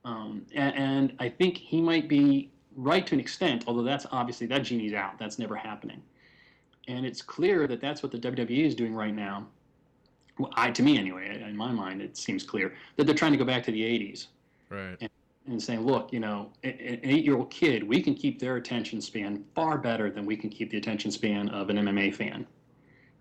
Um, 0.07 0.47
and, 0.55 0.75
and 0.75 1.13
I 1.19 1.29
think 1.29 1.59
he 1.59 1.83
might 1.83 2.09
be 2.09 2.51
right 2.77 3.07
to 3.07 3.15
an 3.15 3.21
extent, 3.21 3.65
although 3.67 3.83
that's 3.83 4.07
obviously 4.11 4.47
that 4.49 4.63
genie's 4.63 4.95
out. 4.95 5.19
That's 5.19 5.39
never 5.39 5.57
happening. 5.57 6.03
And 6.89 7.07
it's 7.07 7.23
clear 7.23 7.67
that 7.67 7.81
that's 7.81 8.03
what 8.03 8.13
the 8.13 8.19
WWE 8.19 8.67
is 8.67 8.75
doing 8.75 8.95
right 8.95 9.15
now. 9.15 9.47
Well, 10.39 10.53
I, 10.57 10.71
to 10.71 10.83
me 10.83 10.99
anyway, 10.99 11.43
in 11.43 11.57
my 11.57 11.71
mind, 11.71 12.03
it 12.03 12.17
seems 12.17 12.43
clear 12.43 12.75
that 12.97 13.05
they're 13.07 13.15
trying 13.15 13.33
to 13.33 13.39
go 13.39 13.45
back 13.45 13.63
to 13.65 13.73
the 13.73 13.83
80s 13.83 14.27
Right. 14.69 15.11
and 15.47 15.63
saying, 15.63 15.83
look, 15.83 16.13
you 16.13 16.19
know, 16.21 16.51
an 16.65 17.01
eight-year-old 17.05 17.51
kid, 17.51 17.87
we 17.87 18.03
can 18.03 18.15
keep 18.15 18.41
their 18.41 18.57
attention 18.57 19.01
span 19.01 19.45
far 19.55 19.79
better 19.79 20.11
than 20.11 20.27
we 20.27 20.37
can 20.37 20.51
keep 20.51 20.71
the 20.71 20.77
attention 20.79 21.11
span 21.11 21.49
of 21.51 21.71
an 21.71 21.77
MMA 21.77 22.15
fan, 22.15 22.47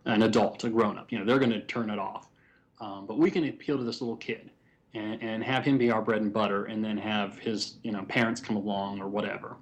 an 0.05 0.23
adult, 0.23 0.63
a 0.63 0.69
grown-up. 0.69 1.11
You 1.11 1.19
know, 1.19 1.25
they're 1.25 1.39
going 1.39 1.51
to 1.51 1.61
turn 1.61 1.89
it 1.91 1.99
off, 1.99 2.29
um, 2.81 3.05
but 3.05 3.19
we 3.19 3.29
can 3.29 3.47
appeal 3.47 3.77
to 3.77 3.83
this 3.83 4.01
little 4.01 4.17
kid 4.17 4.49
and, 4.93 5.21
and 5.21 5.43
have 5.43 5.65
him 5.65 5.77
be 5.77 5.91
our 5.91 6.01
bread 6.01 6.21
and 6.21 6.31
butter, 6.31 6.65
and 6.65 6.83
then 6.83 6.97
have 6.97 7.39
his, 7.39 7.77
you 7.83 7.91
know, 7.91 8.03
parents 8.03 8.39
come 8.39 8.55
along 8.55 9.01
or 9.01 9.07
whatever. 9.07 9.57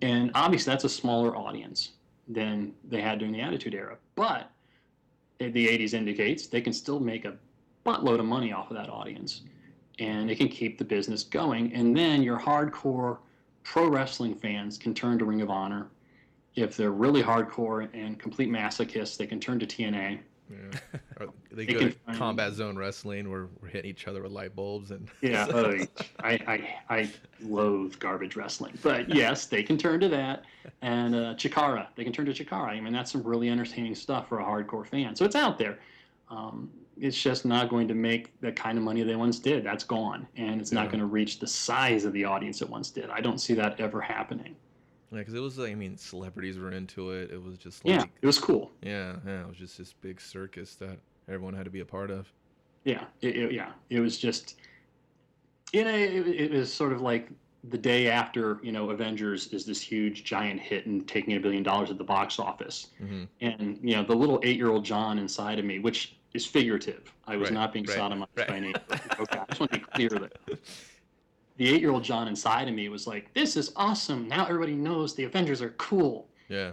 And 0.00 0.30
obviously, 0.34 0.70
that's 0.70 0.84
a 0.84 0.88
smaller 0.88 1.36
audience 1.36 1.92
than 2.28 2.72
they 2.88 3.00
had 3.00 3.18
during 3.18 3.32
the 3.32 3.40
Attitude 3.40 3.74
Era, 3.74 3.96
but 4.14 4.50
the 5.38 5.66
80s 5.66 5.92
indicates 5.92 6.46
they 6.46 6.60
can 6.60 6.72
still 6.72 7.00
make 7.00 7.24
a 7.24 7.34
buttload 7.84 8.20
of 8.20 8.26
money 8.26 8.52
off 8.52 8.70
of 8.70 8.76
that 8.76 8.88
audience 8.88 9.42
and 9.98 10.30
it 10.30 10.36
can 10.36 10.48
keep 10.48 10.78
the 10.78 10.84
business 10.84 11.24
going. 11.24 11.72
And 11.74 11.96
then 11.96 12.22
your 12.22 12.38
hardcore 12.38 13.18
pro 13.64 13.88
wrestling 13.88 14.34
fans 14.34 14.78
can 14.78 14.94
turn 14.94 15.18
to 15.18 15.24
Ring 15.24 15.42
of 15.42 15.50
Honor. 15.50 15.88
If 16.54 16.76
they're 16.76 16.92
really 16.92 17.22
hardcore 17.22 17.88
and 17.94 18.18
complete 18.18 18.50
masochists, 18.50 19.16
they 19.16 19.26
can 19.26 19.40
turn 19.40 19.58
to 19.60 19.66
TNA. 19.66 20.20
Yeah. 20.52 21.00
Or 21.20 21.26
they 21.50 21.66
They 21.66 21.72
go 21.72 21.88
to 21.88 21.94
combat 22.14 22.52
zone 22.52 22.76
wrestling 22.76 23.30
where 23.30 23.48
we're 23.60 23.68
hitting 23.68 23.90
each 23.90 24.06
other 24.06 24.22
with 24.22 24.32
light 24.32 24.54
bulbs 24.54 24.90
and 24.90 25.08
Yeah, 25.20 25.44
uh, 25.44 25.84
I, 26.20 26.32
I, 26.88 26.96
I 26.96 27.10
loathe 27.40 27.98
garbage 27.98 28.36
wrestling. 28.36 28.78
But 28.82 29.08
yes, 29.08 29.46
they 29.46 29.62
can 29.62 29.78
turn 29.78 30.00
to 30.00 30.08
that. 30.08 30.44
And 30.82 31.14
uh, 31.14 31.34
Chikara, 31.34 31.88
they 31.96 32.04
can 32.04 32.12
turn 32.12 32.26
to 32.26 32.32
Chikara. 32.32 32.68
I 32.68 32.80
mean, 32.80 32.92
that's 32.92 33.12
some 33.12 33.22
really 33.22 33.48
entertaining 33.48 33.94
stuff 33.94 34.28
for 34.28 34.40
a 34.40 34.44
hardcore 34.44 34.86
fan. 34.86 35.14
So 35.16 35.24
it's 35.24 35.36
out 35.36 35.58
there. 35.58 35.78
Um, 36.28 36.70
it's 36.98 37.20
just 37.20 37.44
not 37.44 37.68
going 37.68 37.88
to 37.88 37.94
make 37.94 38.38
the 38.40 38.52
kind 38.52 38.78
of 38.78 38.84
money 38.84 39.02
they 39.02 39.16
once 39.16 39.38
did. 39.38 39.64
That's 39.64 39.84
gone. 39.84 40.26
And 40.36 40.60
it's 40.60 40.72
not 40.72 40.88
going 40.88 41.00
to 41.00 41.06
reach 41.06 41.38
the 41.38 41.46
size 41.46 42.04
of 42.04 42.12
the 42.12 42.24
audience 42.24 42.62
it 42.62 42.68
once 42.68 42.90
did. 42.90 43.10
I 43.10 43.20
don't 43.20 43.38
see 43.38 43.54
that 43.54 43.80
ever 43.80 44.00
happening. 44.00 44.54
Yeah, 45.12 45.18
because 45.18 45.34
it 45.34 45.40
was 45.40 45.58
like 45.58 45.72
I 45.72 45.74
mean, 45.74 45.96
celebrities 45.96 46.58
were 46.58 46.72
into 46.72 47.10
it. 47.10 47.30
It 47.30 47.42
was 47.42 47.58
just 47.58 47.84
like 47.84 47.94
Yeah, 47.94 48.04
it 48.22 48.26
was 48.26 48.38
cool. 48.38 48.72
yeah, 48.82 49.16
yeah, 49.26 49.42
it 49.42 49.48
was 49.48 49.56
just 49.58 49.76
this 49.78 49.92
big 49.92 50.20
circus 50.20 50.74
that 50.76 50.98
everyone 51.28 51.54
had 51.54 51.64
to 51.66 51.70
be 51.70 51.80
a 51.80 51.84
part 51.84 52.10
of. 52.10 52.32
Yeah, 52.84 53.04
it, 53.20 53.36
it- 53.36 53.52
yeah. 53.52 53.72
It 53.90 54.00
was 54.00 54.18
just, 54.18 54.56
you 55.72 55.84
know, 55.84 55.94
it, 55.94 56.26
it 56.26 56.50
was 56.50 56.72
sort 56.72 56.92
of 56.92 57.00
like 57.02 57.28
the 57.68 57.78
day 57.78 58.08
after 58.08 58.58
you 58.62 58.72
know 58.72 58.90
Avengers 58.90 59.48
is 59.48 59.64
this 59.64 59.80
huge 59.80 60.24
giant 60.24 60.58
hit 60.60 60.86
and 60.86 61.06
taking 61.06 61.36
a 61.36 61.40
billion 61.40 61.62
dollars 61.62 61.90
at 61.90 61.98
the 61.98 62.04
box 62.04 62.38
office, 62.40 62.88
hmm 62.98 63.24
and 63.40 63.78
you 63.82 63.94
know 63.94 64.02
the 64.02 64.14
little 64.16 64.40
eight-year-old 64.42 64.84
Jon 64.84 65.18
inside 65.18 65.58
of 65.58 65.64
me, 65.64 65.78
which 65.78 66.16
is 66.34 66.44
figurative. 66.46 67.12
I 67.26 67.36
was 67.36 67.50
Right, 67.50 67.54
not 67.54 67.72
being 67.72 67.84
right, 67.84 67.98
sodomized 67.98 68.26
right. 68.36 68.48
by 68.48 68.56
an 68.56 68.64
eight-year-old. 68.64 69.20
Okay, 69.20 69.38
I 69.38 69.44
just 69.50 69.60
want 69.60 69.72
to 69.72 69.78
be 69.78 69.84
clear 69.84 70.08
that 70.08 70.32
the 71.56 71.68
eight-year-old 71.68 72.02
Jon 72.04 72.28
inside 72.28 72.68
of 72.68 72.74
me 72.74 72.88
was 72.88 73.06
like, 73.06 73.32
"This 73.34 73.56
is 73.56 73.72
awesome! 73.76 74.28
Now 74.28 74.46
everybody 74.46 74.74
knows 74.74 75.14
the 75.14 75.24
Avengers 75.24 75.60
are 75.62 75.70
cool." 75.70 76.28
Yeah, 76.48 76.72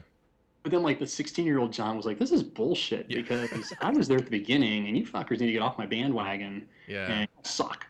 But 0.64 0.72
then, 0.72 0.84
like 0.84 1.00
the 1.00 1.06
16-year-old 1.06 1.72
Jon 1.72 1.96
was 1.98 2.06
like, 2.06 2.20
"This 2.20 2.32
is 2.32 2.44
bullshit 2.44 3.06
Yeah. 3.10 3.22
because 3.22 3.74
I 3.82 3.92
was 3.92 4.08
there 4.08 4.18
at 4.18 4.26
the 4.26 4.32
beginning, 4.32 4.88
and 4.88 4.98
you 4.98 5.06
fuckers 5.06 5.40
need 5.40 5.48
to 5.48 5.52
get 5.54 5.62
off 5.62 5.78
my 5.78 5.86
bandwagon." 5.86 6.68
yeah, 6.88 7.08
and 7.12 7.30
suck. 7.44 7.86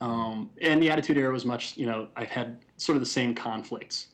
Um, 0.00 0.50
and 0.60 0.82
the 0.82 0.90
Attitude 0.90 1.16
Era 1.16 1.32
was 1.32 1.46
much, 1.46 1.76
you 1.76 1.86
know, 1.86 2.08
I've 2.16 2.28
had 2.28 2.58
sort 2.76 2.96
of 2.96 3.00
the 3.02 3.06
same 3.08 3.34
conflicts. 3.34 4.08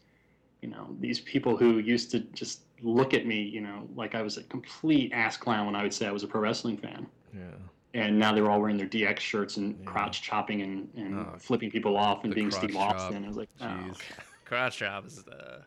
You 0.61 0.69
know, 0.71 0.95
these 1.01 1.19
people 1.21 1.57
who 1.57 1.79
used 1.79 2.11
to 2.13 2.21
just 2.21 2.61
look 2.83 3.15
at 3.15 3.27
me, 3.27 3.43
you 3.43 3.61
know, 3.61 3.89
like 3.97 4.15
I 4.15 4.23
was 4.23 4.37
a 4.39 4.45
complete 4.45 5.13
ass 5.13 5.37
clown 5.37 5.67
when 5.67 5.75
I 5.75 5.83
would 5.83 5.93
say 5.93 6.07
I 6.07 6.13
was 6.13 6.23
a 6.23 6.29
pro 6.29 6.41
wrestling 6.41 6.77
fan. 6.77 7.07
yeah. 7.35 7.41
And 7.95 8.19
now 8.19 8.33
they're 8.35 8.51
all 8.51 8.61
wearing 8.61 8.79
their 8.79 8.87
DX 8.89 9.21
shirts 9.21 9.57
and 9.59 9.77
Yeah. 9.79 9.85
crotch 9.85 10.23
chopping 10.23 10.63
and, 10.63 10.89
and 10.97 11.19
Oh, 11.21 11.35
flipping 11.39 11.71
people 11.71 11.97
off 11.97 12.25
and 12.25 12.35
being 12.35 12.51
crotch 12.51 12.63
Steve 12.65 12.75
chop. 12.75 12.95
Austin. 12.97 13.25
I 13.25 13.29
was 13.29 13.37
like, 13.37 13.49
oh, 13.61 13.65
Jeez. 13.65 13.99
Crotch 14.47 14.77
chop 14.79 15.07
is 15.07 15.25
uh, 15.29 15.61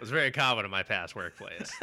was 0.00 0.10
very 0.10 0.30
common 0.30 0.64
in 0.64 0.70
my 0.70 0.82
past 0.82 1.14
workplace. 1.16 1.70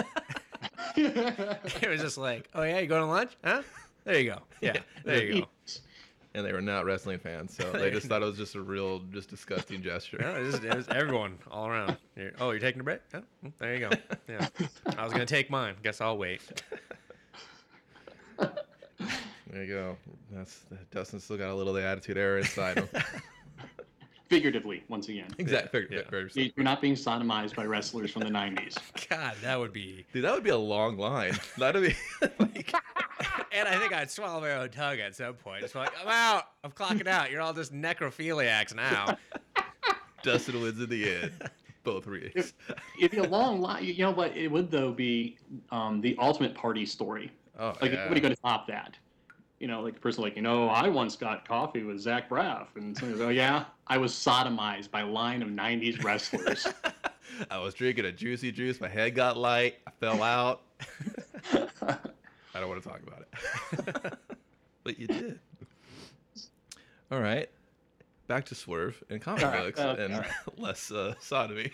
it 0.96 1.90
was 1.90 2.02
just 2.02 2.18
like, 2.18 2.50
oh 2.54 2.64
yeah, 2.64 2.80
you 2.80 2.88
going 2.88 3.02
to 3.02 3.08
lunch? 3.08 3.32
Huh? 3.44 3.62
There 4.04 4.20
you 4.20 4.32
go. 4.32 4.40
Yeah, 4.62 4.78
there 5.06 5.24
you 5.26 5.42
go. 5.42 5.48
And 6.34 6.46
they 6.46 6.54
were 6.54 6.62
not 6.62 6.86
wrestling 6.86 7.20
fans, 7.20 7.54
so 7.56 7.72
they 7.72 7.92
just 7.92 8.08
thought 8.08 8.22
it 8.22 8.26
was 8.26 8.38
just 8.38 8.56
a 8.56 8.62
real, 8.62 9.00
just 9.12 9.30
disgusting 9.30 9.82
gesture. 9.82 10.18
No, 10.20 10.36
it 10.36 10.46
was, 10.46 10.56
it 10.56 10.74
was 10.76 10.88
everyone 10.90 11.38
all 11.52 11.68
around. 11.68 11.98
You're- 12.16 12.32
oh, 12.40 12.52
you're 12.52 12.60
taking 12.60 12.80
a 12.80 12.84
break? 12.86 13.02
Oh, 13.14 13.22
there 13.60 13.74
you 13.76 13.80
go. 13.82 13.90
Yeah, 14.30 14.48
I 14.98 15.04
was 15.04 15.12
gonna 15.12 15.26
take 15.26 15.50
mine. 15.50 15.76
Guess 15.84 16.00
I'll 16.02 16.18
wait. 16.18 16.42
There 19.52 19.64
you 19.64 19.74
go. 19.74 19.98
That's 20.32 20.62
Dustin 20.92 21.20
still 21.20 21.38
got 21.38 21.50
a 21.50 21.54
little 21.56 21.76
of 21.76 21.82
the 21.82 21.88
attitude 21.88 22.18
era 22.18 22.40
inside 22.40 22.78
him. 22.78 22.88
Figuratively, 24.30 24.82
once 24.88 25.10
again. 25.10 25.28
exactly. 25.40 25.88
yeah. 25.92 26.04
Very, 26.10 26.30
very 26.30 26.54
You're 26.56 26.64
not 26.64 26.80
being 26.80 26.94
sodomized 26.94 27.54
by 27.54 27.66
wrestlers 27.66 28.12
from 28.12 28.22
the 28.22 28.30
90s. 28.30 28.78
God, 29.10 29.36
that 29.42 29.60
would 29.60 29.74
be. 29.74 30.06
Dude, 30.14 30.24
that 30.24 30.34
would 30.34 30.46
be 30.46 30.52
a 30.52 30.58
long 30.58 30.98
line. 30.98 31.38
That'd 31.58 31.84
be 31.84 31.96
like, 32.40 32.74
And 33.52 33.68
I 33.68 33.78
think 33.78 33.92
I'd 33.92 34.10
swallow 34.10 34.40
my 34.40 34.54
own 34.54 34.70
tongue 34.70 35.02
at 35.02 35.18
some 35.18 35.34
point. 35.34 35.66
It's 35.66 35.76
like 35.76 35.92
I'm 36.02 36.08
out. 36.08 36.44
I'm 36.64 36.72
clocking 36.72 37.08
out. 37.08 37.30
You're 37.30 37.42
all 37.42 37.54
just 37.54 37.74
necrophiliacs 37.74 38.74
now. 38.74 39.18
Dustin 40.24 40.62
wins 40.62 40.80
in 40.80 40.88
the 40.90 41.14
end. 41.14 41.34
Both 41.84 42.08
reads. 42.08 42.54
It'd 42.98 43.12
be 43.12 43.18
a 43.18 43.24
long 43.24 43.60
line. 43.60 43.84
You 43.84 43.98
know 43.98 44.12
what? 44.12 44.38
It 44.38 44.50
would, 44.50 44.72
though, 44.72 44.94
be 44.94 45.38
um, 45.72 46.00
the 46.00 46.16
ultimate 46.20 46.56
party 46.56 46.86
story. 46.86 47.32
Oh, 47.60 47.74
Like, 47.82 47.92
yeah. 47.92 48.04
nobody 48.04 48.22
going 48.22 48.34
to 48.34 48.42
top 48.42 48.66
that. 48.68 48.96
You 49.62 49.68
know, 49.68 49.82
like 49.82 49.94
the 49.94 50.00
person, 50.00 50.24
like, 50.24 50.36
you 50.36 50.42
know, 50.42 50.68
I 50.70 50.90
once 50.90 51.16
got 51.16 51.48
coffee 51.48 51.84
with 51.84 52.00
Zach 52.00 52.28
Braff. 52.28 52.66
And 52.76 52.98
somebody 52.98 53.20
goes, 53.20 53.28
oh, 53.28 53.30
yeah? 53.30 53.66
I 53.86 54.00
was 54.00 54.12
sodomized 54.12 54.90
by 54.90 55.02
a 55.02 55.06
line 55.06 55.44
of 55.44 55.50
90s 55.50 56.04
wrestlers. 56.04 56.66
I 57.52 57.60
was 57.60 57.76
drinking 57.76 58.06
a 58.06 58.12
juicy 58.12 58.52
juice. 58.52 58.82
My 58.82 58.88
head 58.88 59.14
got 59.14 59.38
light. 59.38 59.76
I 59.86 59.92
fell 60.00 60.24
out. 60.24 60.62
I 61.54 62.60
don't 62.60 62.70
want 62.70 62.82
to 62.82 62.90
talk 62.90 63.02
about 63.06 63.22
it. 63.22 64.14
but 64.84 64.98
you 64.98 65.06
did. 65.06 65.40
All 67.12 67.20
right. 67.20 67.48
Back 68.26 68.46
to 68.46 68.56
Swerve 68.56 69.04
and 69.12 69.22
comic 69.22 69.44
right, 69.44 69.60
books 69.60 69.80
okay, 69.80 70.04
and 70.06 70.18
right. 70.18 70.32
less 70.58 70.92
uh, 70.92 71.14
sodomy. 71.20 71.72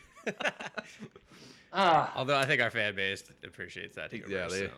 ah, 1.72 2.12
Although 2.18 2.38
I 2.38 2.46
think 2.46 2.62
our 2.62 2.70
fan 2.72 2.96
base 2.96 3.24
appreciates 3.46 3.96
that 3.96 4.12
humor. 4.12 4.28
Yeah, 4.30 4.48
they- 4.50 4.66
so. 4.68 4.72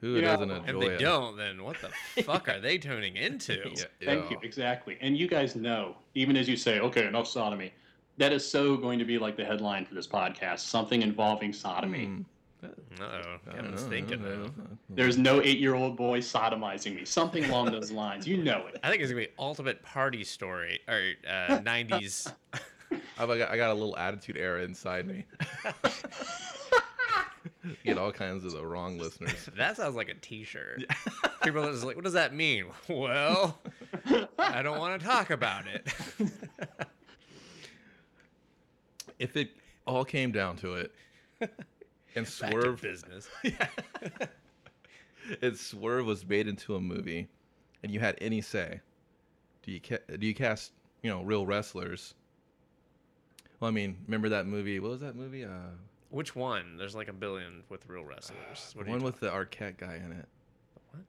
Who 0.00 0.14
You 0.14 0.20
doesn't 0.20 0.50
enjoy 0.50 0.68
If 0.68 0.80
they 0.80 0.94
it? 0.94 1.00
don't, 1.00 1.36
then 1.36 1.62
what 1.64 1.76
the 1.80 2.22
fuck 2.22 2.48
are 2.48 2.60
they 2.60 2.78
tuning 2.78 3.16
into? 3.16 3.54
Yeah, 3.76 3.84
thank 4.04 4.24
yeah. 4.24 4.30
you. 4.30 4.38
Exactly. 4.42 4.96
And 5.00 5.16
you 5.16 5.26
guys 5.28 5.56
know, 5.56 5.96
even 6.14 6.36
as 6.36 6.48
you 6.48 6.56
say, 6.56 6.78
okay, 6.80 7.06
enough 7.06 7.26
sodomy, 7.26 7.72
that 8.16 8.32
is 8.32 8.48
so 8.48 8.76
going 8.76 8.98
to 8.98 9.04
be 9.04 9.18
like 9.18 9.36
the 9.36 9.44
headline 9.44 9.84
for 9.84 9.94
this 9.94 10.06
podcast 10.06 10.60
something 10.60 11.02
involving 11.02 11.52
sodomy. 11.52 12.06
Hmm. 12.06 12.20
Uh 12.64 12.68
oh, 13.00 13.06
I 13.06 13.20
don't 13.22 13.54
Kevin's 13.54 13.82
thinking. 13.84 14.24
I 14.24 14.30
don't 14.30 14.58
know. 14.58 14.64
There's 14.90 15.16
no 15.16 15.40
eight 15.42 15.58
year 15.58 15.76
old 15.76 15.96
boy 15.96 16.18
sodomizing 16.18 16.96
me. 16.96 17.04
Something 17.04 17.44
along 17.44 17.70
those 17.70 17.92
lines. 17.92 18.26
You 18.26 18.36
know 18.38 18.66
it. 18.66 18.80
I 18.82 18.90
think 18.90 19.00
it's 19.00 19.12
gonna 19.12 19.24
be 19.24 19.30
ultimate 19.38 19.80
party 19.84 20.24
story 20.24 20.80
or 20.88 21.12
uh, 21.28 21.58
'90s. 21.60 22.32
I've 23.18 23.28
got, 23.28 23.50
I 23.50 23.56
got 23.56 23.70
a 23.70 23.74
little 23.74 23.96
attitude 23.96 24.36
era 24.36 24.64
inside 24.64 25.06
me. 25.06 25.24
Get 27.84 27.98
all 27.98 28.12
kinds 28.12 28.44
of 28.44 28.52
the 28.52 28.64
wrong 28.64 28.98
listeners. 28.98 29.48
That 29.56 29.76
sounds 29.76 29.94
like 29.96 30.08
a 30.08 30.14
T-shirt. 30.14 30.84
People 31.42 31.64
are 31.64 31.72
just 31.72 31.84
like, 31.84 31.96
"What 31.96 32.04
does 32.04 32.12
that 32.14 32.34
mean?" 32.34 32.66
Well, 32.88 33.58
I 34.38 34.62
don't 34.62 34.78
want 34.78 35.00
to 35.00 35.06
talk 35.06 35.30
about 35.30 35.64
it. 35.66 35.86
If 39.18 39.36
it 39.36 39.50
all 39.86 40.04
came 40.04 40.30
down 40.32 40.56
to 40.58 40.74
it, 40.74 40.92
and 41.40 41.50
Back 42.14 42.24
to 42.24 42.24
Swerve, 42.26 42.80
business. 42.82 43.28
and 45.42 45.56
Swerve 45.56 46.06
was 46.06 46.26
made 46.26 46.46
into 46.48 46.76
a 46.76 46.80
movie, 46.80 47.28
and 47.82 47.92
you 47.92 48.00
had 48.00 48.16
any 48.20 48.40
say, 48.40 48.80
do 49.62 49.72
you 49.72 49.80
ca- 49.80 50.16
do 50.18 50.26
you 50.26 50.34
cast 50.34 50.72
you 51.02 51.10
know 51.10 51.22
real 51.22 51.46
wrestlers? 51.46 52.14
Well, 53.60 53.68
I 53.68 53.72
mean, 53.72 53.96
remember 54.06 54.28
that 54.28 54.46
movie? 54.46 54.78
What 54.78 54.92
was 54.92 55.00
that 55.00 55.16
movie? 55.16 55.44
Uh, 55.44 55.70
Which 56.10 56.34
one? 56.34 56.76
There's 56.78 56.94
like 56.94 57.08
a 57.08 57.12
billion 57.12 57.62
with 57.68 57.86
real 57.88 58.04
wrestlers. 58.04 58.72
What 58.74 58.86
are 58.86 58.88
you 58.88 58.92
one 58.94 59.02
with 59.04 59.20
the 59.20 59.28
Arquette 59.28 59.76
guy 59.76 59.96
in 59.96 60.12
it, 60.12 60.26
What? 60.92 61.02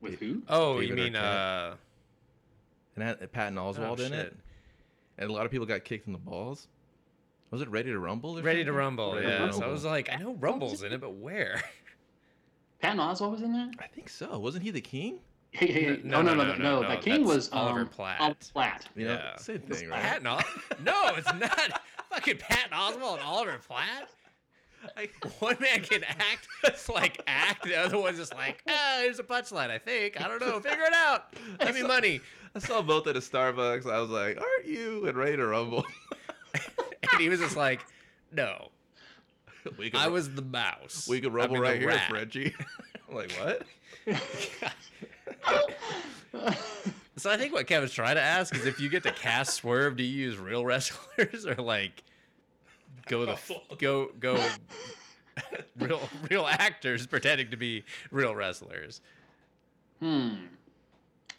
With 0.00 0.18
who? 0.18 0.42
Oh, 0.48 0.80
you 0.80 0.94
mean 0.94 1.12
Arquette. 1.12 1.72
uh? 1.72 1.74
and 2.96 3.04
had 3.04 3.32
Patton 3.32 3.56
Oswalt 3.56 4.00
oh, 4.00 4.04
in 4.04 4.12
it. 4.12 4.36
and 5.18 5.30
a 5.30 5.32
lot 5.32 5.44
of 5.46 5.52
people 5.52 5.66
got 5.66 5.84
kicked 5.84 6.06
in 6.06 6.12
the 6.12 6.18
balls. 6.18 6.66
Was 7.50 7.62
it 7.62 7.68
Ready 7.70 7.90
to 7.90 7.98
Rumble? 7.98 8.38
Or 8.38 8.42
Ready 8.42 8.64
to? 8.64 8.72
Rumble, 8.72 9.14
Ready 9.14 9.26
to 9.26 9.32
yeah. 9.32 9.50
So 9.50 9.62
I 9.64 9.68
was 9.68 9.84
like, 9.84 10.08
I 10.12 10.16
know 10.16 10.34
Rumble's 10.34 10.82
in 10.82 10.92
it, 10.92 11.00
but 11.00 11.14
where? 11.14 11.62
Patton 12.80 12.98
Oswalt 12.98 13.32
was 13.32 13.42
in 13.42 13.52
that. 13.52 13.70
I 13.78 13.86
think 13.86 14.08
so. 14.08 14.38
Wasn't 14.38 14.62
he 14.64 14.70
the 14.70 14.80
king? 14.80 15.18
Hey, 15.52 15.66
hey, 15.66 15.82
hey, 15.84 16.00
No, 16.04 16.22
no, 16.22 16.32
no, 16.32 16.44
no, 16.44 16.44
no, 16.44 16.52
no, 16.52 16.58
no, 16.58 16.80
no. 16.80 16.82
no, 16.82 16.90
The 16.90 17.02
king 17.02 17.24
was 17.24 17.50
Oliver 17.52 17.80
um, 17.80 17.88
Platt. 17.88 18.20
Oliver 18.20 18.36
Platt. 18.52 18.88
You 18.96 19.06
know, 19.08 19.12
Yeah. 19.14 19.36
same 19.36 19.58
thing, 19.60 19.88
right? 19.88 20.00
Patton 20.00 20.26
Os- 20.28 20.44
No, 20.84 21.12
it's 21.16 21.26
not. 21.34 21.82
Fucking 22.10 22.38
Patton 22.38 22.72
Oswalt 22.72 23.14
and 23.14 23.22
Oliver 23.24 23.58
Platt. 23.66 24.08
One 25.38 25.56
man 25.60 25.82
can 25.82 26.04
act, 26.04 26.48
it's 26.64 26.88
like 26.88 27.22
act. 27.26 27.64
The 27.64 27.76
other 27.76 27.98
one's 27.98 28.18
just 28.18 28.34
like, 28.34 28.62
ah, 28.68 28.98
here's 29.02 29.18
a 29.18 29.22
punchline. 29.22 29.70
I 29.70 29.78
think. 29.78 30.20
I 30.20 30.28
don't 30.28 30.40
know. 30.40 30.60
Figure 30.60 30.84
it 30.84 30.94
out. 30.94 31.34
Give 31.60 31.74
me 31.74 31.82
money. 31.82 32.20
I 32.54 32.58
saw 32.58 32.82
both 32.82 33.06
at 33.06 33.16
a 33.16 33.20
Starbucks. 33.20 33.90
I 33.90 34.00
was 34.00 34.10
like, 34.10 34.40
"Aren't 34.40 34.66
you 34.66 35.06
in 35.06 35.16
Ready 35.16 35.36
to 35.36 35.46
Rumble?" 35.46 35.84
And 37.12 37.20
he 37.20 37.28
was 37.28 37.40
just 37.40 37.56
like, 37.56 37.80
no, 38.32 38.68
we 39.78 39.90
could, 39.90 39.98
I 40.00 40.08
was 40.08 40.32
the 40.34 40.42
mouse. 40.42 41.06
we 41.08 41.20
could 41.20 41.32
I 41.32 41.34
rumble 41.34 41.54
mean, 41.54 41.62
right 41.62 41.78
here, 41.80 41.88
rat. 41.88 42.08
Frenchie. 42.08 42.54
I'm 43.08 43.14
like, 43.14 43.32
what? 43.32 43.62
So 47.16 47.28
I 47.30 47.36
think 47.36 47.52
what 47.52 47.66
Kevin's 47.66 47.92
trying 47.92 48.14
to 48.14 48.22
ask 48.22 48.54
is 48.56 48.64
if 48.64 48.80
you 48.80 48.88
get 48.88 49.02
to 49.02 49.12
cast 49.12 49.52
Swerve, 49.54 49.94
do 49.94 50.02
you 50.02 50.26
use 50.28 50.38
real 50.38 50.64
wrestlers 50.64 51.44
or 51.44 51.54
like 51.56 52.02
go 53.10 53.26
the 53.26 53.32
f- 53.32 53.50
go 53.78 54.10
go 54.20 54.42
real 55.78 56.00
real 56.30 56.46
actors 56.46 57.06
pretending 57.06 57.50
to 57.50 57.56
be 57.56 57.84
real 58.10 58.34
wrestlers? 58.34 59.00
Hmm. 59.98 60.34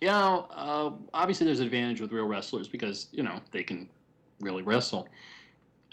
You 0.02 0.08
know, 0.08 0.48
uh, 0.52 0.92
obviously 1.14 1.46
there's 1.46 1.60
an 1.60 1.66
advantage 1.66 2.02
with 2.02 2.12
real 2.12 2.26
wrestlers 2.26 2.68
because 2.68 3.08
you 3.12 3.24
know 3.24 3.40
they 3.52 3.64
can 3.64 3.90
really 4.40 4.64
wrestle. 4.64 5.08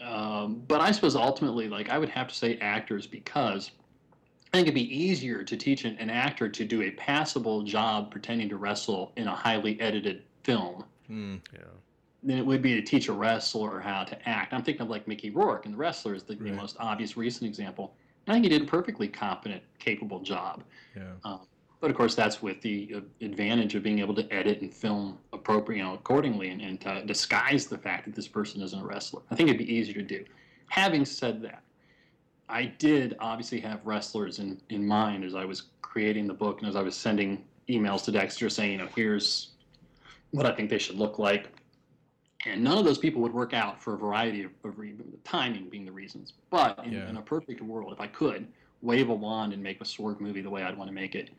Um, 0.01 0.63
but 0.69 0.81
I 0.81 0.93
suppose 0.93 1.17
ultimately, 1.17 1.69
like 1.69 1.91
I 1.91 1.99
would 1.99 2.09
have 2.11 2.29
to 2.29 2.35
say 2.35 2.57
actors 2.61 3.07
because 3.07 3.71
I 4.53 4.59
think 4.59 4.69
it'd 4.69 4.75
be 4.75 4.97
easier 4.97 5.43
to 5.43 5.57
teach 5.57 5.85
an, 5.85 5.97
an 5.99 6.11
actor 6.11 6.49
to 6.49 6.65
do 6.65 6.83
a 6.83 6.91
passable 6.93 7.63
job 7.63 8.11
pretending 8.11 8.49
to 8.49 8.57
wrestle 8.57 9.13
in 9.17 9.27
a 9.27 9.35
highly 9.35 9.81
edited 9.81 10.23
film 10.45 10.85
Hmm. 11.09 11.37
Yeah. 11.53 11.61
Than 12.23 12.39
it 12.39 12.47
would 12.47 12.63
be 12.63 12.75
to 12.75 12.83
teach 12.83 13.09
a 13.09 13.13
wrestler 13.13 13.81
how 13.81 14.05
to 14.05 14.29
act. 14.29 14.53
I'm 14.53 14.63
thinking 14.63 14.83
of 14.83 14.91
like 14.91 15.07
Mickey 15.07 15.31
Rourke 15.31 15.67
and 15.67 15.75
The 15.75 15.79
Wrestler 15.79 16.15
is 16.15 16.25
the, 16.25 16.35
the 16.35 16.53
most 16.53 16.77
obvious 16.81 17.17
recent 17.17 17.49
example. 17.49 17.95
I 18.27 18.33
think 18.33 18.45
he 18.45 18.51
did 18.51 18.63
a 18.63 18.67
perfectly 18.67 19.09
competent, 19.09 19.63
capable 19.79 20.21
job. 20.21 20.63
Yeah. 20.97 21.13
Um, 21.25 21.41
but 21.81 21.91
of 21.91 21.97
course, 21.97 22.15
that's 22.15 22.43
with 22.43 22.61
the 22.61 22.93
uh, 22.97 23.01
advantage 23.25 23.75
of 23.75 23.83
being 23.83 24.01
able 24.01 24.15
to 24.17 24.33
edit 24.33 24.61
and 24.63 24.75
film 24.75 25.19
appropriate, 25.33 25.79
you 25.79 25.85
know, 25.85 25.95
accordingly, 25.95 26.51
and, 26.51 26.61
and 26.61 26.81
to 26.81 27.05
disguise 27.07 27.67
the 27.67 27.79
fact 27.79 28.05
that 28.07 28.15
this 28.15 28.27
person 28.27 28.61
isn't 28.63 28.81
a 28.81 28.85
wrestler. 28.85 29.23
I 29.31 29.37
think 29.37 29.49
it'd 29.49 29.59
be 29.65 29.73
easier 29.73 29.95
to 29.95 30.03
do. 30.03 30.25
Having 30.71 31.05
said 31.05 31.41
that, 31.43 31.63
I 32.49 32.65
did 32.65 33.17
obviously 33.21 33.61
have 33.61 33.81
wrestlers 33.85 34.39
in, 34.41 34.61
in 34.71 34.87
mind 34.87 35.25
as 35.25 35.35
I 35.35 35.45
was 35.45 35.65
creating 35.83 36.27
the 36.27 36.35
book 36.35 36.61
and 36.61 36.69
as 36.69 36.77
I 36.77 36.83
was 36.83 36.97
sending 36.97 37.45
emails 37.69 38.05
to 38.05 38.13
Dexter 38.13 38.49
saying, 38.51 38.73
you 38.73 38.79
know, 38.79 38.89
here's 38.97 39.51
what 40.33 40.47
I 40.47 40.53
think 40.53 40.71
they 40.71 40.79
should 40.79 40.97
look 40.97 41.19
like. 41.19 41.49
And 42.49 42.65
none 42.65 42.79
of 42.79 42.85
those 42.85 42.99
people 42.99 43.21
would 43.23 43.33
work 43.35 43.53
out 43.53 43.83
for 43.83 43.95
a 43.95 43.99
variety 43.99 44.43
of, 44.45 44.51
of 44.65 44.79
reasons, 44.79 45.15
timing 45.25 45.69
being 45.69 45.85
the 45.85 45.93
reasons. 45.93 46.33
But 46.51 46.79
in, 46.85 46.93
Yeah. 46.93 47.09
in 47.09 47.17
a 47.17 47.23
perfect 47.23 47.61
world, 47.61 47.93
if 47.93 48.01
I 48.01 48.07
could 48.07 48.47
wave 48.83 49.11
a 49.11 49.15
wand 49.15 49.53
and 49.53 49.63
make 49.63 49.81
a 49.81 49.85
Swerve 49.85 50.21
movie 50.21 50.41
the 50.41 50.51
way 50.51 50.63
I'd 50.63 50.77
want 50.77 50.89
to 50.89 50.95
make 50.95 51.15
it, 51.15 51.31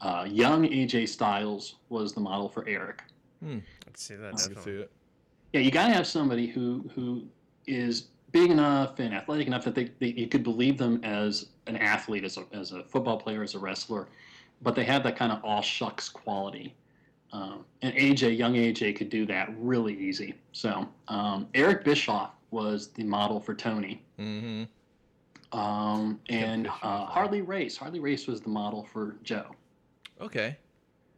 uh, 0.00 0.26
young 0.28 0.64
AJ 0.66 1.08
Styles 1.08 1.76
was 1.88 2.12
the 2.12 2.20
model 2.20 2.48
for 2.48 2.66
Eric. 2.68 3.02
Let's 3.42 4.02
see 4.02 4.16
that 4.16 4.26
I 4.26 4.30
can 4.30 4.38
see 4.38 4.48
definitely. 4.54 4.82
it. 4.82 4.90
Yeah, 5.52 5.60
you 5.60 5.70
got 5.70 5.86
to 5.88 5.92
have 5.94 6.06
somebody 6.06 6.46
who 6.46 6.90
who 6.94 7.24
is 7.66 8.08
big 8.32 8.50
enough 8.50 8.98
and 8.98 9.14
athletic 9.14 9.46
enough 9.46 9.64
that 9.64 9.74
they, 9.74 9.90
they 10.00 10.08
you 10.08 10.26
could 10.28 10.42
believe 10.42 10.76
them 10.76 11.00
as 11.04 11.46
an 11.66 11.76
athlete, 11.76 12.24
as 12.24 12.36
a, 12.36 12.44
as 12.52 12.72
a 12.72 12.82
football 12.84 13.16
player, 13.18 13.42
as 13.42 13.54
a 13.54 13.58
wrestler, 13.58 14.08
but 14.62 14.74
they 14.74 14.84
have 14.84 15.02
that 15.04 15.16
kind 15.16 15.32
of 15.32 15.42
all 15.44 15.62
shucks 15.62 16.08
quality. 16.08 16.74
Um, 17.32 17.64
and 17.82 17.94
AJ, 17.94 18.36
young 18.38 18.54
AJ, 18.54 18.96
could 18.96 19.10
do 19.10 19.26
that 19.26 19.50
really 19.58 19.94
easy. 19.94 20.34
So 20.52 20.88
um, 21.08 21.46
Eric 21.54 21.84
Bischoff 21.84 22.30
was 22.50 22.88
the 22.88 23.04
model 23.04 23.38
for 23.40 23.54
Tony, 23.54 24.02
Mm-hmm. 24.18 25.58
um, 25.58 26.18
and 26.28 26.66
uh. 26.68 27.04
Harley 27.06 27.42
Race. 27.42 27.76
Harley 27.76 28.00
Race 28.00 28.26
was 28.26 28.40
the 28.40 28.48
model 28.48 28.86
for 28.92 29.16
Joe. 29.22 29.46
Okay. 30.20 30.56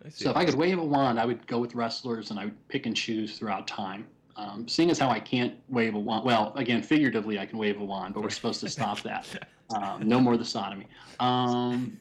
I 0.05 0.09
see. 0.09 0.25
So 0.25 0.31
if 0.31 0.37
I 0.37 0.45
could 0.45 0.55
wave 0.55 0.79
a 0.79 0.85
wand, 0.85 1.21
I 1.21 1.25
would 1.27 1.47
go 1.47 1.59
with 1.59 1.75
wrestlers 1.75 2.31
and 2.31 2.41
I 2.41 2.47
would 2.47 2.69
pick 2.69 2.87
and 2.87 2.97
choose 2.97 3.39
throughout 3.39 3.67
time. 3.67 4.07
Um, 4.37 4.67
seeing 4.67 4.91
as 4.91 4.99
how 4.99 5.11
I 5.11 5.21
can't 5.21 5.55
wave 5.69 5.95
a 5.95 5.99
wand, 5.99 6.25
well, 6.25 6.53
again, 6.57 6.83
figuratively 6.83 7.39
I 7.39 7.45
can 7.47 7.59
wave 7.59 7.81
a 7.81 7.85
wand, 7.85 8.15
but 8.15 8.23
we're 8.23 8.31
supposed 8.31 8.61
to 8.61 8.69
stop 8.69 9.01
that. 9.03 9.27
Um, 9.73 10.09
no 10.09 10.19
more 10.19 10.37
the 10.37 10.45
sodomy. 10.45 10.89
Um, 11.21 11.97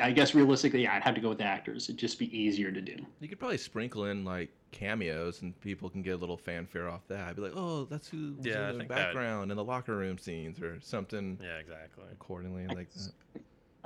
I 0.00 0.12
guess 0.12 0.34
realistically, 0.34 0.82
yeah, 0.84 0.94
I'd 0.94 1.02
have 1.02 1.14
to 1.16 1.20
go 1.20 1.30
with 1.30 1.38
the 1.38 1.44
actors. 1.44 1.88
It'd 1.88 1.98
just 1.98 2.18
be 2.18 2.36
easier 2.36 2.70
to 2.70 2.80
do. 2.80 2.94
You 3.20 3.28
could 3.28 3.38
probably 3.40 3.58
sprinkle 3.58 4.06
in 4.06 4.24
like 4.24 4.50
cameos, 4.70 5.42
and 5.42 5.58
people 5.60 5.90
can 5.90 6.02
get 6.02 6.10
a 6.10 6.16
little 6.16 6.36
fanfare 6.36 6.88
off 6.88 7.00
that. 7.08 7.28
I'd 7.28 7.36
be 7.36 7.42
like, 7.42 7.52
"Oh, 7.56 7.84
that's 7.84 8.06
who 8.08 8.34
was 8.36 8.46
Yeah, 8.46 8.68
in 8.70 8.74
the 8.74 8.78
think 8.80 8.88
that- 8.90 8.96
background 8.96 9.50
in 9.50 9.56
the 9.56 9.64
locker 9.64 9.96
room 9.96 10.18
scenes, 10.18 10.60
or 10.62 10.78
something 10.80 11.38
Yeah, 11.42 11.56
exactly. 11.58 12.04
accordingly." 12.12 12.66
Like 12.68 12.88
that. 12.92 13.12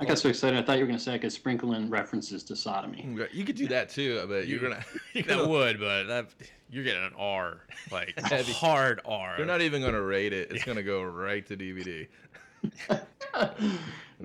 I 0.01 0.05
got 0.05 0.17
so 0.17 0.29
excited. 0.29 0.57
I 0.57 0.61
thought 0.61 0.77
you 0.77 0.83
were 0.83 0.87
going 0.87 0.97
to 0.97 1.03
say 1.03 1.13
I 1.13 1.17
could 1.17 1.33
sprinkle 1.33 1.73
in 1.73 1.89
references 1.89 2.41
to 2.43 2.55
sodomy. 2.55 3.03
Mm, 3.05 3.27
you 3.33 3.43
could 3.43 3.57
do 3.57 3.67
that 3.67 3.89
too, 3.89 4.23
but 4.29 4.47
you're 4.47 4.59
gonna. 4.61 4.83
You're, 5.13 5.23
That 5.23 5.37
gonna, 5.39 5.47
would, 5.49 5.79
but 5.79 6.03
that 6.05 6.29
you're 6.69 6.83
getting 6.85 7.03
an 7.03 7.13
R, 7.17 7.61
like 7.91 8.13
a 8.31 8.43
hard 8.43 9.01
R. 9.05 9.35
you're 9.37 9.47
not 9.47 9.61
even 9.61 9.81
gonna 9.81 10.01
rate 10.01 10.31
it. 10.33 10.51
It's 10.51 10.63
gonna 10.63 10.83
go 10.83 11.03
right 11.03 11.45
to 11.47 11.57
DVD. 11.57 12.07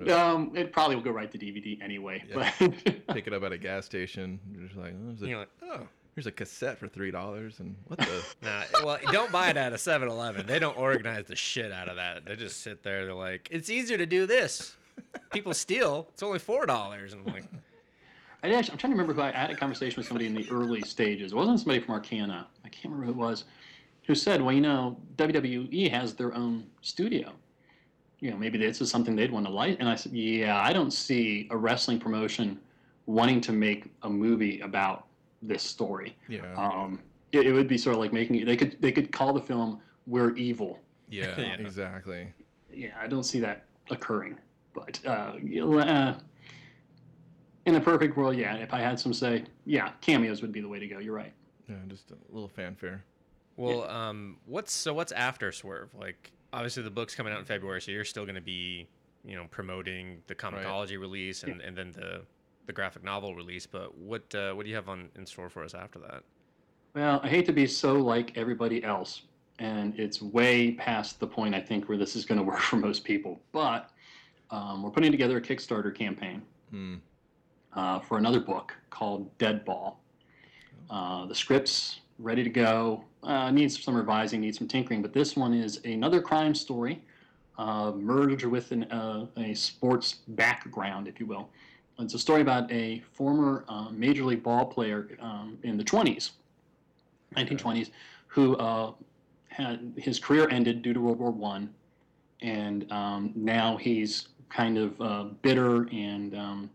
Um, 0.09 0.51
it 0.55 0.71
probably 0.71 0.95
will 0.95 1.03
go 1.03 1.11
right 1.11 1.31
to 1.31 1.37
DVD 1.37 1.81
anyway. 1.81 2.23
Yeah. 2.27 2.51
But 2.59 2.73
Pick 3.13 3.27
it 3.27 3.33
up 3.33 3.43
at 3.43 3.51
a 3.51 3.57
gas 3.57 3.85
station. 3.85 4.39
You're 4.51 4.63
just 4.65 4.77
like, 4.77 4.93
oh, 4.93 5.07
there's, 5.07 5.21
a, 5.21 5.27
You're 5.27 5.39
like, 5.39 5.49
oh, 5.63 5.87
here's 6.15 6.27
a 6.27 6.31
cassette 6.31 6.77
for 6.77 6.87
three 6.87 7.11
dollars, 7.11 7.59
and 7.59 7.75
what 7.87 7.99
the? 7.99 8.23
nah. 8.41 8.63
Well, 8.83 8.99
don't 9.11 9.31
buy 9.31 9.49
it 9.49 9.57
at 9.57 9.73
a 9.73 9.77
7-Eleven. 9.77 10.45
They 10.45 10.59
don't 10.59 10.77
organize 10.77 11.25
the 11.25 11.35
shit 11.35 11.71
out 11.71 11.89
of 11.89 11.95
that. 11.97 12.25
They 12.25 12.35
just 12.35 12.61
sit 12.61 12.83
there. 12.83 13.05
They're 13.05 13.13
like, 13.13 13.47
it's 13.51 13.69
easier 13.69 13.97
to 13.97 14.05
do 14.05 14.25
this. 14.25 14.75
People 15.31 15.53
steal. 15.53 16.07
It's 16.13 16.23
only 16.23 16.39
four 16.39 16.65
dollars, 16.65 17.13
and 17.13 17.27
I'm 17.27 17.33
like, 17.33 17.43
I 18.43 18.53
actually, 18.53 18.73
I'm 18.73 18.77
trying 18.77 18.93
to 18.93 18.97
remember 18.97 19.13
who 19.13 19.21
I, 19.21 19.29
I 19.29 19.41
had 19.41 19.51
a 19.51 19.55
conversation 19.55 19.97
with 19.97 20.07
somebody 20.07 20.25
in 20.27 20.33
the 20.35 20.47
early 20.51 20.81
stages. 20.81 21.31
It 21.31 21.35
wasn't 21.35 21.59
somebody 21.59 21.79
from 21.79 21.95
Arcana. 21.95 22.47
I 22.63 22.69
can't 22.69 22.93
remember 22.93 23.05
who 23.05 23.11
it 23.11 23.17
was, 23.17 23.45
who 24.03 24.15
said, 24.15 24.41
"Well, 24.41 24.53
you 24.53 24.61
know, 24.61 24.97
WWE 25.17 25.89
has 25.91 26.13
their 26.13 26.33
own 26.33 26.67
studio. 26.81 27.33
You 28.19 28.31
know, 28.31 28.37
maybe 28.37 28.57
this 28.57 28.81
is 28.81 28.89
something 28.89 29.15
they'd 29.15 29.31
want 29.31 29.45
to 29.45 29.51
light." 29.51 29.77
And 29.79 29.87
I 29.89 29.95
said, 29.95 30.13
"Yeah, 30.13 30.59
I 30.61 30.71
don't 30.73 30.91
see 30.91 31.47
a 31.51 31.57
wrestling 31.57 31.99
promotion 31.99 32.59
wanting 33.05 33.39
to 33.41 33.51
make 33.51 33.91
a 34.03 34.09
movie 34.09 34.59
about 34.61 35.07
this 35.41 35.61
story. 35.61 36.15
Yeah, 36.27 36.41
Um, 36.55 36.99
it, 37.31 37.45
it 37.45 37.51
would 37.53 37.67
be 37.67 37.77
sort 37.77 37.95
of 37.95 37.99
like 37.99 38.11
making 38.13 38.45
they 38.45 38.57
could 38.57 38.77
they 38.81 38.91
could 38.91 39.11
call 39.11 39.33
the 39.33 39.41
film 39.41 39.79
"We're 40.07 40.35
Evil." 40.35 40.79
yeah, 41.09 41.35
Yeah. 41.39 41.53
exactly. 41.55 42.27
Yeah, 42.73 42.89
I 42.99 43.07
don't 43.07 43.23
see 43.23 43.39
that 43.41 43.65
occurring. 43.91 44.37
But 44.73 44.99
uh, 45.05 45.33
uh, 45.79 46.17
in 47.65 47.75
a 47.75 47.79
perfect 47.81 48.17
world, 48.17 48.35
yeah. 48.35 48.55
If 48.55 48.73
I 48.73 48.79
had 48.81 48.99
some 48.99 49.13
say, 49.13 49.43
yeah, 49.65 49.91
cameos 50.01 50.41
would 50.41 50.51
be 50.51 50.61
the 50.61 50.67
way 50.67 50.79
to 50.79 50.87
go. 50.87 50.99
You're 50.99 51.15
right. 51.15 51.31
Yeah, 51.69 51.75
just 51.87 52.11
a 52.11 52.15
little 52.29 52.49
fanfare. 52.49 53.03
well, 53.57 53.83
um, 53.89 54.37
what's 54.45 54.73
so 54.73 54.93
what's 54.93 55.11
after 55.13 55.51
Swerve? 55.51 55.89
Like, 55.97 56.31
obviously 56.55 56.81
the 56.83 56.89
book's 56.89 57.13
coming 57.13 57.33
out 57.33 57.39
in 57.39 57.45
February, 57.45 57.81
so 57.81 57.91
you're 57.91 58.05
still 58.05 58.23
going 58.23 58.35
to 58.35 58.41
be, 58.41 58.87
you 59.23 59.35
know, 59.35 59.45
promoting 59.51 60.21
the 60.27 60.33
comixology 60.35 60.99
release 60.99 61.43
and, 61.43 61.61
and 61.61 61.77
then 61.77 61.91
the 61.91 62.21
the 62.65 62.73
graphic 62.73 63.03
novel 63.03 63.35
release. 63.35 63.67
But 63.67 63.95
what 63.95 64.33
uh, 64.33 64.53
what 64.53 64.63
do 64.63 64.69
you 64.69 64.75
have 64.75 64.89
on 64.89 65.09
in 65.15 65.25
store 65.25 65.49
for 65.49 65.63
us 65.63 65.73
after 65.75 65.99
that? 65.99 66.23
Well, 66.95 67.19
I 67.23 67.27
hate 67.27 67.45
to 67.47 67.53
be 67.53 67.67
so 67.67 67.93
like 67.95 68.35
everybody 68.37 68.83
else, 68.83 69.23
and 69.59 69.93
it's 69.99 70.21
way 70.21 70.71
past 70.71 71.19
the 71.19 71.27
point 71.27 71.53
I 71.53 71.59
think 71.61 71.89
where 71.89 71.97
this 71.97 72.15
is 72.15 72.25
going 72.25 72.37
to 72.43 72.43
work 72.43 72.59
for 72.59 72.77
most 72.77 73.03
people. 73.03 73.39
But 73.51 73.89
um, 74.49 74.81
we're 74.81 74.91
putting 74.91 75.11
together 75.11 75.37
a 75.37 75.41
Kickstarter 75.41 75.93
campaign 75.93 76.41
Hmm. 76.71 76.95
uh, 77.73 77.99
for 77.99 78.17
another 78.17 78.39
book 78.39 78.73
called 78.89 79.37
Dead 79.37 79.63
Ball. 79.65 79.99
Uh, 80.89 81.25
the 81.25 81.35
script's 81.35 81.99
ready 82.19 82.43
to 82.43 82.49
go. 82.49 83.03
Uh, 83.23 83.49
needs 83.51 83.81
some 83.81 83.95
revising, 83.95 84.41
needs 84.41 84.57
some 84.57 84.67
tinkering, 84.67 85.01
but 85.01 85.13
this 85.13 85.35
one 85.35 85.53
is 85.53 85.79
another 85.83 86.21
crime 86.21 86.53
story 86.53 87.01
uh, 87.57 87.91
merged 87.91 88.45
with 88.45 88.71
an, 88.71 88.83
uh, 88.85 89.25
a 89.37 89.53
sports 89.53 90.19
background, 90.29 91.07
if 91.07 91.19
you 91.19 91.25
will. 91.25 91.49
It's 91.99 92.13
a 92.13 92.19
story 92.19 92.41
about 92.41 92.71
a 92.71 93.01
former 93.13 93.63
uh, 93.69 93.89
major 93.89 94.25
league 94.25 94.43
ball 94.43 94.65
player 94.65 95.17
um, 95.21 95.57
in 95.63 95.77
the 95.77 95.83
20s, 95.83 96.31
1920s, 97.35 97.91
who 98.27 98.55
uh, 98.57 98.91
had 99.47 99.93
his 99.97 100.19
career 100.19 100.47
ended 100.49 100.81
due 100.81 100.93
to 100.93 100.99
World 100.99 101.19
War 101.19 101.31
One, 101.31 101.73
and 102.41 102.91
um, 102.91 103.31
now 103.33 103.77
he's 103.77 104.27
kind 104.49 104.77
of 104.77 105.01
uh, 105.01 105.23
bitter 105.41 105.87
and 105.91 106.35
um, 106.35 106.69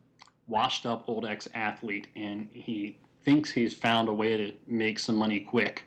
washed 0.49 0.87
up 0.87 1.05
old 1.07 1.27
ex 1.27 1.49
athlete, 1.55 2.07
and 2.17 2.49
he 2.55 2.97
thinks 3.25 3.51
he's 3.51 3.75
found 3.75 4.09
a 4.09 4.13
way 4.13 4.37
to 4.37 4.53
make 4.67 4.99
some 4.99 5.17
money 5.17 5.41
quick. 5.41 5.85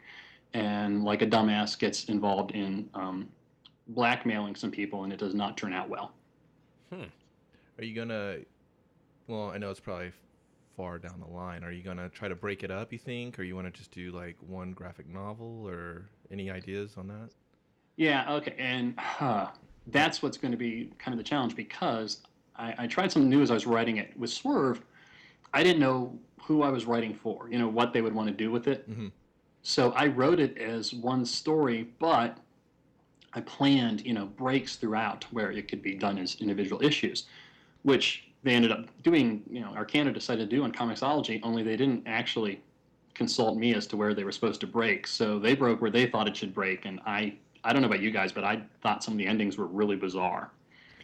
and 0.54 1.04
like 1.04 1.22
a 1.24 1.28
dumbass 1.28 1.78
gets 1.78 2.06
involved 2.06 2.52
in 2.52 2.88
um, 2.94 3.28
blackmailing 3.88 4.56
some 4.56 4.70
people, 4.72 5.04
and 5.04 5.12
it 5.12 5.18
does 5.20 5.34
not 5.34 5.58
turn 5.58 5.74
out 5.74 5.90
well. 5.90 6.12
Hmm. 6.94 7.06
Are 7.80 7.84
you 7.84 7.96
gonna? 7.96 8.38
Well, 9.28 9.50
I 9.50 9.58
know 9.58 9.72
it's 9.72 9.80
probably 9.80 10.12
far 10.78 11.00
down 11.00 11.20
the 11.20 11.34
line. 11.34 11.64
Are 11.64 11.72
you 11.72 11.82
gonna 11.82 12.10
try 12.10 12.28
to 12.28 12.36
break 12.36 12.64
it 12.64 12.70
up? 12.70 12.94
You 12.94 13.00
think, 13.00 13.40
or 13.40 13.44
you 13.44 13.56
want 13.56 13.66
to 13.66 13.72
just 13.72 13.92
do 13.92 14.12
like 14.12 14.36
one 14.46 14.74
graphic 14.74 15.08
novel, 15.08 15.68
or 15.68 16.06
any 16.32 16.52
ideas 16.52 16.96
on 16.98 17.08
that? 17.08 17.30
Yeah, 17.96 18.32
okay, 18.34 18.56
and 18.60 18.96
uh, 19.20 19.48
that's 19.88 20.22
what's 20.22 20.38
going 20.38 20.52
to 20.52 20.58
be 20.58 20.92
kind 21.00 21.14
of 21.14 21.18
the 21.18 21.28
challenge 21.28 21.56
because 21.56 22.22
I, 22.56 22.74
I 22.80 22.88
tried 22.88 23.12
something 23.12 23.30
new 23.30 23.42
as 23.42 23.52
I 23.52 23.56
was 23.56 23.66
writing 23.68 23.98
it. 23.98 24.18
With 24.18 24.30
Swerve, 24.32 24.82
I 25.54 25.64
didn't 25.64 25.80
know 25.80 26.18
who 26.42 26.62
I 26.64 26.70
was 26.70 26.86
writing 26.86 27.14
for, 27.14 27.48
you 27.50 27.58
know, 27.58 27.68
what 27.68 27.94
they 27.94 28.02
would 28.02 28.14
want 28.14 28.28
to 28.28 28.34
do 28.34 28.52
with 28.52 28.68
it. 28.68 28.90
Mhm. 28.90 29.12
So 29.62 29.92
I 29.92 30.08
wrote 30.08 30.40
it 30.40 30.58
as 30.58 30.94
one 30.94 31.26
story, 31.26 31.88
but 32.00 32.38
I 33.34 33.42
planned, 33.42 34.06
you 34.06 34.14
know, 34.14 34.26
breaks 34.26 34.76
throughout 34.76 35.24
where 35.32 35.52
it 35.52 35.68
could 35.68 35.82
be 35.82 35.96
done 35.96 36.18
as 36.18 36.36
individual 36.42 36.84
issues, 36.84 37.28
which 37.84 38.26
they 38.44 38.54
ended 38.56 38.72
up 38.72 38.86
doing, 39.04 39.42
you 39.50 39.62
know, 39.62 39.68
our 39.70 39.78
Arcana 39.78 40.12
decided 40.12 40.50
to 40.50 40.56
do 40.56 40.64
on 40.64 40.72
Comixology, 40.74 41.40
only 41.44 41.64
they 41.64 41.78
didn't 41.78 42.04
actually 42.06 42.62
consult 43.14 43.58
me 43.58 43.74
as 43.74 43.88
to 43.88 43.96
where 43.96 44.14
they 44.14 44.24
were 44.24 44.32
supposed 44.32 44.60
to 44.62 44.68
break. 44.68 45.08
So 45.08 45.40
they 45.40 45.56
broke 45.56 45.82
where 45.82 45.92
they 45.92 46.08
thought 46.08 46.28
it 46.28 46.36
should 46.36 46.54
break, 46.54 46.86
and 46.86 47.00
I 47.06 47.36
I 47.64 47.72
don't 47.72 47.82
know 47.82 47.88
about 47.88 48.02
you 48.02 48.12
guys, 48.12 48.34
but 48.34 48.44
I 48.44 48.62
thought 48.82 49.02
some 49.06 49.14
of 49.14 49.18
the 49.18 49.26
endings 49.26 49.58
were 49.58 49.68
really 49.68 49.96
bizarre, 49.96 50.52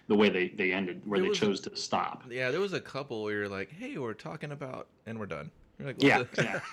the 0.09 0.15
way 0.15 0.27
they 0.27 0.49
they 0.49 0.73
ended, 0.73 1.01
where 1.05 1.19
There 1.21 1.29
they 1.29 1.35
chose 1.35 1.61
to 1.61 1.75
stop. 1.75 2.23
Yeah, 2.29 2.51
there 2.51 2.59
was 2.59 2.73
a 2.73 2.81
couple 2.81 3.23
where 3.23 3.33
you're 3.33 3.47
like, 3.47 3.69
"Hey, 3.71 3.97
we're 3.97 4.13
talking 4.15 4.51
about," 4.51 4.87
and 5.05 5.17
we're 5.17 5.27
done. 5.27 5.51
You're 5.77 5.87
like, 5.87 6.03
Yeah, 6.03 6.23
yeah. 6.37 6.59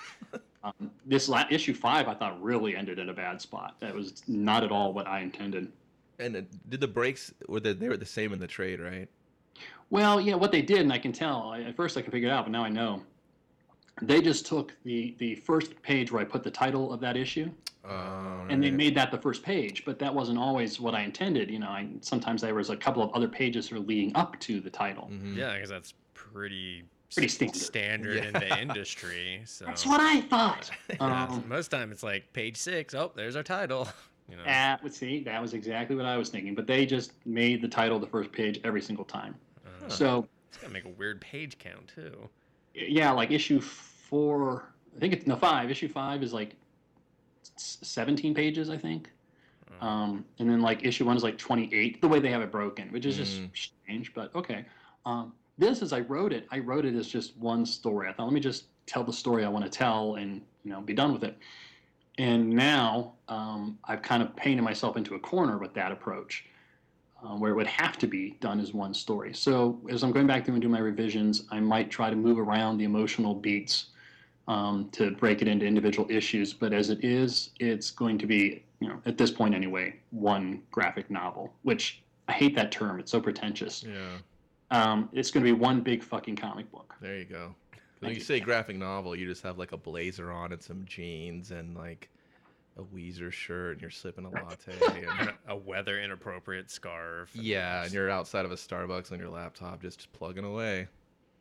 Um, 0.63 0.91
this 1.05 1.29
la- 1.29 1.45
issue 1.49 1.73
five, 1.73 2.09
I 2.09 2.15
thought 2.15 2.41
really 2.41 2.75
ended 2.75 2.99
in 2.99 3.07
a 3.07 3.13
bad 3.13 3.39
spot. 3.39 3.79
That 3.79 3.93
was 3.93 4.23
not 4.27 4.65
at 4.65 4.71
all 4.71 4.91
what 4.91 5.07
I 5.07 5.21
intended. 5.21 5.71
and 6.19 6.35
uh, 6.35 6.41
did 6.67 6.81
the 6.81 6.87
breaks 6.87 7.31
were 7.47 7.61
they, 7.61 7.71
they 7.73 7.87
were 7.87 7.95
the 7.95 8.07
same 8.07 8.33
in 8.33 8.39
the 8.39 8.47
trade, 8.47 8.81
right? 8.81 9.07
Well, 9.91 10.19
yeah, 10.19 10.33
what 10.33 10.51
they 10.51 10.63
did, 10.63 10.79
and 10.79 10.91
I 10.91 10.97
can 10.97 11.13
tell. 11.13 11.51
I, 11.51 11.61
at 11.61 11.75
first, 11.75 11.95
I 11.95 12.01
can 12.01 12.11
figure 12.11 12.27
it 12.27 12.31
out, 12.31 12.45
but 12.45 12.51
now 12.51 12.63
I 12.65 12.69
know. 12.69 13.01
They 14.01 14.19
just 14.19 14.45
took 14.47 14.73
the 14.83 15.15
the 15.19 15.35
first 15.35 15.79
page 15.83 16.11
where 16.11 16.21
I 16.21 16.25
put 16.25 16.43
the 16.43 16.51
title 16.51 16.91
of 16.91 16.99
that 17.01 17.15
issue, 17.15 17.49
Um, 17.87 18.47
and 18.49 18.61
they 18.63 18.71
made 18.71 18.95
that 18.95 19.11
the 19.11 19.17
first 19.17 19.43
page. 19.43 19.83
But 19.85 19.99
that 19.99 20.13
wasn't 20.13 20.37
always 20.37 20.79
what 20.79 20.93
I 20.95 21.01
intended. 21.01 21.49
You 21.49 21.59
know, 21.59 21.67
I 21.69 21.87
sometimes 22.01 22.41
there 22.41 22.53
was 22.55 22.69
a 22.69 22.77
couple 22.77 23.01
of 23.03 23.11
other 23.13 23.27
pages 23.27 23.69
that 23.69 23.75
are 23.75 23.79
leading 23.79 24.15
up 24.15 24.39
to 24.41 24.59
the 24.59 24.69
title. 24.69 25.09
Mhm. 25.11 25.35
Yeah, 25.35 25.53
because 25.53 25.69
that's 25.69 25.93
pretty 26.13 26.83
Pretty 27.13 27.27
s- 27.27 27.33
standard. 27.35 27.55
standard 27.55 28.25
in 28.25 28.33
the 28.33 28.59
industry. 28.61 29.41
So 29.45 29.65
That's 29.65 29.85
what 29.85 30.01
I 30.01 30.21
thought. 30.21 30.69
Yeah, 30.89 31.27
so 31.27 31.33
Um, 31.35 31.43
most 31.47 31.69
time 31.69 31.91
it's 31.91 32.03
like 32.03 32.31
page 32.33 32.57
six. 32.57 32.93
Oh, 32.93 33.11
there's 33.15 33.35
our 33.35 33.43
title. 33.43 33.87
You 34.29 34.35
know. 34.35 34.43
That 34.43 34.83
would 34.83 34.93
see, 34.93 35.23
that 35.23 35.41
was 35.41 35.53
exactly 35.53 35.95
what 35.95 36.03
I 36.03 36.17
was 36.17 36.27
thinking. 36.27 36.53
But 36.53 36.67
they 36.67 36.85
just 36.85 37.13
made 37.25 37.61
the 37.61 37.67
title 37.69 37.97
the 37.97 38.07
first 38.07 38.29
page 38.33 38.59
every 38.65 38.81
single 38.81 39.05
time. 39.05 39.33
Uh, 39.65 39.87
So 39.87 40.27
it's 40.49 40.57
gonna 40.57 40.73
make 40.73 40.83
a 40.83 40.89
weird 40.89 41.21
page 41.21 41.57
count 41.59 41.87
too. 41.95 42.27
yeah, 42.73 43.09
like 43.11 43.31
issue 43.31 43.61
four, 43.61 44.73
I 44.93 44.99
think 44.99 45.13
it's 45.13 45.25
no 45.27 45.37
five. 45.37 45.71
Issue 45.71 45.87
five 45.87 46.23
is 46.23 46.33
like 46.33 46.57
s- 47.57 47.77
seventeen 47.81 48.33
pages, 48.33 48.69
I 48.69 48.77
think. 48.77 49.11
Uh, 49.81 49.85
Um, 49.85 50.25
and 50.39 50.49
then 50.49 50.61
like 50.61 50.83
issue 50.85 51.05
one 51.05 51.17
is 51.17 51.23
like 51.23 51.37
twenty 51.37 51.73
eight. 51.73 52.01
The 52.01 52.07
way 52.07 52.19
they 52.19 52.31
have 52.31 52.41
it 52.41 52.51
broken, 52.51 52.89
which 52.91 53.05
is 53.05 53.17
just 53.17 53.41
Mm. 53.41 53.49
strange, 53.55 54.13
but 54.13 54.33
okay. 54.35 54.65
Um, 55.05 55.33
this, 55.57 55.81
as 55.81 55.91
I 55.93 56.01
wrote 56.01 56.33
it, 56.33 56.47
I 56.51 56.59
wrote 56.59 56.85
it 56.85 56.95
as 56.95 57.07
just 57.07 57.35
one 57.37 57.65
story. 57.65 58.07
I 58.09 58.13
thought, 58.13 58.25
let 58.25 58.33
me 58.33 58.39
just 58.39 58.65
tell 58.85 59.03
the 59.03 59.13
story 59.13 59.43
I 59.43 59.49
want 59.49 59.65
to 59.65 59.71
tell, 59.71 60.15
and 60.15 60.41
you 60.63 60.71
know, 60.71 60.81
be 60.81 60.93
done 60.93 61.13
with 61.13 61.23
it. 61.23 61.37
And 62.17 62.49
now 62.49 63.13
um, 63.27 63.77
I've 63.85 64.01
kind 64.01 64.23
of 64.23 64.35
painted 64.35 64.63
myself 64.63 64.97
into 64.97 65.15
a 65.15 65.19
corner 65.19 65.57
with 65.57 65.73
that 65.75 65.91
approach, 65.91 66.45
um, 67.23 67.39
where 67.39 67.51
it 67.51 67.55
would 67.55 67.67
have 67.67 67.97
to 67.99 68.07
be 68.07 68.31
done 68.39 68.59
as 68.59 68.73
one 68.73 68.93
story. 68.93 69.33
So 69.33 69.79
as 69.89 70.03
I'm 70.03 70.11
going 70.11 70.27
back 70.27 70.43
through 70.45 70.55
and 70.55 70.61
doing 70.61 70.71
my 70.73 70.79
revisions, 70.79 71.45
I 71.51 71.59
might 71.59 71.89
try 71.91 72.09
to 72.09 72.15
move 72.15 72.39
around 72.39 72.77
the 72.77 72.85
emotional 72.85 73.33
beats 73.35 73.87
um, 74.47 74.89
to 74.93 75.11
break 75.11 75.41
it 75.41 75.47
into 75.47 75.65
individual 75.65 76.09
issues. 76.09 76.53
But 76.53 76.73
as 76.73 76.89
it 76.89 77.03
is, 77.03 77.51
it's 77.59 77.91
going 77.91 78.17
to 78.19 78.25
be, 78.25 78.63
you 78.79 78.87
know, 78.87 79.01
at 79.05 79.17
this 79.17 79.31
point 79.31 79.53
anyway, 79.55 79.95
one 80.11 80.61
graphic 80.71 81.09
novel. 81.09 81.53
Which 81.63 82.01
I 82.27 82.33
hate 82.33 82.55
that 82.55 82.71
term; 82.71 82.99
it's 82.99 83.11
so 83.11 83.19
pretentious. 83.19 83.83
Yeah, 83.83 84.17
Um, 84.71 85.09
it's 85.13 85.31
going 85.31 85.45
to 85.45 85.53
be 85.53 85.57
one 85.57 85.81
big 85.81 86.03
fucking 86.03 86.35
comic 86.35 86.71
book. 86.71 86.95
there 87.01 87.17
you 87.17 87.25
go. 87.25 87.55
When 87.99 88.11
you 88.11 88.17
you. 88.17 88.23
say 88.23 88.39
graphic 88.39 88.77
novel, 88.77 89.15
you 89.15 89.25
just 89.27 89.41
have 89.43 89.57
like 89.57 89.71
a 89.71 89.77
blazer 89.77 90.31
on 90.31 90.51
and 90.51 90.61
some 90.61 90.85
jeans 90.85 91.49
and 91.51 91.75
like 91.75 92.09
a 92.77 92.83
Weezer 92.83 93.31
shirt, 93.31 93.73
and 93.73 93.81
you're 93.81 93.89
sipping 93.89 94.23
a 94.25 94.29
latte. 94.29 94.73
And, 94.95 95.07
and 95.19 95.33
a 95.47 95.55
weather 95.55 95.99
inappropriate 95.99 96.69
scarf. 96.69 97.33
and 97.33 97.43
yeah, 97.43 97.83
and 97.83 97.91
you're 97.91 98.09
outside 98.11 98.45
of 98.45 98.51
a 98.51 98.55
Starbucks 98.55 99.11
on 99.11 99.17
your 99.17 99.29
laptop, 99.29 99.81
just 99.81 100.11
plugging 100.13 100.43
away. 100.43 100.87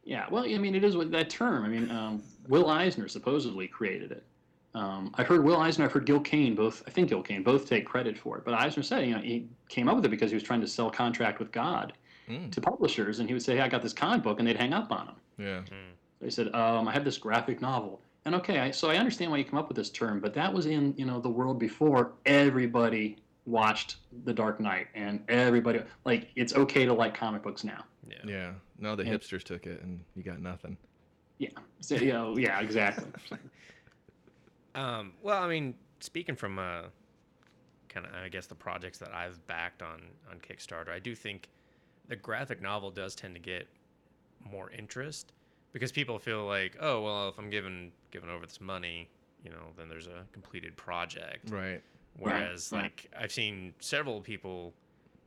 Yeah, 0.06 0.26
well, 0.30 0.44
I 0.44 0.56
mean, 0.56 0.74
it 0.74 0.84
is 0.84 0.96
what 0.96 1.10
that 1.10 1.28
term. 1.28 1.64
I 1.64 1.68
mean, 1.68 1.90
um, 1.90 2.22
Will 2.48 2.70
Eisner 2.70 3.08
supposedly 3.08 3.66
created 3.66 4.12
it. 4.12 4.24
Um, 4.72 5.12
I've 5.14 5.26
heard 5.26 5.42
Will 5.42 5.56
Eisner, 5.56 5.84
I've 5.84 5.92
heard 5.92 6.06
Gil 6.06 6.20
Kane, 6.20 6.54
both, 6.54 6.82
I 6.86 6.90
think 6.90 7.08
Gil 7.08 7.22
Kane, 7.22 7.42
both 7.42 7.68
take 7.68 7.84
credit 7.84 8.16
for 8.16 8.38
it. 8.38 8.44
But 8.44 8.54
Eisner 8.54 8.82
said, 8.84 9.06
you 9.06 9.14
know, 9.14 9.20
he 9.20 9.48
came 9.68 9.88
up 9.88 9.96
with 9.96 10.04
it 10.04 10.10
because 10.10 10.30
he 10.30 10.36
was 10.36 10.44
trying 10.44 10.60
to 10.60 10.68
sell 10.68 10.90
Contract 10.90 11.38
with 11.38 11.50
God 11.52 11.92
Mm, 12.28 12.50
to 12.50 12.60
publishers, 12.60 13.20
and 13.20 13.28
he 13.28 13.34
would 13.34 13.42
say, 13.42 13.54
hey, 13.54 13.62
I 13.62 13.68
got 13.68 13.82
this 13.82 13.92
comic 13.92 14.24
book, 14.24 14.40
and 14.40 14.48
they'd 14.48 14.56
hang 14.56 14.72
up 14.72 14.90
on 14.90 15.06
him. 15.06 15.14
yeah, 15.38 15.60
Mm. 15.60 15.92
They 16.20 16.28
said, 16.30 16.52
um, 16.54 16.88
I 16.88 16.92
have 16.92 17.04
this 17.04 17.18
graphic 17.18 17.60
novel. 17.60 18.00
And 18.24 18.34
okay, 18.34 18.58
I, 18.58 18.72
so 18.72 18.90
I 18.90 18.96
understand 18.96 19.30
why 19.30 19.36
you 19.36 19.44
come 19.44 19.60
up 19.60 19.68
with 19.68 19.76
this 19.76 19.90
term, 19.90 20.18
but 20.18 20.34
that 20.34 20.52
was 20.52 20.66
in, 20.66 20.92
you 20.96 21.04
know, 21.04 21.20
the 21.20 21.28
world 21.28 21.60
before 21.60 22.14
everybody 22.26 23.16
watched 23.44 23.96
The 24.24 24.32
Dark 24.32 24.58
Knight, 24.58 24.88
and 24.94 25.22
everybody, 25.28 25.82
like, 26.04 26.30
it's 26.34 26.52
okay 26.54 26.84
to 26.84 26.92
like 26.92 27.14
comic 27.14 27.44
books 27.44 27.62
now. 27.62 27.84
Yeah. 28.08 28.16
yeah. 28.24 28.50
No, 28.78 28.94
the 28.96 29.04
Yeah. 29.04 29.14
hipsters 29.14 29.42
took 29.42 29.66
it, 29.66 29.82
and 29.82 30.04
you 30.14 30.22
got 30.22 30.40
nothing. 30.40 30.76
Yeah, 31.38 31.50
so, 31.80 31.96
you 31.96 32.12
know, 32.12 32.36
yeah, 32.36 32.60
exactly. 32.60 33.06
Um, 34.74 35.14
well, 35.22 35.42
I 35.42 35.48
mean, 35.48 35.74
speaking 36.00 36.36
from 36.36 36.58
uh, 36.58 36.82
kind 37.88 38.04
of, 38.04 38.12
I 38.14 38.28
guess, 38.28 38.46
the 38.46 38.54
projects 38.54 38.98
that 38.98 39.12
I've 39.14 39.44
backed 39.46 39.82
on 39.82 40.02
on 40.30 40.38
Kickstarter, 40.38 40.90
I 40.90 40.98
do 40.98 41.14
think 41.14 41.48
the 42.08 42.16
graphic 42.16 42.60
novel 42.60 42.90
does 42.90 43.14
tend 43.14 43.34
to 43.34 43.40
get 43.40 43.66
more 44.44 44.70
interest 44.70 45.32
because 45.72 45.92
people 45.92 46.18
feel 46.18 46.44
like, 46.44 46.76
oh, 46.78 47.02
well, 47.02 47.28
if 47.30 47.38
I'm 47.38 47.48
given 47.48 47.90
given 48.10 48.28
over 48.28 48.44
this 48.44 48.60
money, 48.60 49.08
you 49.42 49.50
know, 49.50 49.72
then 49.78 49.88
there's 49.88 50.08
a 50.08 50.24
completed 50.32 50.76
project. 50.76 51.50
Right. 51.50 51.82
Whereas, 52.18 52.70
right. 52.70 52.82
like, 52.82 53.10
I've 53.18 53.32
seen 53.32 53.72
several 53.80 54.20
people 54.20 54.74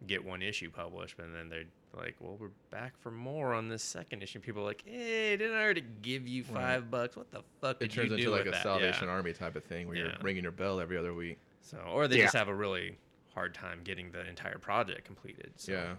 get 0.08 0.24
one 0.24 0.42
issue 0.42 0.70
published, 0.72 1.18
but 1.18 1.32
then 1.34 1.50
they're 1.50 1.64
like, 1.96 2.16
well, 2.20 2.38
we're 2.40 2.50
back 2.72 2.94
for 3.00 3.12
more 3.12 3.54
on 3.54 3.68
this 3.68 3.84
second 3.84 4.24
issue. 4.24 4.40
People 4.40 4.62
are 4.62 4.66
like, 4.66 4.84
hey, 4.86 5.36
didn't 5.38 5.56
I 5.58 5.62
already 5.64 5.84
give 6.02 6.28
you 6.28 6.44
Right. 6.44 6.62
five 6.62 6.92
bucks? 6.92 7.16
What 7.16 7.32
the 7.32 7.42
fuck 7.62 7.78
It 7.82 7.90
did 7.90 7.92
turns 7.92 8.12
you 8.12 8.18
do 8.18 8.24
into 8.24 8.32
like 8.32 8.46
a 8.48 8.52
that? 8.52 8.64
Salvation 8.64 9.08
Yeah. 9.08 9.14
Army 9.14 9.34
type 9.34 9.56
of 9.56 9.64
thing 9.64 9.88
where 9.88 9.98
Yeah. 9.98 10.04
you're 10.04 10.14
ringing 10.22 10.44
your 10.44 10.52
bell 10.52 10.80
every 10.80 10.98
other 10.98 11.14
week. 11.14 11.40
So, 11.62 11.78
or 11.80 12.08
they 12.08 12.18
Yeah. 12.18 12.24
just 12.26 12.36
have 12.36 12.48
a 12.48 12.56
really 12.56 12.98
hard 13.34 13.54
time 13.54 13.82
getting 13.84 14.12
the 14.12 14.28
entire 14.28 14.58
project 14.58 15.06
completed. 15.06 15.52
So. 15.56 15.72
Yeah. 15.74 15.96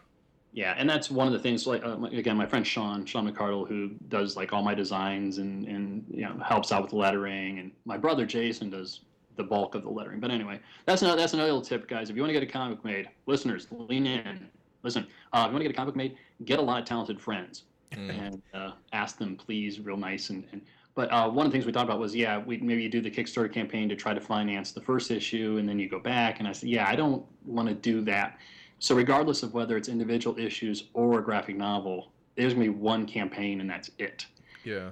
Yeah, 0.53 0.75
and 0.77 0.91
that's 0.91 1.13
one 1.13 1.29
of 1.29 1.33
the 1.33 1.39
things. 1.39 1.65
Like 1.65 1.85
uh, 1.85 2.03
again, 2.07 2.37
my 2.37 2.45
friend 2.47 2.67
Sean 2.67 3.07
Sean 3.07 3.31
McCardle, 3.31 3.69
who 3.69 3.91
does 4.09 4.37
like 4.37 4.53
all 4.53 4.63
my 4.65 4.75
designs 4.75 5.39
and 5.39 5.65
and 5.69 6.05
you 6.11 6.23
know 6.23 6.37
helps 6.45 6.73
out 6.73 6.83
with 6.83 6.91
the 6.91 6.97
lettering, 6.97 7.61
and 7.61 7.71
my 7.85 7.97
brother 7.97 8.27
Jason 8.27 8.69
does 8.69 9.03
the 9.41 9.49
bulk 9.49 9.75
of 9.75 9.83
the 9.83 9.91
lettering. 9.91 10.21
But 10.21 10.31
anyway, 10.31 10.61
that's 10.87 11.03
another 11.03 11.19
that's 11.21 11.35
another 11.35 11.49
little 11.49 11.63
tip, 11.63 11.89
guys. 11.89 12.11
If 12.11 12.17
you 12.17 12.23
want 12.23 12.31
to 12.31 12.41
get 12.41 12.49
a 12.49 12.53
comic 12.53 12.85
made, 12.85 13.09
listeners, 13.27 13.67
lean 13.71 14.07
in. 14.07 14.49
Listen, 14.83 15.07
uh, 15.33 15.41
if 15.41 15.47
you 15.47 15.53
want 15.53 15.59
to 15.59 15.65
get 15.65 15.73
a 15.73 15.75
comic 15.75 15.97
made, 15.97 16.17
get 16.45 16.59
a 16.59 16.63
lot 16.63 16.81
of 16.81 16.85
talented 16.87 17.21
friends 17.21 17.65
Mm. 17.93 18.27
and 18.27 18.43
uh, 18.55 18.71
ask 18.93 19.19
them, 19.19 19.35
please, 19.37 19.81
real 19.81 19.97
nice. 19.97 20.31
And, 20.31 20.45
and 20.53 20.63
but 20.95 21.11
uh, 21.13 21.29
one 21.29 21.47
of 21.47 21.51
the 21.51 21.57
things 21.57 21.67
we 21.67 21.73
talked 21.73 21.89
about 21.89 21.99
was, 21.99 22.15
yeah, 22.15 22.39
we 22.39 22.59
maybe 22.59 22.83
you 22.83 22.89
do 22.89 23.01
the 23.01 23.11
Kickstarter 23.11 23.53
campaign 23.53 23.89
to 23.89 23.97
try 23.97 24.15
to 24.15 24.21
finance 24.21 24.73
the 24.73 24.81
first 24.81 25.11
issue, 25.11 25.57
and 25.59 25.69
then 25.69 25.79
you 25.79 25.89
go 25.89 25.99
back. 25.99 26.39
And 26.39 26.47
I 26.47 26.53
said, 26.53 26.69
yeah, 26.69 26.89
I 26.89 26.95
don't 26.95 27.25
want 27.45 27.69
to 27.69 27.75
do 27.75 28.01
that. 28.03 28.39
So 28.79 28.95
regardless 28.95 29.43
of 29.43 29.55
whether 29.55 29.77
it's 29.77 29.89
individual 29.89 30.39
issues 30.39 30.85
or 30.95 31.19
a 31.19 31.23
graphic 31.23 31.57
novel, 31.57 32.13
there's 32.37 32.55
to 32.55 32.61
be 32.61 32.69
one 32.69 33.07
campaign, 33.07 33.61
and 33.61 33.69
that's 33.69 33.91
it. 33.99 34.27
Yeah. 34.65 34.91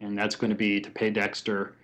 And 0.00 0.18
that's 0.18 0.34
going 0.34 0.50
to 0.50 0.56
be 0.56 0.80
to 0.80 0.90
pay 0.90 1.10
Dexter. 1.10 1.76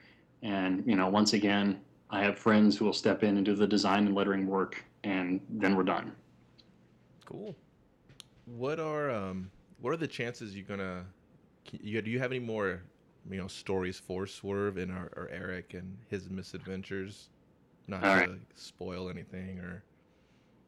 And 0.42 0.82
you 0.86 0.96
know, 0.96 1.08
once 1.08 1.34
again, 1.34 1.80
I 2.10 2.22
have 2.22 2.38
friends 2.38 2.76
who 2.76 2.84
will 2.86 2.92
step 2.92 3.22
in 3.22 3.36
and 3.36 3.44
do 3.44 3.54
the 3.54 3.66
design 3.66 4.06
and 4.06 4.14
lettering 4.14 4.46
work, 4.46 4.82
and 5.04 5.40
then 5.48 5.76
we're 5.76 5.82
done. 5.82 6.12
Cool. 7.24 7.54
What 8.46 8.80
are 8.80 9.10
um 9.10 9.50
what 9.80 9.92
are 9.92 9.96
the 9.98 10.06
chances 10.08 10.54
you're 10.56 10.64
gonna 10.64 11.04
can- 11.64 11.80
you 11.82 12.00
do 12.00 12.10
you 12.10 12.18
have 12.18 12.30
any 12.32 12.40
more 12.40 12.82
you 13.30 13.36
know 13.38 13.46
stories 13.48 13.98
for 13.98 14.26
Swerve 14.26 14.78
and 14.78 14.90
or, 14.90 15.12
or 15.16 15.28
Eric 15.30 15.74
and 15.74 15.98
his 16.08 16.30
misadventures? 16.30 17.28
Not 17.86 18.04
All 18.04 18.14
to 18.14 18.20
right. 18.20 18.30
spoil 18.54 19.08
anything 19.10 19.58
or 19.60 19.82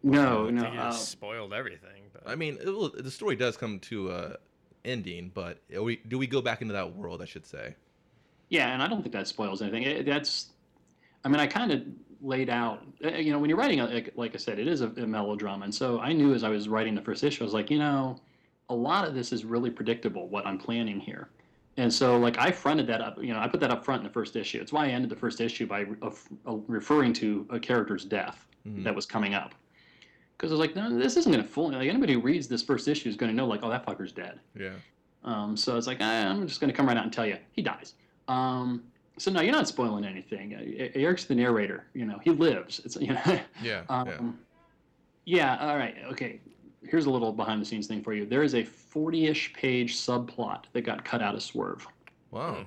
No, 0.02 0.50
no. 0.50 0.62
think 0.62 0.76
Uh, 0.78 0.90
spoiled 0.92 1.54
everything. 1.54 2.02
But 2.12 2.22
I 2.26 2.34
mean 2.34 2.58
it 2.60 2.66
will, 2.66 2.90
the 2.90 3.10
story 3.10 3.36
does 3.36 3.56
come 3.56 3.78
to 3.80 4.10
a 4.10 4.36
ending, 4.84 5.30
but 5.34 5.58
we, 5.78 5.96
do 6.08 6.18
we 6.18 6.26
go 6.26 6.40
back 6.42 6.60
into 6.62 6.72
that 6.74 6.94
world? 6.96 7.22
I 7.22 7.26
should 7.26 7.46
say. 7.46 7.76
Yeah, 8.50 8.72
and 8.72 8.82
I 8.82 8.88
don't 8.88 9.00
think 9.02 9.12
that 9.12 9.28
spoils 9.28 9.62
anything. 9.62 9.84
It, 9.84 10.06
that's 10.06 10.50
I 11.24 11.28
mean, 11.28 11.40
I 11.40 11.46
kind 11.46 11.70
of 11.72 11.82
laid 12.22 12.50
out, 12.50 12.82
uh, 13.04 13.08
you 13.10 13.32
know, 13.32 13.38
when 13.38 13.48
you're 13.48 13.58
writing, 13.58 13.78
like, 13.78 14.12
like 14.16 14.34
I 14.34 14.38
said, 14.38 14.58
it 14.58 14.68
is 14.68 14.80
a, 14.80 14.88
a 14.88 15.06
melodrama. 15.06 15.64
And 15.64 15.74
so 15.74 16.00
I 16.00 16.12
knew 16.12 16.34
as 16.34 16.44
I 16.44 16.48
was 16.48 16.68
writing 16.68 16.94
the 16.94 17.00
first 17.02 17.24
issue, 17.24 17.42
I 17.42 17.46
was 17.46 17.54
like, 17.54 17.70
you 17.70 17.78
know, 17.78 18.20
a 18.68 18.74
lot 18.74 19.06
of 19.06 19.14
this 19.14 19.32
is 19.32 19.44
really 19.44 19.70
predictable 19.70 20.28
what 20.28 20.46
I'm 20.46 20.58
planning 20.58 21.00
here. 21.00 21.28
And 21.76 21.92
so, 21.92 22.18
like, 22.18 22.38
I 22.38 22.50
fronted 22.50 22.86
that 22.88 23.00
up, 23.00 23.22
you 23.22 23.32
know, 23.32 23.38
I 23.40 23.48
put 23.48 23.60
that 23.60 23.70
up 23.70 23.84
front 23.84 24.00
in 24.00 24.06
the 24.06 24.12
first 24.12 24.36
issue. 24.36 24.60
It's 24.60 24.72
why 24.72 24.86
I 24.86 24.88
ended 24.90 25.10
the 25.10 25.16
first 25.16 25.40
issue 25.40 25.66
by 25.66 25.86
uh, 26.02 26.10
referring 26.66 27.12
to 27.14 27.46
a 27.50 27.58
character's 27.60 28.04
death 28.04 28.46
Mhm. 28.68 28.84
that 28.84 28.94
was 28.94 29.06
coming 29.06 29.32
up. 29.32 29.54
Because 30.36 30.52
I 30.52 30.54
was 30.54 30.60
like, 30.60 30.76
no, 30.76 30.94
this 30.98 31.16
isn't 31.16 31.32
going 31.32 31.42
to 31.42 31.50
fool 31.50 31.70
like 31.70 31.88
anybody 31.88 32.12
who 32.12 32.20
reads 32.20 32.46
this 32.48 32.62
first 32.62 32.88
issue 32.88 33.08
is 33.08 33.16
going 33.16 33.30
to 33.30 33.36
know, 33.36 33.46
like, 33.46 33.60
oh, 33.62 33.70
that 33.70 33.86
fucker's 33.86 34.12
dead. 34.12 34.40
Yeah. 34.58 34.72
Um, 35.24 35.56
so 35.56 35.76
it's 35.78 35.86
like, 35.86 35.98
ah, 36.00 36.28
I'm 36.28 36.46
just 36.46 36.60
going 36.60 36.70
to 36.70 36.76
come 36.76 36.86
right 36.86 36.96
out 36.96 37.04
and 37.04 37.12
tell 37.12 37.24
you 37.26 37.38
he 37.52 37.62
dies. 37.62 37.94
Um, 38.28 38.82
so 39.20 39.30
no, 39.30 39.40
you're 39.42 39.52
not 39.52 39.68
spoiling 39.68 40.04
anything. 40.04 40.54
Uh, 40.54 40.88
Eric's 40.98 41.24
the 41.24 41.34
narrator. 41.34 41.84
You 41.94 42.06
know, 42.06 42.18
he 42.24 42.30
lives. 42.30 42.80
It's 42.84 42.96
you 42.96 43.08
know. 43.08 43.20
Yeah. 43.26 43.42
yeah. 43.62 43.82
um, 43.88 44.38
yeah. 45.26 45.58
All 45.60 45.76
right. 45.76 45.96
Okay. 46.10 46.40
Here's 46.82 47.04
a 47.04 47.10
little 47.10 47.30
behind 47.32 47.60
the 47.60 47.66
scenes 47.66 47.86
thing 47.86 48.02
for 48.02 48.14
you. 48.14 48.24
There 48.24 48.42
is 48.42 48.54
a 48.54 48.62
40-ish 48.62 49.52
page 49.52 49.96
subplot 49.96 50.64
that 50.72 50.80
got 50.80 51.04
cut 51.04 51.20
out 51.20 51.34
of 51.34 51.42
Swerve. 51.42 51.86
Wow. 52.30 52.66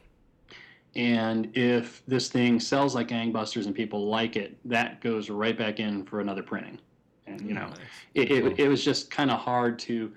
And 0.96 1.50
if 1.58 2.04
this 2.08 2.30
thing 2.30 2.60
sells 2.60 2.94
like 2.94 3.08
gangbusters 3.08 3.66
and 3.66 3.74
people 3.74 4.06
like 4.08 4.36
it, 4.36 4.56
that 4.66 5.02
goes 5.02 5.32
right 5.32 5.58
back 5.58 5.80
in 5.80 6.06
for 6.06 6.22
another 6.22 6.44
printing. 6.44 6.78
And 7.26 7.42
you 7.42 7.56
know, 7.56 7.66
Nice. 7.66 7.78
it, 8.14 8.28
Cool. 8.30 8.48
it, 8.52 8.60
it 8.60 8.68
was 8.68 8.86
just 8.86 9.10
kind 9.10 9.32
of 9.32 9.40
hard 9.40 9.80
to 9.80 10.12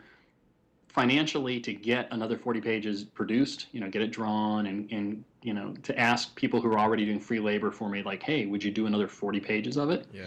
financially 0.88 1.60
to 1.60 1.72
get 1.74 2.08
another 2.10 2.38
40 2.38 2.58
pages 2.62 3.04
produced 3.04 3.66
you 3.72 3.80
know 3.80 3.88
get 3.90 4.00
it 4.00 4.10
drawn 4.10 4.64
and, 4.66 4.90
and 4.90 5.22
you 5.46 5.54
know 5.54 5.72
to 5.84 5.96
ask 5.98 6.34
people 6.34 6.60
who 6.60 6.68
are 6.72 6.78
already 6.78 7.04
doing 7.04 7.20
free 7.20 7.38
labor 7.38 7.70
for 7.70 7.88
me 7.88 8.02
like 8.02 8.20
hey 8.22 8.46
would 8.46 8.62
you 8.64 8.70
do 8.72 8.86
another 8.86 9.06
40 9.06 9.38
pages 9.38 9.76
of 9.76 9.90
it 9.90 10.04
Yeah. 10.12 10.24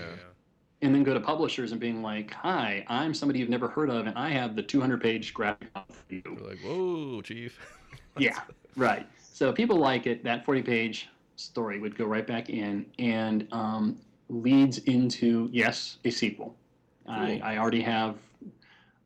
and 0.82 0.96
then 0.96 1.04
go 1.04 1.14
to 1.14 1.20
publishers 1.20 1.74
and 1.74 1.80
being 1.82 2.02
like 2.02 2.32
hi 2.32 2.86
i'm 2.88 3.14
somebody 3.14 3.40
you've 3.40 3.50
never 3.50 3.68
heard 3.68 3.90
of 3.90 4.08
and 4.08 4.18
i 4.18 4.30
have 4.30 4.56
the 4.56 4.64
200 4.64 5.02
page 5.02 5.34
graphic 5.34 5.68
novel 5.76 5.94
for 6.08 6.14
you 6.14 6.22
We're 6.26 6.48
like, 6.50 6.60
whoa, 6.64 7.22
chief. 7.22 7.60
yeah, 8.18 8.40
right. 8.78 9.06
So 9.34 9.52
people 9.52 9.78
like 9.78 10.08
it. 10.08 10.24
That 10.24 10.46
40 10.46 10.62
page 10.64 11.10
story 11.36 11.80
would 11.80 11.98
go 11.98 12.06
right 12.06 12.26
back 12.26 12.50
in 12.50 12.86
and 12.98 13.48
um, 13.52 13.98
leads 14.30 14.78
into, 14.80 15.50
yes, 15.52 15.98
a 16.06 16.10
sequel. 16.10 16.56
I, 17.08 17.38
Cool. 17.40 17.40
I 17.44 17.58
already 17.58 17.82
have, 17.82 18.16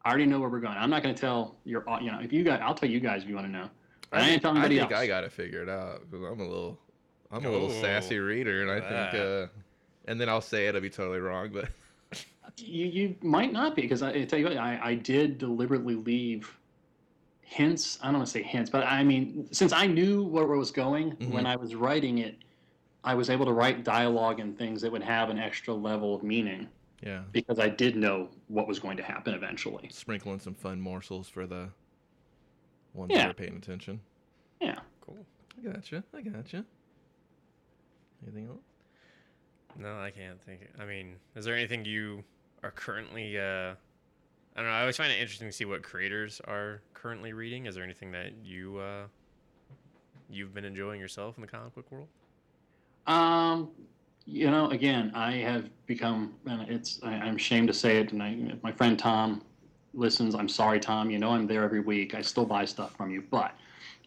I 0.06 0.10
already 0.10 0.26
know 0.26 0.40
where 0.40 0.50
we're 0.50 0.60
going. 0.60 0.78
I'm 0.78 0.90
not 0.90 1.04
going 1.04 1.14
to 1.14 1.20
tell 1.22 1.56
your, 1.66 1.84
you 2.02 2.12
know, 2.12 2.20
if 2.22 2.34
you 2.34 2.44
guys, 2.44 2.60
I'll 2.64 2.74
tell 2.74 2.90
you 2.90 3.00
guys 3.00 3.24
if 3.24 3.30
you 3.30 3.36
want 3.36 3.48
to 3.48 3.52
know. 3.52 3.70
But 4.14 4.22
I, 4.22 4.30
ain't 4.30 4.42
telling 4.44 4.62
I 4.62 4.68
think 4.68 4.82
else. 4.82 4.94
I 4.94 5.08
got 5.08 5.22
to 5.22 5.30
figure 5.30 5.64
it 5.64 5.66
figured 5.66 5.70
out 5.70 6.02
because 6.10 6.24
I'm 6.32 6.40
a 6.40 6.48
little, 6.48 6.80
I'm 7.32 7.44
a 7.46 7.50
little 7.50 7.72
Oh, 7.72 7.82
sassy 7.82 8.20
reader, 8.20 8.62
and 8.62 8.70
I 8.70 8.76
look 8.76 8.84
think, 8.84 9.14
uh, 9.16 9.48
and 10.06 10.22
then 10.22 10.30
I'll 10.30 10.40
say 10.40 10.68
it, 10.68 10.76
I'll 10.76 10.82
be 10.82 10.90
totally 10.90 11.20
wrong, 11.20 11.50
but 11.52 11.70
You, 12.58 12.86
you 12.86 13.16
might 13.22 13.52
not 13.52 13.76
be 13.76 13.82
because 13.82 14.04
I, 14.04 14.12
I 14.12 14.24
tell 14.26 14.38
you 14.38 14.46
what, 14.46 14.58
I, 14.58 14.80
I 14.84 14.96
did 14.96 15.40
deliberately 15.40 15.96
leave 15.96 16.56
hints. 17.42 17.98
I 18.02 18.08
don't 18.08 18.16
want 18.18 18.28
to 18.28 18.32
say 18.32 18.44
hints, 18.44 18.70
but 18.70 18.86
I 18.86 19.04
mean, 19.04 19.48
since 19.52 19.74
I 19.74 19.88
knew 19.88 20.24
where 20.24 20.44
it 20.44 20.58
was 20.58 20.70
going 20.70 21.12
when 21.32 21.48
I 21.48 21.56
was 21.56 21.74
writing 21.74 22.20
it, 22.20 22.38
I 23.04 23.16
was 23.16 23.32
able 23.32 23.46
to 23.46 23.54
write 23.54 23.84
dialogue 23.84 24.40
and 24.40 24.56
things 24.58 24.82
that 24.82 24.92
would 24.92 25.04
have 25.04 25.30
an 25.30 25.40
extra 25.40 25.74
level 25.74 26.14
of 26.16 26.22
meaning 26.24 26.70
yeah, 27.02 27.22
because 27.32 27.60
I 27.60 27.70
did 27.70 27.96
know 27.96 28.30
what 28.48 28.68
was 28.68 28.80
going 28.80 28.98
to 28.98 29.04
happen 29.04 29.34
eventually. 29.34 29.90
sprinkling 29.92 30.40
some 30.40 30.54
fun 30.54 30.80
morsels 30.80 31.28
for 31.28 31.48
the 31.48 31.70
ones 32.94 33.12
Yeah. 33.12 33.24
that 33.24 33.32
are 33.32 33.34
paying 33.34 33.56
attention. 33.58 34.00
Yeah. 34.62 34.80
Cool. 35.02 35.26
I 35.58 35.72
gotcha. 35.72 36.04
I 36.14 36.22
gotcha. 36.22 36.66
Anything 38.24 38.48
else? 38.48 38.64
No, 39.78 40.00
I 40.00 40.12
can't 40.12 40.42
think. 40.42 40.62
I 40.80 40.86
mean, 40.86 41.16
is 41.36 41.46
there 41.46 41.56
anything 41.56 41.84
you 41.86 42.24
are 42.62 42.72
currently? 42.72 43.38
Uh, 43.38 43.74
I 44.56 44.60
don't 44.62 44.66
know. 44.66 44.72
I 44.72 44.82
always 44.82 44.98
find 44.98 45.12
it 45.12 45.20
interesting 45.20 45.48
to 45.48 45.52
see 45.52 45.66
what 45.66 45.82
creators 45.84 46.40
are 46.48 46.82
currently 46.94 47.34
reading. 47.34 47.66
Is 47.66 47.76
there 47.76 47.84
anything 47.84 48.12
that 48.12 48.34
you 48.44 48.78
uh, 48.78 49.08
you've 50.30 50.54
been 50.54 50.66
enjoying 50.66 51.00
yourself 51.00 51.38
in 51.38 51.42
the 51.42 51.48
comic 51.48 51.74
book 51.76 51.92
world? 51.92 52.08
Um, 53.08 53.72
you 54.26 54.50
know, 54.50 54.70
again, 54.70 55.12
I 55.14 55.34
have 55.34 55.70
become, 55.86 56.36
and 56.46 56.62
it's, 56.70 57.00
I, 57.04 57.14
I'm 57.16 57.36
ashamed 57.36 57.68
to 57.68 57.74
say 57.74 57.98
it, 57.98 58.14
and 58.14 58.24
I, 58.24 58.38
my 58.62 58.72
friend 58.72 58.98
Tom 58.98 59.42
listens, 59.94 60.36
I'm 60.36 60.50
sorry, 60.50 60.80
Tom. 60.80 61.10
You 61.10 61.20
know, 61.20 61.32
I'm 61.32 61.48
there 61.48 61.64
every 61.64 61.80
week. 61.80 62.16
I 62.16 62.22
still 62.22 62.46
buy 62.46 62.66
stuff 62.66 62.96
from 62.96 63.12
you, 63.12 63.24
but 63.30 63.56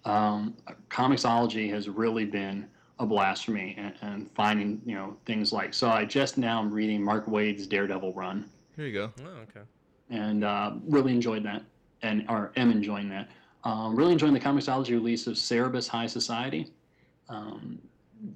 um, 0.05 0.57
Comixology 0.91 1.70
has 1.70 1.89
really 1.89 2.24
been 2.24 2.66
a 2.99 3.07
blast 3.07 3.45
for 3.45 3.51
me, 3.51 3.74
and, 3.76 3.95
and 4.03 4.30
finding 4.34 4.80
you 4.84 4.95
know 4.95 5.16
things 5.26 5.53
like. 5.53 5.74
So 5.74 5.89
I 5.89 6.05
just 6.05 6.39
now 6.39 6.61
am 6.61 6.72
reading 6.72 7.03
Mark 7.03 7.26
Waid's 7.28 7.66
Daredevil 7.66 8.12
run, 8.14 8.49
Here 8.76 8.87
you 8.87 8.93
go. 8.93 9.12
Oh, 9.24 9.43
okay. 9.49 9.66
and 10.11 10.45
uh, 10.45 10.72
really 10.87 11.12
enjoyed 11.12 11.45
that, 11.45 11.62
and 12.03 12.24
or 12.28 12.53
am 12.57 12.70
enjoying 12.70 13.09
that. 13.11 13.28
Um, 13.64 13.97
really 13.97 14.12
enjoying 14.12 14.32
the 14.32 14.41
Comixology 14.41 14.91
release 14.91 15.26
of 15.26 15.34
Cerebus 15.34 15.89
High 15.89 16.07
Society. 16.07 16.72
Um, 17.28 17.78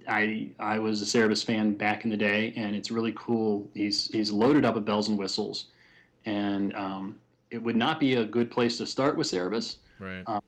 I 0.09 0.51
I 0.59 0.79
was 0.79 1.01
a 1.01 1.07
Cerebus 1.07 1.43
fan 1.45 1.73
back 1.75 2.05
in 2.05 2.11
the 2.11 2.17
day, 2.17 2.53
and 2.57 2.77
it's 2.77 2.91
really 2.91 3.15
cool. 3.17 3.67
He's 3.73 4.09
he's 4.09 4.31
loaded 4.31 4.65
up 4.65 4.75
with 4.75 4.85
bells 4.85 5.09
and 5.09 5.17
whistles, 5.19 5.67
and 6.27 6.75
um, 6.75 7.17
it 7.51 7.63
would 7.63 7.77
not 7.77 8.01
be 8.01 8.15
a 8.15 8.25
good 8.25 8.51
place 8.51 8.79
to 8.79 8.87
start 8.87 9.17
with 9.17 9.27
Cerebus. 9.27 9.77
Right. 9.99 10.23
Um, 10.27 10.43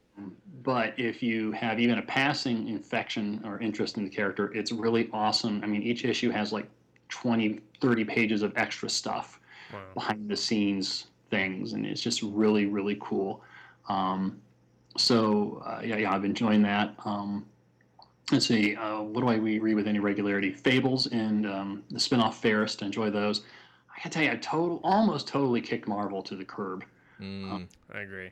but 0.62 0.94
if 0.96 1.22
you 1.22 1.52
have 1.52 1.80
even 1.80 1.98
a 1.98 2.02
passing 2.02 2.68
infection 2.68 3.40
or 3.44 3.58
interest 3.60 3.96
in 3.96 4.04
the 4.04 4.10
character, 4.10 4.52
it's 4.54 4.72
really 4.72 5.10
awesome. 5.12 5.60
I 5.62 5.66
mean, 5.66 5.82
each 5.82 6.04
issue 6.04 6.30
has 6.30 6.52
like 6.52 6.68
20, 7.08 7.60
30 7.80 8.04
pages 8.04 8.42
of 8.42 8.52
extra 8.56 8.88
stuff 8.88 9.38
Wow. 9.72 9.80
behind 9.94 10.28
the 10.28 10.36
scenes 10.36 11.06
things, 11.30 11.72
and 11.72 11.86
it's 11.86 12.02
just 12.02 12.20
really, 12.20 12.66
really 12.66 12.98
cool. 13.00 13.42
Um, 13.88 14.38
so 14.98 15.62
uh, 15.64 15.80
yeah, 15.82 15.96
yeah, 15.96 16.14
I've 16.14 16.20
been 16.20 16.32
enjoying 16.32 16.60
that. 16.62 16.94
Um, 17.06 17.46
let's 18.30 18.46
see, 18.46 18.76
uh, 18.76 19.00
what 19.00 19.22
do 19.22 19.28
I 19.28 19.36
re- 19.36 19.58
read 19.58 19.74
with 19.74 19.88
any 19.88 19.98
regularity? 19.98 20.52
Fables 20.52 21.06
and 21.06 21.46
um, 21.46 21.82
the 21.90 21.98
spinoff 21.98 22.34
Fairest. 22.34 22.82
Enjoy 22.82 23.08
those. 23.08 23.42
I 24.04 24.08
tell 24.08 24.22
you, 24.22 24.30
I 24.30 24.36
total, 24.36 24.80
almost 24.82 25.28
totally 25.28 25.60
kicked 25.60 25.86
Marvel 25.86 26.22
to 26.22 26.36
the 26.36 26.44
curb. 26.44 26.84
Mm, 27.20 27.68
I 27.92 28.00
agree. 28.00 28.30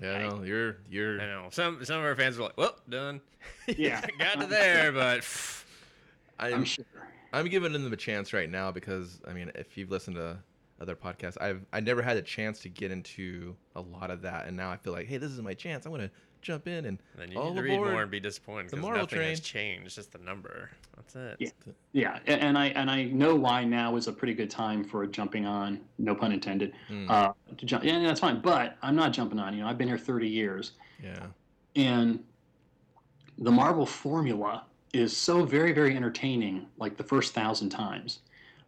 yeah, 0.00 0.28
no, 0.28 0.42
you're 0.42 0.76
you're. 0.88 1.20
I 1.20 1.26
know. 1.26 1.48
Some 1.50 1.84
some 1.84 1.98
of 1.98 2.04
our 2.04 2.14
fans 2.14 2.38
are 2.38 2.42
like, 2.42 2.56
"Well, 2.56 2.76
done." 2.88 3.20
Yeah. 3.76 4.00
got 4.18 4.40
to 4.40 4.46
there, 4.46 4.92
but 4.92 5.24
I'm 6.38 6.54
I'm 6.54 6.64
sure. 6.64 6.84
I'm 7.32 7.48
giving 7.48 7.72
them 7.72 7.92
a 7.92 7.96
chance 7.96 8.32
right 8.32 8.48
now 8.48 8.70
because 8.70 9.20
I 9.26 9.32
mean, 9.32 9.50
if 9.54 9.76
you've 9.76 9.90
listened 9.90 10.16
to 10.16 10.38
other 10.80 10.94
podcasts, 10.94 11.36
I've 11.40 11.64
I 11.72 11.80
never 11.80 12.02
had 12.02 12.16
a 12.16 12.22
chance 12.22 12.60
to 12.60 12.68
get 12.68 12.90
into 12.90 13.56
a 13.74 13.80
lot 13.80 14.10
of 14.10 14.22
that, 14.22 14.46
and 14.46 14.56
now 14.56 14.70
I 14.70 14.76
feel 14.76 14.92
like, 14.92 15.08
hey, 15.08 15.16
this 15.16 15.32
is 15.32 15.40
my 15.40 15.54
chance. 15.54 15.86
I 15.86 15.88
want 15.88 16.02
to 16.02 16.10
jump 16.42 16.66
in 16.68 16.84
and 16.84 16.98
then 17.16 17.30
you 17.30 17.38
all 17.38 17.50
need 17.50 17.56
to 17.56 17.62
read 17.62 17.78
more 17.78 18.02
and 18.02 18.10
be 18.10 18.20
disappointed 18.20 18.66
because 18.70 18.82
Marvel 18.82 19.00
nothing 19.02 19.20
has 19.20 19.40
train. 19.40 19.76
changed. 19.78 19.94
Just 19.94 20.12
the 20.12 20.18
number. 20.18 20.70
That's 20.96 21.16
it. 21.16 21.36
Yeah. 21.38 21.50
Yeah, 21.92 22.18
and 22.26 22.58
I 22.58 22.66
and 22.68 22.90
I 22.90 23.04
know 23.04 23.34
why 23.34 23.64
now 23.64 23.96
is 23.96 24.08
a 24.08 24.12
pretty 24.12 24.34
good 24.34 24.50
time 24.50 24.84
for 24.84 25.06
jumping 25.06 25.46
on. 25.46 25.80
No 25.98 26.14
pun 26.14 26.32
intended. 26.32 26.72
Mm, 26.90 27.08
Uh, 27.08 27.32
to 27.56 27.64
jump, 27.66 27.84
yeah, 27.84 27.98
that's 28.00 28.20
fine. 28.20 28.40
But 28.40 28.76
I'm 28.82 28.96
not 28.96 29.12
jumping 29.12 29.38
on. 29.38 29.54
You 29.54 29.62
know, 29.62 29.68
I've 29.68 29.78
been 29.78 29.88
here 29.88 29.98
30 29.98 30.28
years, 30.28 30.72
yeah, 31.02 31.26
and 31.76 32.22
the 33.38 33.50
Marvel 33.50 33.86
formula 33.86 34.64
is 34.92 35.16
so 35.16 35.44
very 35.44 35.72
very 35.72 35.96
entertaining. 35.96 36.66
Like 36.76 36.96
the 36.96 37.04
first 37.04 37.32
thousand 37.34 37.70
times, 37.70 38.20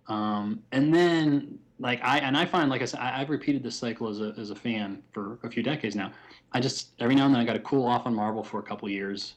um, 0.09 0.63
and 0.73 0.95
then 0.95 1.59
like 1.79 2.01
I 2.03 2.19
and 2.19 2.37
I 2.37 2.45
find 2.45 2.71
like 2.71 2.83
I 2.83 2.85
said, 2.85 3.01
I, 3.01 3.21
I've 3.21 3.31
repeated 3.31 3.63
this 3.63 3.77
cycle 3.77 4.09
as 4.09 4.21
a 4.21 4.35
as 4.39 4.51
a 4.51 4.55
fan 4.55 5.03
for 5.13 5.39
a 5.43 5.51
few 5.51 5.63
decades 5.63 5.97
now. 5.97 6.13
I 6.53 6.61
just 6.61 6.91
every 7.01 7.15
now 7.15 7.27
and 7.27 7.35
then 7.35 7.41
I 7.41 7.45
got 7.45 7.55
to 7.55 7.61
cool 7.61 7.85
off 7.85 8.07
on 8.07 8.15
Marvel 8.15 8.45
for 8.45 8.61
a 8.61 8.63
couple 8.63 8.89
years, 8.89 9.35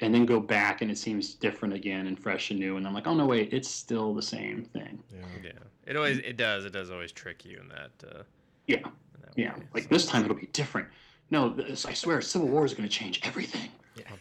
and 0.00 0.12
then 0.12 0.26
go 0.26 0.40
back 0.40 0.82
and 0.82 0.90
it 0.90 0.98
seems 0.98 1.34
different 1.34 1.74
again 1.74 2.06
and 2.08 2.18
fresh 2.18 2.50
and 2.50 2.58
new. 2.58 2.76
And 2.76 2.86
I'm 2.86 2.94
like, 2.94 3.06
oh 3.06 3.14
no, 3.14 3.26
wait, 3.26 3.52
it's 3.52 3.68
still 3.70 4.14
the 4.14 4.22
same 4.22 4.64
thing. 4.64 5.02
yeah. 5.14 5.20
Yeah. 5.44 5.52
It 5.86 5.96
always 5.96 6.18
it 6.18 6.36
does 6.36 6.64
it 6.64 6.72
does 6.72 6.90
always 6.90 7.12
trick 7.12 7.44
you 7.44 7.60
in 7.60 7.68
that. 7.68 7.90
Uh, 8.04 8.22
Yeah, 8.66 8.78
in 8.78 9.20
that 9.22 9.32
yeah. 9.36 9.54
Like 9.72 9.84
so. 9.84 9.88
this 9.90 10.06
time 10.06 10.24
it'll 10.24 10.36
be 10.36 10.46
different. 10.52 10.88
No, 11.30 11.48
this, 11.48 11.84
I 11.86 11.92
swear, 11.92 12.20
Civil 12.20 12.48
War 12.48 12.64
is 12.64 12.72
going 12.74 12.88
to 12.88 12.94
change 12.94 13.20
everything. 13.24 13.68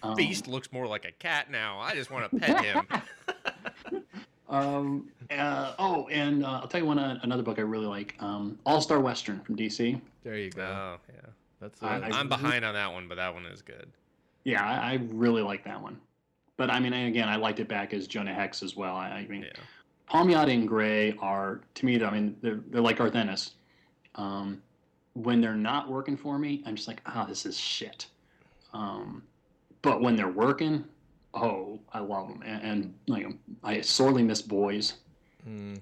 Um, 0.02 0.16
Beast 0.16 0.48
looks 0.48 0.72
more 0.72 0.88
like 0.88 1.06
a 1.06 1.12
cat 1.12 1.52
now. 1.52 1.80
I 1.80 1.94
just 1.94 2.10
want 2.10 2.32
to 2.32 2.40
pet 2.40 2.64
him. 2.64 2.88
Um, 4.48 5.10
uh, 5.32 5.74
oh, 5.80 6.08
and 6.10 6.46
uh, 6.46 6.60
I'll 6.62 6.68
tell 6.68 6.80
you 6.82 6.86
one 6.86 7.00
uh, 7.00 7.20
another 7.24 7.42
book 7.44 7.58
I 7.58 7.64
really 7.64 7.88
like, 7.88 8.16
um, 8.20 8.60
All 8.66 8.80
Star 8.82 9.00
Western 9.00 9.40
from 9.42 9.56
DC. 9.56 10.00
There 10.24 10.38
you 10.38 10.52
go. 10.52 10.64
oh 10.64 10.98
yeah. 11.14 11.30
That's 11.60 11.82
I- 11.82 11.98
uh, 11.98 12.02
I- 12.02 12.20
I'm 12.20 12.30
behind 12.30 12.64
on 12.64 12.74
that 12.76 12.92
one, 12.92 13.08
but 13.08 13.16
that 13.16 13.34
one 13.34 13.46
is 13.46 13.62
good. 13.62 13.88
Yeah, 14.44 14.64
I, 14.64 14.92
I 14.94 15.00
really 15.12 15.42
like 15.42 15.64
that 15.66 15.82
one. 15.82 16.00
But 16.58 16.70
I 16.70 16.80
mean, 16.80 16.94
again, 16.94 17.28
I 17.28 17.36
liked 17.38 17.60
it 17.60 17.68
back 17.68 17.94
as 17.94 18.08
Jonah 18.08 18.34
Hex 18.34 18.62
as 18.64 18.76
well. 18.76 18.96
I, 18.96 19.08
I 19.10 19.28
mean, 19.28 19.42
Yeah. 19.44 19.62
Palmiotti 20.10 20.54
and 20.54 20.68
Gray 20.68 21.16
are 21.20 21.62
to 21.74 21.86
me. 21.86 22.02
I 22.04 22.12
mean, 22.12 22.38
they're 22.42 22.60
they're 22.70 22.82
like 22.82 22.98
Garth 22.98 23.16
Ennis. 23.16 23.52
Um, 24.16 24.62
when 25.14 25.42
they're 25.42 25.56
not 25.56 25.90
working 25.90 26.16
for 26.16 26.38
me, 26.38 26.62
I'm 26.66 26.76
just 26.76 26.88
like, 26.88 27.02
ah, 27.08 27.26
this 27.28 27.46
is 27.46 27.58
shit. 27.58 28.06
Um, 28.74 29.24
but 29.82 30.02
when 30.02 30.16
they're 30.16 30.28
working, 30.32 30.84
oh, 31.36 31.80
I 31.94 32.00
love 32.00 32.30
them, 32.30 32.42
and, 32.46 32.62
and 32.64 32.94
like 33.08 33.28
I 33.64 33.82
sorely 33.82 34.24
miss 34.24 34.42
Boys 34.42 34.94
Mm. 35.48 35.80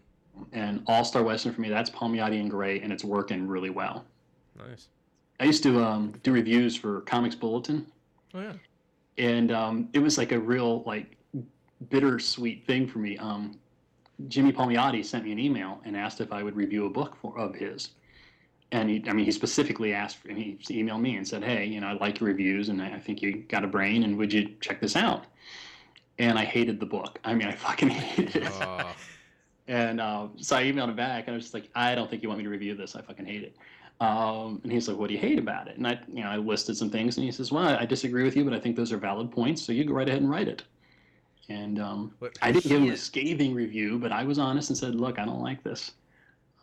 and 0.51 0.83
All 0.87 1.05
Star 1.05 1.23
Western 1.23 1.53
for 1.53 1.61
me. 1.61 1.69
That's 1.69 1.89
Palmiotti 1.89 2.37
and 2.41 2.49
Gray, 2.51 2.81
and 2.81 2.91
it's 2.91 3.03
working 3.05 3.47
really 3.47 3.69
well. 3.69 4.03
Nice. 4.57 4.87
I 5.39 5.45
used 5.45 5.63
to 5.63 5.81
um, 5.81 6.13
do 6.23 6.33
reviews 6.33 6.75
for 6.75 7.01
Comics 7.01 7.35
Bulletin, 7.35 7.85
Oh 8.33 8.41
yeah. 8.41 8.53
and 9.17 9.51
um, 9.53 9.89
it 9.93 9.99
was 9.99 10.17
like 10.17 10.31
a 10.33 10.39
real 10.39 10.83
like 10.83 11.15
bittersweet 11.89 12.65
thing 12.67 12.87
for 12.87 12.99
me. 12.99 13.17
Um, 13.17 13.57
Jimmy 14.27 14.51
Palmiotti 14.51 15.03
sent 15.05 15.23
me 15.23 15.31
an 15.31 15.39
email 15.39 15.79
and 15.85 15.95
asked 15.95 16.19
if 16.21 16.31
I 16.33 16.43
would 16.43 16.55
review 16.55 16.85
a 16.85 16.89
book 16.89 17.15
for, 17.21 17.37
of 17.37 17.55
his. 17.55 17.89
And 18.73 18.89
he, 18.89 19.03
I 19.07 19.13
mean, 19.13 19.23
he 19.23 19.31
specifically 19.31 19.93
asked, 19.93 20.17
for, 20.17 20.29
he 20.29 20.57
emailed 20.69 20.99
me 20.99 21.15
and 21.15 21.27
said, 21.27 21.43
"Hey, 21.43 21.63
you 21.65 21.79
know, 21.79 21.87
I 21.87 21.93
like 21.93 22.19
your 22.19 22.27
reviews, 22.27 22.69
and 22.69 22.81
I 22.81 22.97
think 22.97 23.21
you 23.21 23.43
got 23.47 23.63
a 23.63 23.67
brain, 23.67 24.03
and 24.03 24.17
would 24.17 24.33
you 24.33 24.49
check 24.61 24.81
this 24.81 24.95
out?" 24.95 25.25
And 26.17 26.39
I 26.39 26.43
hated 26.43 26.79
the 26.79 26.85
book. 26.87 27.19
I 27.23 27.35
mean, 27.35 27.47
I 27.47 27.51
fucking 27.67 27.89
hated 27.89 28.35
it. 28.43 28.51
Oh, 28.51 28.95
And 29.67 30.01
uh, 30.01 30.27
so 30.37 30.55
I 30.57 30.63
emailed 30.63 30.89
him 30.89 30.95
back, 30.95 31.27
and 31.27 31.35
I 31.35 31.37
was 31.37 31.45
just 31.45 31.53
like, 31.53 31.69
I 31.75 31.93
don't 31.93 32.09
think 32.09 32.23
you 32.23 32.29
want 32.29 32.39
me 32.39 32.45
to 32.45 32.49
review 32.49 32.73
this. 32.73 32.95
I 32.95 33.01
fucking 33.03 33.27
hate 33.27 33.43
it. 33.43 33.55
Um, 34.01 34.59
and 34.63 34.71
he's 34.71 34.87
like, 34.87 34.97
What 34.97 35.07
do 35.07 35.13
you 35.13 35.19
hate 35.19 35.37
about 35.37 35.67
it? 35.67 35.77
And 35.77 35.87
I, 35.87 35.99
you 36.11 36.23
know, 36.23 36.29
I 36.29 36.37
listed 36.37 36.75
some 36.75 36.89
things, 36.89 37.17
and 37.17 37.25
he 37.25 37.31
says, 37.31 37.51
Well, 37.51 37.77
I 37.79 37.85
disagree 37.85 38.23
with 38.23 38.35
you, 38.35 38.43
but 38.43 38.53
I 38.53 38.59
think 38.59 38.75
those 38.75 38.91
are 38.91 38.97
valid 38.97 39.31
points. 39.31 39.61
So 39.61 39.71
you 39.71 39.85
go 39.85 39.93
right 39.93 40.09
ahead 40.09 40.21
and 40.21 40.31
write 40.31 40.47
it. 40.47 40.63
And 41.47 41.79
um, 41.79 42.15
I 42.41 42.51
didn't 42.51 42.69
give 42.69 42.81
him 42.81 42.89
a 42.91 42.97
scathing 42.97 43.53
review, 43.53 43.99
but 43.99 44.11
I 44.11 44.23
was 44.23 44.39
honest 44.39 44.71
and 44.71 44.77
said, 44.77 44.95
Look, 44.95 45.19
I 45.19 45.25
don't 45.25 45.41
like 45.41 45.63
this. 45.63 45.91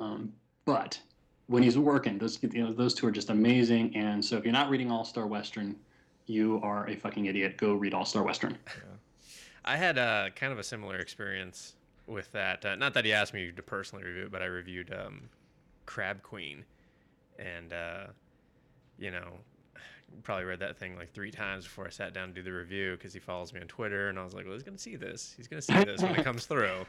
Um, 0.01 0.33
but 0.65 1.01
when 1.51 1.65
he's 1.65 1.77
working, 1.77 2.17
those 2.17 2.39
you 2.41 2.65
know 2.65 2.73
those 2.73 2.95
two 2.95 3.09
are 3.09 3.11
just 3.11 3.29
amazing. 3.29 3.95
And 3.97 4.25
so 4.25 4.37
if 4.37 4.45
you're 4.45 4.53
not 4.53 4.71
reading 4.71 4.91
All 4.91 5.05
Star 5.05 5.27
Western, 5.27 5.75
you 6.27 6.61
are 6.63 6.89
a 6.89 6.95
fucking 6.95 7.27
idiot. 7.27 7.57
Go 7.57 7.75
read 7.75 7.93
All 7.93 8.05
Star 8.05 8.23
Western. 8.23 8.57
I 9.65 9.77
had 9.77 9.99
uh, 9.99 10.31
kind 10.37 10.53
of 10.53 10.61
a 10.61 10.63
similar 10.63 10.99
experience 10.99 11.75
with 12.07 12.31
that. 12.33 12.65
Uh, 12.65 12.77
not 12.77 12.95
that 12.95 13.05
he 13.05 13.13
asked 13.13 13.35
me 13.35 13.51
to 13.51 13.63
personally 13.63 14.05
review 14.05 14.23
it, 14.25 14.33
but 14.33 14.43
I 14.43 14.45
reviewed 14.45 14.95
um, 14.95 15.23
Crab 15.87 16.23
Queen, 16.23 16.65
and 17.41 17.73
uh, 17.73 18.05
you 19.01 19.11
know, 19.11 19.33
probably 20.23 20.45
read 20.45 20.61
that 20.61 20.79
thing 20.79 20.97
like 20.97 21.13
three 21.13 21.33
times 21.33 21.65
before 21.65 21.85
I 21.85 21.91
sat 21.91 22.15
down 22.15 22.29
to 22.29 22.35
do 22.35 22.43
the 22.45 22.53
review 22.53 22.93
because 22.93 23.13
he 23.13 23.19
follows 23.19 23.53
me 23.53 23.61
on 23.61 23.67
Twitter, 23.67 24.09
and 24.09 24.21
I 24.21 24.25
was 24.25 24.35
like, 24.35 24.45
well, 24.45 24.55
he's 24.55 24.63
gonna 24.63 24.79
see 24.79 24.95
this. 24.95 25.35
He's 25.37 25.49
gonna 25.49 25.63
see 25.63 25.83
this 25.83 26.01
when 26.01 26.15
it 26.15 26.23
comes 26.23 26.47
through. 26.47 26.87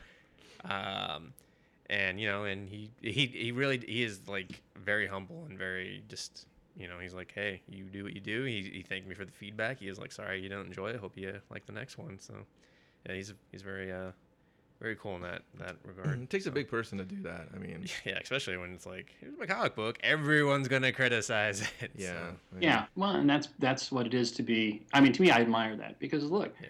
Um, 0.66 1.34
and 1.92 2.20
you 2.20 2.28
know, 2.28 2.46
and 2.46 2.68
he 2.68 2.90
he 3.02 3.28
he 3.28 3.52
really 3.52 3.78
he 3.78 4.04
is 4.04 4.28
like 4.28 4.64
very 4.76 5.06
humble 5.06 5.46
and 5.48 5.58
very 5.58 6.04
just. 6.08 6.48
You 6.78 6.88
know, 6.88 7.00
he's 7.00 7.14
like, 7.14 7.34
"Hey, 7.36 7.62
you 7.70 7.84
do 7.84 8.06
what 8.06 8.14
you 8.14 8.22
do." 8.22 8.46
He, 8.46 8.62
he 8.74 8.82
thanked 8.82 9.06
me 9.06 9.14
for 9.14 9.26
the 9.26 9.32
feedback. 9.32 9.80
He 9.80 9.90
was 9.90 10.00
like, 10.00 10.14
"Sorry 10.14 10.40
you 10.40 10.48
don't 10.48 10.66
enjoy 10.66 10.92
it. 10.92 10.96
Hope 10.96 11.18
you 11.18 11.42
like 11.50 11.66
the 11.66 11.74
next 11.74 11.98
one." 11.98 12.18
So, 12.18 12.34
yeah, 13.06 13.14
he's 13.14 13.34
he's 13.52 13.62
very 13.62 13.92
uh 13.92 14.12
very 14.82 14.96
cool 14.96 15.16
in 15.16 15.22
that 15.22 15.44
that 15.60 15.76
regard. 15.84 16.22
it 16.22 16.30
takes 16.30 16.48
a 16.48 16.52
big 16.52 16.70
person 16.70 16.98
to 16.98 17.04
do 17.04 17.22
that. 17.22 17.50
I 17.54 17.60
mean, 17.60 17.86
yeah, 18.06 18.18
especially 18.22 18.58
when 18.58 18.74
it's 18.74 18.86
like, 18.86 19.14
here's 19.20 19.38
my 19.38 19.46
comic 19.46 19.76
book. 19.76 20.00
Everyone's 20.02 20.68
gonna 20.68 20.92
criticize 20.92 21.62
it. 21.82 21.92
yeah. 21.96 22.08
so, 22.08 22.58
Yeah, 22.60 22.86
well, 22.96 23.12
and 23.12 23.30
that's 23.30 23.50
that's 23.60 23.92
what 23.92 24.08
it 24.08 24.14
is 24.14 24.32
to 24.34 24.44
be. 24.44 24.82
I 24.94 25.02
mean, 25.02 25.14
to 25.14 25.22
me, 25.22 25.30
I 25.30 25.42
admire 25.42 25.76
that 25.76 26.00
because 26.00 26.24
look, 26.24 26.54
yeah. 26.62 26.70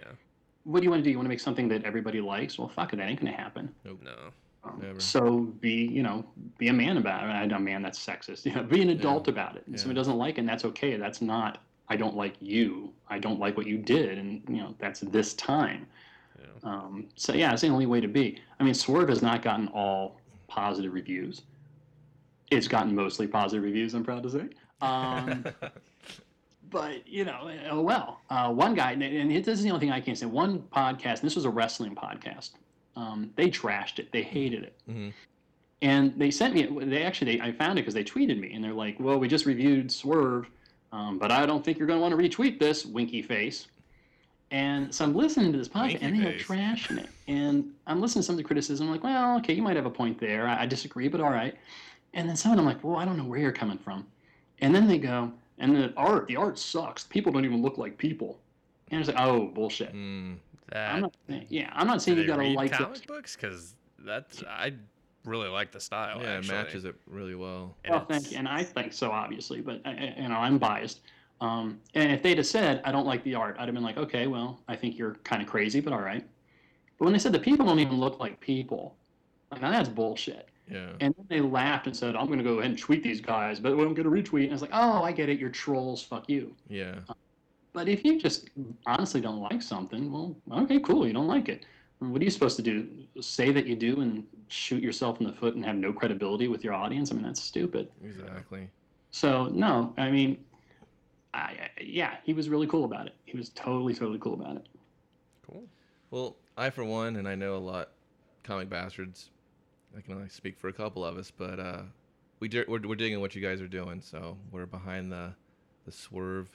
what 0.63 0.79
do 0.79 0.83
you 0.83 0.89
want 0.89 1.01
to 1.01 1.03
do? 1.03 1.11
You 1.11 1.17
want 1.17 1.25
to 1.25 1.29
make 1.29 1.39
something 1.39 1.69
that 1.69 1.85
everybody 1.85 2.19
likes? 2.21 2.57
Well, 2.57 2.67
fuck 2.67 2.91
it, 2.91 2.97
that 2.97 3.07
ain't 3.07 3.19
gonna 3.19 3.31
happen. 3.31 3.73
Nope. 3.85 3.99
No. 4.03 4.15
Um, 4.63 4.99
so 4.99 5.39
be, 5.59 5.87
you 5.87 6.03
know, 6.03 6.23
be 6.57 6.67
a 6.67 6.73
man 6.73 6.97
about 6.97 7.23
it. 7.23 7.31
I 7.31 7.39
don't 7.39 7.49
know, 7.49 7.59
man, 7.59 7.81
that's 7.81 8.03
sexist. 8.03 8.45
You 8.45 8.53
know, 8.53 8.63
be 8.63 8.81
an 8.81 8.89
adult 8.89 9.27
about 9.27 9.55
it. 9.55 9.63
And 9.65 9.75
Yeah. 9.75 9.81
somebody 9.81 9.97
doesn't 9.97 10.17
like 10.17 10.37
it, 10.37 10.41
and 10.41 10.49
that's 10.49 10.65
okay. 10.65 10.97
That's 10.97 11.21
not. 11.21 11.59
I 11.89 11.95
don't 11.95 12.15
like 12.15 12.35
you. 12.39 12.93
I 13.09 13.19
don't 13.19 13.39
like 13.39 13.57
what 13.57 13.65
you 13.67 13.77
did, 13.77 14.17
and 14.17 14.41
you 14.47 14.57
know, 14.57 14.75
that's 14.79 15.01
this 15.01 15.33
time. 15.33 15.87
Yeah. 16.39 16.45
Um, 16.63 17.07
so 17.15 17.33
yeah, 17.33 17.51
it's 17.51 17.61
the 17.61 17.67
only 17.69 17.85
way 17.85 17.99
to 18.01 18.07
be. 18.07 18.39
I 18.59 18.63
mean, 18.63 18.73
Swerve 18.73 19.09
has 19.09 19.21
not 19.21 19.41
gotten 19.41 19.67
all 19.69 20.19
positive 20.47 20.93
reviews. 20.93 21.41
It's 22.49 22.67
gotten 22.67 22.93
mostly 22.95 23.27
positive 23.27 23.63
reviews. 23.63 23.93
I'm 23.93 24.03
proud 24.03 24.23
to 24.23 24.29
say. 24.29 24.49
Um, 24.81 25.43
but 26.69 27.07
you 27.07 27.25
know, 27.25 27.51
oh 27.69 27.81
well. 27.81 28.21
Uh, 28.29 28.51
one 28.51 28.73
guy, 28.75 28.91
and 28.91 29.03
and 29.03 29.31
this 29.31 29.47
is 29.57 29.63
the 29.63 29.69
only 29.69 29.79
thing 29.79 29.91
I 29.91 30.01
can 30.01 30.15
say. 30.15 30.27
One 30.27 30.59
podcast, 30.59 31.19
and 31.19 31.23
this 31.23 31.35
was 31.35 31.45
a 31.45 31.49
wrestling 31.49 31.95
podcast. 31.95 32.51
Um, 32.95 33.31
they 33.35 33.49
trashed 33.49 33.99
it. 33.99 34.11
They 34.11 34.21
hated 34.23 34.63
it, 34.63 34.75
Mhm. 34.89 35.13
and 35.81 36.13
they 36.17 36.29
sent 36.31 36.53
me. 36.53 36.63
They 36.85 37.03
actually, 37.03 37.37
they, 37.37 37.41
I 37.41 37.51
found 37.51 37.79
it 37.79 37.83
because 37.83 37.93
they 37.93 38.03
tweeted 38.03 38.39
me, 38.39 38.53
and 38.53 38.63
they're 38.63 38.73
like, 38.73 38.99
"Well, 38.99 39.17
we 39.19 39.27
just 39.27 39.45
reviewed 39.45 39.91
Swerve, 39.91 40.49
um, 40.91 41.17
but 41.17 41.31
I 41.31 41.45
don't 41.45 41.63
think 41.63 41.77
you're 41.77 41.87
going 41.87 41.99
to 41.99 42.01
want 42.01 42.11
to 42.11 42.17
retweet 42.37 42.59
this." 42.59 42.85
Winky 42.85 43.21
face. 43.21 43.67
And 44.53 44.93
so 44.93 45.05
I'm 45.05 45.15
listening 45.15 45.53
to 45.53 45.57
this 45.57 45.69
podcast, 45.69 46.01
Winky 46.01 46.05
and 46.05 46.21
they're 46.21 46.33
trashing 46.33 46.97
it. 46.97 47.09
And 47.29 47.71
I'm 47.87 48.01
listening 48.01 48.21
to 48.21 48.25
some 48.25 48.33
of 48.33 48.37
the 48.37 48.43
criticism. 48.43 48.87
I'm 48.87 48.91
like, 48.91 49.01
well, 49.03 49.37
okay, 49.37 49.53
you 49.53 49.61
might 49.61 49.77
have 49.77 49.85
a 49.85 49.89
point 49.89 50.19
there. 50.19 50.45
I, 50.45 50.63
I 50.63 50.65
disagree, 50.65 51.07
but 51.07 51.21
all 51.21 51.29
right. 51.29 51.55
And 52.13 52.27
then 52.27 52.35
some 52.35 52.51
of 52.51 52.57
them, 52.57 52.67
I'm 52.67 52.73
like, 52.73 52.83
well, 52.83 52.97
I 52.97 53.05
don't 53.05 53.15
know 53.15 53.23
where 53.23 53.39
you're 53.39 53.53
coming 53.53 53.77
from. 53.77 54.05
And 54.59 54.75
then 54.75 54.89
they 54.89 54.97
go, 54.97 55.31
and 55.59 55.73
the 55.73 55.93
art, 55.95 56.27
the 56.27 56.35
art 56.35 56.59
sucks. 56.59 57.05
People 57.05 57.31
don't 57.31 57.45
even 57.45 57.61
look 57.61 57.77
like 57.77 57.97
people. 57.97 58.39
And 58.91 58.99
it's 58.99 59.07
like, 59.07 59.25
oh, 59.25 59.45
bullshit. 59.47 59.93
Mm, 59.95 60.35
That. 60.71 60.95
I'm 60.95 61.01
not, 61.01 61.13
yeah, 61.49 61.69
I'm 61.73 61.87
not 61.87 62.01
saying 62.01 62.17
you 62.17 62.23
they 62.23 62.27
gotta 62.27 62.43
like 62.49 62.71
comic 62.71 62.97
it. 62.99 63.07
books 63.07 63.35
because 63.35 63.75
that's 63.99 64.43
I 64.43 64.73
really 65.25 65.49
like 65.49 65.71
the 65.71 65.79
style. 65.79 66.21
yeah, 66.21 66.37
it 66.39 66.47
matches 66.47 66.85
it 66.85 66.95
really 67.07 67.35
well. 67.35 67.75
And 67.83 67.93
Well, 67.95 68.05
thank 68.05 68.31
you, 68.31 68.37
and 68.37 68.47
I 68.47 68.63
think 68.63 68.93
so, 68.93 69.11
obviously, 69.11 69.61
but 69.61 69.81
I- 69.85 69.91
I- 69.91 70.21
you 70.21 70.29
know, 70.29 70.37
I'm 70.37 70.57
biased. 70.57 71.01
Um, 71.41 71.79
and 71.95 72.11
if 72.11 72.21
they'd 72.23 72.37
have 72.37 72.45
said, 72.47 72.81
I 72.85 72.91
don't 72.91 73.05
like 73.07 73.23
the 73.23 73.35
art, 73.35 73.55
I'd 73.59 73.65
have 73.65 73.73
been 73.73 73.83
like, 73.83 73.97
okay, 73.97 74.27
well, 74.27 74.59
I 74.67 74.75
think 74.75 74.97
you're 74.97 75.15
kind 75.23 75.41
of 75.41 75.47
crazy, 75.47 75.79
but 75.81 75.91
all 75.91 76.01
right. 76.01 76.23
But 76.99 77.05
when 77.05 77.13
they 77.13 77.19
said 77.19 77.31
the 77.33 77.39
people 77.39 77.65
don't 77.65 77.79
even 77.79 77.99
look 77.99 78.19
like 78.19 78.39
people, 78.39 78.95
like, 79.51 79.59
now 79.61 79.71
that's 79.71 79.89
bullshit. 79.89 80.47
Yeah. 80.69 80.89
And 81.01 81.13
then 81.17 81.25
they 81.29 81.41
laughed 81.41 81.87
and 81.87 81.97
said, 81.97 82.15
I'm 82.15 82.27
going 82.27 82.37
to 82.37 82.43
go 82.45 82.59
ahead 82.59 82.69
and 82.71 82.79
tweet 82.79 83.03
these 83.03 83.19
guys, 83.19 83.59
but 83.59 83.75
we 83.75 83.83
don't 83.83 83.95
get 83.95 84.05
a 84.05 84.09
retweet. 84.09 84.43
And 84.43 84.51
I 84.51 84.53
was 84.53 84.61
like, 84.61 84.69
oh, 84.71 85.03
I 85.03 85.11
get 85.11 85.27
it. 85.29 85.39
You're 85.39 85.49
trolls. 85.49 86.01
Fuck 86.03 86.29
you. 86.29 86.55
Yeah. 86.69 86.99
But 87.73 87.87
if 87.87 88.03
you 88.03 88.19
just 88.19 88.49
honestly 88.85 89.21
don't 89.21 89.39
like 89.39 89.61
something, 89.61 90.11
well, 90.11 90.35
okay, 90.63 90.79
cool. 90.79 91.07
You 91.07 91.13
don't 91.13 91.27
like 91.27 91.49
it. 91.49 91.65
What 91.99 92.21
are 92.21 92.23
you 92.25 92.31
supposed 92.31 92.55
to 92.57 92.63
do? 92.63 92.87
Say 93.21 93.51
that 93.51 93.67
you 93.67 93.75
do 93.75 94.01
and 94.01 94.25
shoot 94.47 94.81
yourself 94.81 95.21
in 95.21 95.27
the 95.27 95.33
foot 95.33 95.55
and 95.55 95.63
have 95.63 95.75
no 95.75 95.93
credibility 95.93 96.47
with 96.47 96.63
your 96.63 96.73
audience? 96.73 97.11
I 97.11 97.15
mean, 97.15 97.23
that's 97.23 97.41
stupid. 97.41 97.89
Exactly. 98.03 98.69
So, 99.11 99.45
no, 99.53 99.93
I 99.97 100.09
mean, 100.09 100.43
I, 101.33 101.69
yeah, 101.79 102.15
he 102.23 102.33
was 102.33 102.49
really 102.49 102.67
cool 102.67 102.85
about 102.85 103.07
it. 103.07 103.15
He 103.25 103.37
was 103.37 103.49
totally, 103.49 103.93
totally 103.93 104.19
cool 104.19 104.33
about 104.33 104.57
it. 104.57 104.67
Cool. 105.45 105.63
Well, 106.09 106.35
I 106.57 106.69
for 106.69 106.83
one, 106.83 107.15
and 107.17 107.27
I 107.27 107.35
know 107.35 107.55
a 107.55 107.59
lot, 107.59 107.89
comic 108.43 108.69
bastards. 108.69 109.29
I 109.95 110.01
can 110.01 110.13
only 110.13 110.29
speak 110.29 110.57
for 110.57 110.69
a 110.69 110.73
couple 110.73 111.05
of 111.05 111.17
us, 111.17 111.31
but 111.31 111.59
uh, 111.59 111.83
we 112.39 112.47
di- 112.47 112.65
we're, 112.67 112.81
we're 112.81 112.95
digging 112.95 113.21
what 113.21 113.35
you 113.35 113.41
guys 113.41 113.61
are 113.61 113.67
doing. 113.67 114.01
So 114.01 114.37
we're 114.51 114.65
behind 114.65 115.11
the 115.11 115.33
the 115.85 115.91
swerve 115.91 116.49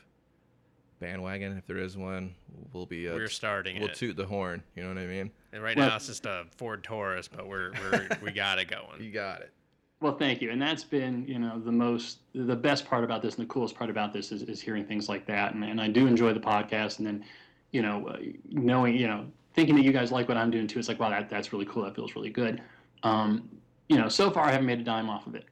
bandwagon, 0.98 1.56
if 1.56 1.66
there 1.66 1.78
is 1.78 1.96
one. 1.96 2.34
We'll 2.72 2.86
be 2.86 3.08
uh, 3.08 3.14
We're 3.14 3.28
starting 3.28 3.78
we'll 3.78 3.90
it, 3.90 3.96
toot 3.96 4.16
the 4.16 4.26
horn. 4.26 4.62
You 4.74 4.82
know 4.82 4.88
what 4.88 4.98
I 4.98 5.06
mean? 5.06 5.30
and 5.52 5.62
right 5.62 5.76
Well- 5.76 5.88
now 5.88 5.96
it's 5.96 6.06
just 6.06 6.26
a 6.26 6.44
Ford 6.56 6.82
Taurus, 6.84 7.28
but 7.28 7.46
we're 7.46 7.72
we're 7.72 8.08
we 8.22 8.32
got 8.32 8.58
it 8.58 8.68
going. 8.68 9.02
You 9.02 9.10
got 9.10 9.40
it. 9.40 9.52
Well, 10.00 10.16
thank 10.16 10.42
you. 10.42 10.50
And 10.50 10.60
that's 10.60 10.84
been, 10.84 11.24
you 11.26 11.38
know, 11.38 11.58
the 11.58 11.72
most, 11.72 12.18
the 12.34 12.54
best 12.54 12.84
part 12.86 13.02
about 13.02 13.22
this 13.22 13.36
and 13.36 13.48
the 13.48 13.50
coolest 13.50 13.74
part 13.74 13.88
about 13.88 14.12
this 14.12 14.30
is, 14.30 14.42
is 14.42 14.60
hearing 14.60 14.84
things 14.84 15.08
like 15.08 15.24
that. 15.26 15.54
And, 15.54 15.64
and 15.64 15.80
I 15.80 15.88
do 15.88 16.06
enjoy 16.06 16.34
the 16.34 16.40
podcast. 16.40 16.98
And 16.98 17.06
then, 17.06 17.24
you 17.70 17.80
know, 17.80 18.06
uh, 18.08 18.18
knowing, 18.50 18.94
you 18.94 19.06
know, 19.06 19.24
thinking 19.54 19.74
that 19.76 19.84
you 19.84 19.92
guys 19.92 20.12
like 20.12 20.28
what 20.28 20.36
I'm 20.36 20.50
doing 20.50 20.66
too, 20.66 20.78
it's 20.78 20.88
like, 20.88 21.00
wow, 21.00 21.08
that, 21.08 21.30
that's 21.30 21.50
really 21.50 21.64
cool. 21.64 21.84
That 21.84 21.96
feels 21.96 22.14
really 22.14 22.28
good. 22.28 22.60
Um, 23.04 23.48
you 23.88 23.96
know, 23.96 24.08
so 24.08 24.30
far 24.30 24.44
I 24.44 24.52
haven't 24.52 24.66
made 24.66 24.80
a 24.80 24.84
dime 24.84 25.08
off 25.08 25.26
of 25.26 25.34
it. 25.34 25.46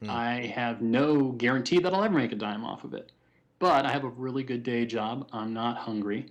Hmm. 0.00 0.08
I 0.10 0.46
have 0.54 0.80
no 0.80 1.32
guarantee 1.32 1.78
that 1.80 1.92
I'll 1.92 2.02
ever 2.02 2.16
make 2.16 2.32
a 2.32 2.36
dime 2.36 2.64
off 2.64 2.84
of 2.84 2.94
it. 2.94 3.12
But 3.62 3.86
I 3.86 3.92
have 3.92 4.02
a 4.02 4.08
really 4.08 4.42
good 4.42 4.64
day 4.64 4.84
job. 4.84 5.28
I'm 5.32 5.54
not 5.54 5.76
hungry. 5.78 6.26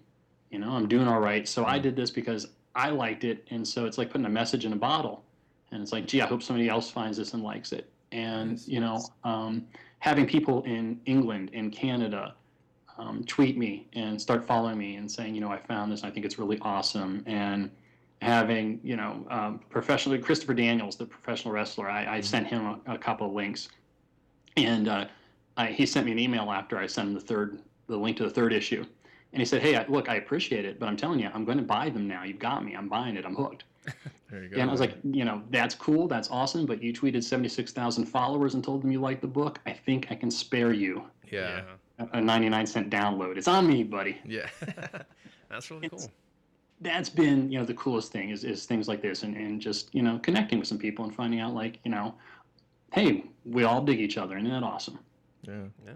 You 0.50 0.60
know, 0.60 0.72
I'm 0.72 0.86
doing 0.90 1.08
all 1.08 1.22
right. 1.22 1.48
So 1.48 1.64
I 1.64 1.78
Hmm. 1.78 1.84
did 1.84 1.96
this 1.96 2.12
because 2.12 2.50
I 2.76 2.90
liked 2.90 3.24
it. 3.24 3.48
And 3.52 3.66
so 3.66 3.86
it's 3.86 3.98
like 3.98 4.10
putting 4.10 4.26
a 4.26 4.30
message 4.30 4.66
in 4.66 4.74
a 4.74 4.76
bottle 4.76 5.24
and 5.72 5.82
it's 5.82 5.94
like, 5.94 6.08
gee, 6.08 6.22
I 6.22 6.26
hope 6.26 6.44
somebody 6.44 6.68
else 6.68 6.92
finds 6.92 7.18
this 7.18 7.34
and 7.34 7.42
likes 7.42 7.72
it. 7.72 7.90
And 8.12 8.60
you 8.68 8.82
know, 8.82 9.14
um, 9.24 9.66
having 10.00 10.26
people 10.26 10.64
in 10.64 11.00
England 11.06 11.52
and 11.54 11.72
Canada 11.72 12.36
um, 12.98 13.24
tweet 13.24 13.58
me 13.58 13.88
and 13.94 14.22
start 14.22 14.46
following 14.46 14.78
me 14.78 14.98
and 14.98 15.10
saying, 15.10 15.34
you 15.34 15.40
know, 15.40 15.50
I 15.50 15.58
found 15.58 15.90
this 15.90 16.02
and 16.02 16.12
I 16.12 16.14
think 16.14 16.26
it's 16.26 16.38
really 16.38 16.60
awesome. 16.62 17.24
And 17.26 17.72
having, 18.22 18.82
you 18.84 18.98
know, 18.98 19.26
um, 19.30 19.62
professionally 19.70 20.20
Christopher 20.20 20.54
Daniels, 20.54 20.98
the 20.98 21.06
professional 21.06 21.54
wrestler, 21.54 21.90
I, 21.90 22.18
I 22.18 22.20
sent 22.20 22.48
him 22.48 22.66
a, 22.66 22.96
a 22.96 22.98
couple 22.98 23.28
of 23.28 23.34
links, 23.34 23.70
and 24.58 24.90
uh, 24.90 25.06
I, 25.58 25.68
he 25.68 25.86
sent 25.86 26.06
me 26.06 26.12
an 26.12 26.20
email 26.20 26.52
after 26.52 26.78
I 26.78 26.88
sent 26.88 27.10
him 27.10 27.14
the 27.14 27.20
third, 27.22 27.60
the 27.88 27.98
link 27.98 28.18
to 28.18 28.24
the 28.24 28.30
third 28.30 28.54
issue. 28.54 28.86
And 29.34 29.40
he 29.42 29.46
said, 29.46 29.62
"Hey, 29.62 29.76
I, 29.76 29.86
look, 29.88 30.10
I 30.10 30.16
appreciate 30.16 30.66
it, 30.66 30.80
but 30.80 30.88
I'm 30.90 30.98
telling 30.98 31.20
you, 31.20 31.30
I'm 31.34 31.46
going 31.46 31.58
to 31.58 31.64
buy 31.64 31.90
them 31.90 32.08
now. 32.08 32.24
You've 32.24 32.40
got 32.40 32.66
me. 32.66 32.74
I'm 32.76 32.90
buying 32.90 33.16
it. 33.16 33.26
I'm 33.26 33.36
hooked." 33.36 33.64
There 34.30 34.44
you 34.44 34.48
go. 34.48 34.62
And 34.62 34.70
I 34.70 34.72
was 34.72 34.80
like, 34.80 34.96
you 35.04 35.26
know, 35.26 35.44
that's 35.50 35.76
cool, 35.76 36.08
that's 36.08 36.30
awesome, 36.32 36.66
but 36.66 36.82
you 36.82 36.94
tweeted 36.94 37.22
76,000 37.22 38.06
followers 38.06 38.54
and 38.54 38.64
told 38.64 38.82
them 38.82 38.90
you 38.90 39.02
liked 39.02 39.20
the 39.20 39.28
book. 39.28 39.60
I 39.66 39.74
think 39.74 40.08
I 40.10 40.16
can 40.16 40.32
spare 40.32 40.72
you 40.72 41.04
yeah, 41.30 41.64
a 42.00 42.08
a 42.18 42.22
99 42.22 42.66
cent 42.66 42.90
download. 42.90 43.36
It's 43.36 43.50
on 43.50 43.68
me, 43.68 43.84
buddy. 43.84 44.20
yeah. 44.24 44.48
That's 45.50 45.70
really 45.70 45.88
It's- 45.88 46.06
cool. 46.06 46.14
that's 46.80 47.10
been 47.10 47.52
you 47.52 47.60
know 47.60 47.66
the 47.66 47.74
coolest 47.74 48.14
thing 48.14 48.30
is, 48.30 48.46
is 48.46 48.66
things 48.66 48.88
like 48.88 49.02
this 49.02 49.24
and, 49.24 49.36
and 49.36 49.60
just 49.60 49.94
you 49.94 50.02
know 50.02 50.18
connecting 50.20 50.60
with 50.60 50.68
some 50.70 50.78
people 50.78 51.04
and 51.04 51.14
finding 51.14 51.42
out 51.42 51.54
like 51.54 51.80
you 51.84 51.92
know 51.92 52.16
hey 52.94 53.26
we 53.46 53.66
all 53.66 53.82
dig 53.84 54.00
each 54.00 54.18
other 54.18 54.38
and 54.38 54.48
isn't 54.48 54.62
that 54.62 54.66
awesome 54.66 54.98
Yeah. 55.48 55.64
Yeah. 55.86 55.94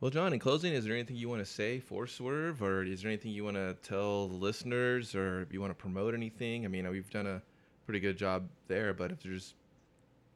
Well, 0.00 0.10
Jon, 0.10 0.32
in 0.32 0.38
closing, 0.38 0.72
is 0.72 0.84
there 0.84 0.94
anything 0.94 1.16
you 1.16 1.28
want 1.28 1.40
to 1.40 1.50
say 1.50 1.80
for 1.80 2.06
Swerve, 2.06 2.62
or 2.62 2.84
is 2.84 3.02
there 3.02 3.10
anything 3.10 3.32
you 3.32 3.42
want 3.44 3.56
to 3.56 3.76
tell 3.82 4.28
the 4.28 4.36
listeners, 4.36 5.14
or 5.14 5.46
you 5.50 5.60
want 5.60 5.70
to 5.70 5.74
promote 5.74 6.14
anything? 6.14 6.64
I 6.64 6.68
mean, 6.68 6.88
we've 6.88 7.10
done 7.10 7.26
a 7.26 7.42
pretty 7.84 7.98
good 7.98 8.16
job 8.16 8.48
there, 8.68 8.94
but 8.94 9.10
if 9.10 9.22
there's 9.22 9.54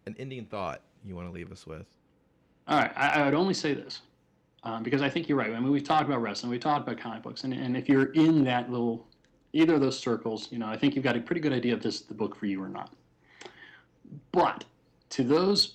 an 0.07 0.17
ending 0.19 0.47
thought 0.47 0.81
you 1.05 1.15
want 1.15 1.29
to 1.29 1.33
leave 1.33 1.53
us 1.53 1.67
with, 1.67 1.87
all 2.69 2.79
right 2.79 2.93
i, 2.97 3.21
I 3.21 3.25
would 3.25 3.35
only 3.35 3.55
say 3.55 3.75
this 3.75 4.03
um, 4.63 4.85
because 4.85 5.03
i 5.03 5.09
think 5.09 5.29
you're 5.29 5.37
right 5.37 5.53
i 5.53 5.59
mean 5.59 5.71
we've 5.73 5.83
talked 5.83 6.05
about 6.05 6.23
wrestling 6.23 6.51
we've 6.51 6.61
talked 6.61 6.87
about 6.87 7.01
comic 7.01 7.21
books 7.23 7.43
and, 7.43 7.53
and 7.53 7.77
if 7.77 7.89
you're 7.89 8.13
in 8.13 8.45
that 8.45 8.71
little 8.71 9.05
either 9.53 9.75
of 9.75 9.81
those 9.81 9.99
circles 9.99 10.47
you 10.53 10.59
know 10.61 10.67
i 10.69 10.77
think 10.77 10.95
you've 10.95 11.03
got 11.05 11.17
a 11.17 11.21
pretty 11.21 11.41
good 11.41 11.53
idea 11.53 11.75
if 11.75 11.83
this 11.83 11.97
is 11.97 12.03
the 12.03 12.15
book 12.15 12.37
for 12.37 12.47
you 12.47 12.63
or 12.63 12.69
not 12.69 12.93
but 14.31 14.65
to 15.11 15.25
those 15.25 15.65
s- 15.65 15.75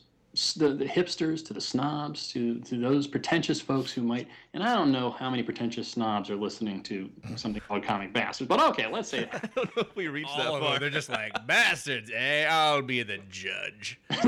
the, 0.58 0.70
the 0.70 0.86
hipsters 0.86 1.44
to 1.46 1.54
the 1.54 1.62
snobs 1.62 2.28
to, 2.28 2.60
to 2.60 2.80
those 2.80 3.08
pretentious 3.08 3.60
folks 3.60 3.92
who 3.92 4.02
might 4.02 4.28
and 4.54 4.64
i 4.64 4.74
don't 4.76 4.92
know 4.92 5.12
how 5.12 5.30
many 5.30 5.42
pretentious 5.42 5.88
snobs 5.88 6.30
are 6.30 6.36
listening 6.36 6.84
to 6.84 7.10
something 7.36 7.62
called 7.68 7.84
comic 7.84 8.14
bastards 8.14 8.48
but 8.48 8.60
okay 8.60 8.88
let's 8.88 9.10
say 9.10 9.18
that 9.32 9.44
I 9.44 9.50
don't 9.56 9.76
know 9.76 9.84
if 9.84 9.96
we 9.96 10.08
reached 10.08 10.30
All 10.38 10.56
of 10.56 10.62
them, 10.62 10.80
they're 10.80 10.90
just 10.90 11.10
like 11.10 11.46
bastards. 11.48 12.12
Eh, 12.14 12.46
I'll 12.50 12.82
be 12.82 13.04
the 13.04 13.20
judge. 13.30 14.00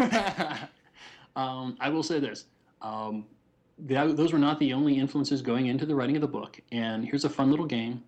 um, 1.36 1.78
I 1.80 1.90
will 1.90 2.04
say 2.04 2.20
this. 2.20 2.46
Um, 2.82 3.26
that, 3.80 4.18
those 4.18 4.34
were 4.34 4.40
not 4.40 4.60
the 4.60 4.74
only 4.74 4.98
influences 4.98 5.42
going 5.42 5.68
into 5.68 5.86
the 5.86 5.96
writing 5.96 6.16
of 6.16 6.22
the 6.22 6.28
book. 6.28 6.60
And 6.72 7.06
here's 7.06 7.26
a 7.26 7.30
fun 7.30 7.50
little 7.50 7.66
game. 7.66 8.04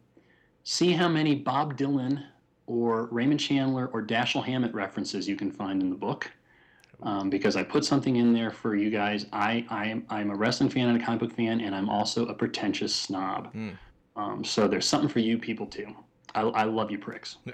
See 0.64 0.92
how 0.92 1.08
many 1.08 1.36
Bob 1.36 1.78
Dylan 1.78 2.24
or 2.68 3.06
Raymond 3.12 3.40
Chandler 3.40 3.88
or 3.88 4.02
Dashiell 4.02 4.44
Hammett 4.44 4.74
references 4.74 5.28
you 5.28 5.36
can 5.36 5.52
find 5.52 5.82
in 5.82 5.90
the 5.90 5.96
book. 5.96 6.32
Um, 7.04 7.30
because 7.30 7.56
I 7.56 7.64
put 7.64 7.84
something 7.84 8.18
in 8.18 8.32
there 8.32 8.52
for 8.52 8.76
you 8.76 8.92
guys. 8.92 9.26
I, 9.34 9.66
I 9.70 9.88
am 9.88 10.06
I'm 10.10 10.30
a 10.30 10.36
wrestling 10.36 10.70
fan 10.70 10.88
and 10.88 11.02
a 11.02 11.04
comic 11.04 11.22
book 11.22 11.36
fan, 11.36 11.62
and 11.62 11.74
I'm 11.74 11.90
also 11.90 12.28
a 12.28 12.34
pretentious 12.34 12.94
snob. 12.94 13.52
Hmm. 13.54 13.70
Um, 14.16 14.44
so 14.44 14.68
there's 14.68 14.86
something 14.86 15.10
for 15.10 15.20
you 15.20 15.38
people 15.38 15.66
too. 15.66 15.88
I, 16.36 16.42
I 16.42 16.64
love 16.66 16.92
you 16.92 17.00
pricks. 17.00 17.38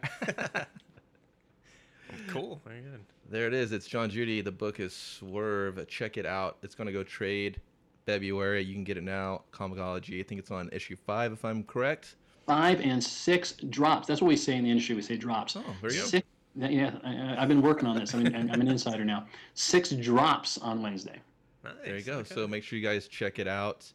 Cool. 2.27 2.61
Very 2.65 2.81
good. 2.81 2.99
There 3.29 3.47
it 3.47 3.53
is. 3.53 3.71
It's 3.71 3.87
Jon 3.87 4.09
Judy. 4.09 4.41
The 4.41 4.51
book 4.51 4.79
is 4.79 4.93
Swerve. 4.93 5.85
Check 5.87 6.17
it 6.17 6.25
out. 6.25 6.57
It's 6.61 6.75
going 6.75 6.87
to 6.87 6.93
go 6.93 7.03
trade 7.03 7.61
February. 8.05 8.63
You 8.63 8.73
can 8.73 8.83
get 8.83 8.97
it 8.97 9.03
now. 9.03 9.43
Comixology. 9.53 10.19
I 10.19 10.23
think 10.23 10.39
it's 10.39 10.51
on 10.51 10.69
issue 10.71 10.95
five, 10.95 11.31
if 11.31 11.43
I'm 11.45 11.63
correct. 11.63 12.15
Five 12.45 12.81
and 12.81 13.03
six 13.03 13.53
drops. 13.53 14.07
That's 14.07 14.21
what 14.21 14.27
we 14.27 14.37
say 14.37 14.55
in 14.55 14.63
the 14.63 14.71
industry. 14.71 14.95
We 14.95 15.01
say 15.01 15.17
drops. 15.17 15.55
Oh, 15.55 15.63
there 15.81 15.93
you 15.93 16.11
go. 16.11 16.19
Six, 16.57 16.67
yeah, 16.69 16.91
I, 17.03 17.41
I've 17.41 17.47
been 17.47 17.61
working 17.61 17.87
on 17.87 17.97
this. 17.97 18.13
I 18.13 18.17
mean, 18.17 18.35
I'm 18.35 18.49
I'm 18.51 18.61
an 18.61 18.67
insider 18.67 19.05
now. 19.05 19.25
Six 19.53 19.91
drops 19.91 20.57
on 20.57 20.81
Wednesday. 20.81 21.19
Nice. 21.63 21.73
There 21.85 21.97
you 21.97 22.03
go. 22.03 22.13
okay. 22.19 22.33
So 22.33 22.47
make 22.47 22.63
sure 22.63 22.79
you 22.79 22.85
guys 22.85 23.07
check 23.07 23.39
it 23.39 23.47
out. 23.47 23.91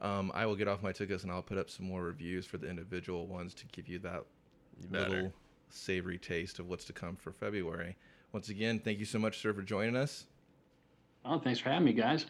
Um, 0.00 0.30
I 0.34 0.44
will 0.46 0.56
get 0.56 0.68
off 0.68 0.82
my 0.82 0.92
tickets 0.92 1.22
and 1.22 1.32
I'll 1.32 1.42
put 1.42 1.56
up 1.58 1.70
some 1.70 1.86
more 1.86 2.02
reviews 2.02 2.44
for 2.46 2.58
the 2.58 2.68
individual 2.68 3.26
ones 3.26 3.54
to 3.54 3.64
give 3.72 3.88
you 3.88 3.98
that 4.00 4.24
You 4.82 4.88
little 4.98 5.32
savory 5.70 6.18
taste 6.18 6.58
of 6.58 6.68
what's 6.68 6.84
to 6.84 6.92
come 6.92 7.16
for 7.16 7.32
February. 7.32 7.96
Once 8.32 8.50
again, 8.50 8.78
thank 8.78 8.98
you 8.98 9.06
so 9.06 9.18
much, 9.18 9.38
sir, 9.40 9.54
for 9.54 9.62
joining 9.62 9.96
us. 9.96 10.26
Oh, 11.24 11.38
thanks 11.38 11.58
for 11.58 11.70
having 11.70 11.86
me, 11.86 11.92
guys. 11.94 12.26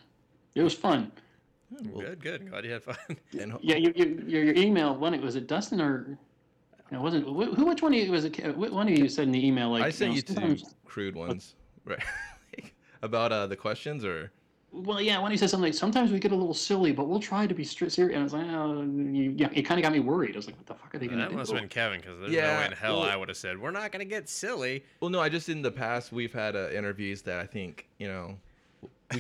It 0.55 0.63
was 0.63 0.75
fun. 0.75 1.11
Well, 1.87 2.01
good, 2.03 2.21
good. 2.21 2.49
Glad 2.49 2.65
you 2.65 2.71
had 2.73 2.85
fun. 2.85 2.97
and 3.41 3.51
ho- 3.53 3.59
Yeah, 3.61 3.77
you, 3.77 3.93
you, 3.97 4.23
your, 4.27 4.45
your 4.45 4.55
email. 4.55 4.95
One, 4.95 5.21
was 5.21 5.35
it 5.35 5.49
Dustin 5.49 5.81
or? 5.81 6.17
No, 6.91 6.99
it 6.99 7.03
wasn't. 7.03 7.25
Who? 7.25 7.67
Which 7.67 7.83
one 7.83 7.93
of 7.95 7.99
you 8.01 8.11
was 8.13 8.25
it? 8.25 8.57
One 8.57 8.89
of 8.89 8.97
you 8.99 9.09
said 9.09 9.25
in 9.25 9.33
the 9.33 9.45
email 9.47 9.71
like 9.71 9.83
I 9.83 9.91
sent 9.91 10.11
know, 10.11 10.17
you 10.17 10.23
two 10.57 10.57
crude 10.85 11.15
ones, 11.17 11.55
right? 11.85 12.03
About 13.03 13.33
uh, 13.33 13.47
the 13.47 13.57
questions, 13.57 14.05
or 14.05 14.33
Well, 14.73 15.01
yeah, 15.01 15.21
when 15.21 15.31
he 15.31 15.37
said 15.37 15.51
something 15.51 15.65
like, 15.65 15.75
sometimes 15.75 16.11
we 16.13 16.19
get 16.19 16.33
a 16.33 16.35
little 16.37 16.55
silly, 16.55 16.93
but 16.93 17.09
we'll 17.09 17.21
try 17.21 17.47
to 17.47 17.55
be 17.55 17.65
stri- 17.65 17.91
serious. 17.91 18.15
And 18.15 18.21
I 18.21 18.23
was 18.23 18.33
like, 18.33 18.47
oh, 18.49 18.83
you, 18.83 19.35
yeah, 19.37 19.49
it 19.53 19.63
kind 19.63 19.79
of 19.79 19.83
got 19.83 19.93
me 19.93 20.01
worried. 20.01 20.35
I 20.35 20.39
was 20.39 20.47
like, 20.47 20.57
what 20.57 20.67
the 20.67 20.75
fuck 20.75 20.95
are 20.95 20.99
they 20.99 21.07
going 21.07 21.19
to 21.19 21.25
do? 21.27 21.31
that 21.33 21.37
must 21.37 21.53
have 21.53 21.61
been 21.61 21.69
Kevin 21.69 22.01
because 22.01 22.19
there's 22.21 22.33
Yeah, 22.33 22.55
no 22.55 22.61
way 22.61 22.67
in 22.67 22.73
hell 22.73 23.01
well- 23.01 23.11
I 23.11 23.17
would 23.17 23.29
have 23.29 23.37
said 23.37 23.59
we're 23.61 23.71
not 23.71 23.93
gonna 23.93 24.05
get 24.05 24.29
silly. 24.29 24.85
well, 25.01 25.11
no, 25.11 25.21
I 25.21 25.29
just 25.29 25.49
in 25.49 25.61
the 25.63 25.71
past 25.71 26.11
we've 26.13 26.33
had 26.33 26.57
uh, 26.57 26.71
interviews 26.71 27.23
that 27.23 27.39
I 27.39 27.47
think 27.47 27.89
you 27.99 28.09
know. 28.09 28.39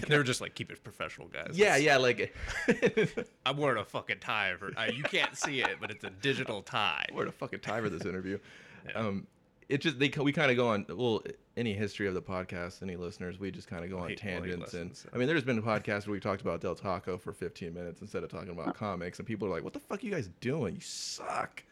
They 0.09 0.17
were 0.17 0.25
just 0.25 0.41
like 0.41 0.55
keep 0.55 0.71
it 0.73 0.83
professional, 0.83 1.29
guys. 1.29 1.51
Yeah, 1.55 1.77
It's- 1.77 1.83
yeah, 1.83 1.97
like 1.97 2.35
I'm 3.47 3.57
wearing 3.57 3.79
a 3.81 3.85
fucking 3.85 4.19
tie 4.21 4.55
for. 4.59 4.73
Uh, 4.77 4.87
you 4.93 5.03
can't 5.05 5.37
see 5.37 5.61
it, 5.61 5.77
but 5.81 5.91
it's 5.91 6.05
a 6.05 6.11
digital 6.11 6.63
tie. 6.63 7.07
we're 7.13 7.23
at 7.23 7.29
a 7.29 7.33
fucking 7.33 7.61
tie 7.61 7.81
for 7.81 7.89
this 7.91 8.05
interview. 8.05 8.39
Yeah. 8.89 9.01
Um, 9.01 9.27
it 9.69 9.81
just 9.81 9.99
they 9.99 10.13
we 10.21 10.31
kind 10.31 10.49
of 10.49 10.57
go 10.57 10.69
on. 10.69 10.87
Well, 10.89 11.25
any 11.57 11.73
history 11.73 12.07
of 12.07 12.15
the 12.15 12.23
podcast, 12.23 12.85
any 12.85 12.95
listeners, 12.95 13.41
we 13.41 13.51
just 13.51 13.67
kind 13.67 13.83
of 13.85 13.91
go 13.91 13.99
on 13.99 14.11
Hate- 14.11 14.23
well, 14.25 14.35
tangents. 14.43 14.75
And 14.75 14.91
lessons, 14.91 15.07
I 15.13 15.17
mean, 15.19 15.27
there's 15.27 15.43
been 15.43 15.61
podcasts 15.61 16.07
where 16.07 16.13
we 16.13 16.21
talked 16.21 16.41
about 16.41 16.61
Del 16.61 16.77
Taco 16.77 17.19
for 17.19 17.33
15 17.33 17.75
minutes 17.75 18.01
instead 18.01 18.23
of 18.23 18.31
talking 18.31 18.51
about 18.51 18.77
comics, 18.77 19.19
and 19.19 19.27
people 19.27 19.49
are 19.49 19.51
like, 19.51 19.65
"What 19.65 19.73
the 19.73 19.81
fuck 19.81 20.05
are 20.05 20.07
you 20.07 20.13
guys 20.13 20.31
doing? 20.41 20.77
You 20.77 20.81
suck." 20.83 21.65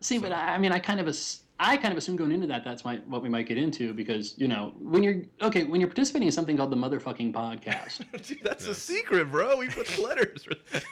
See, 0.00 0.16
but 0.16 0.32
I 0.32 0.54
I 0.54 0.58
mean, 0.58 0.72
I 0.72 0.78
kind 0.78 0.98
of, 0.98 1.08
ass- 1.08 1.40
I 1.58 1.76
kind 1.76 1.92
of 1.92 1.98
assume 1.98 2.16
going 2.16 2.32
into 2.32 2.46
that, 2.48 2.64
that's 2.64 2.84
my, 2.84 2.96
what 3.06 3.22
we 3.22 3.28
might 3.28 3.46
get 3.46 3.56
into 3.56 3.94
because 3.94 4.34
you 4.36 4.48
know, 4.48 4.74
when 4.78 5.02
you're 5.02 5.22
okay, 5.42 5.64
when 5.64 5.80
you're 5.80 5.88
participating 5.88 6.28
in 6.28 6.32
something 6.32 6.56
called 6.56 6.70
the 6.70 6.76
motherfucking 6.76 7.32
podcast, 7.32 8.04
Dude, 8.26 8.40
that's 8.42 8.66
a 8.66 8.74
secret, 8.74 9.30
bro. 9.30 9.56
We 9.56 9.68
put 9.68 9.86
the 9.86 10.02
letters. 10.02 10.46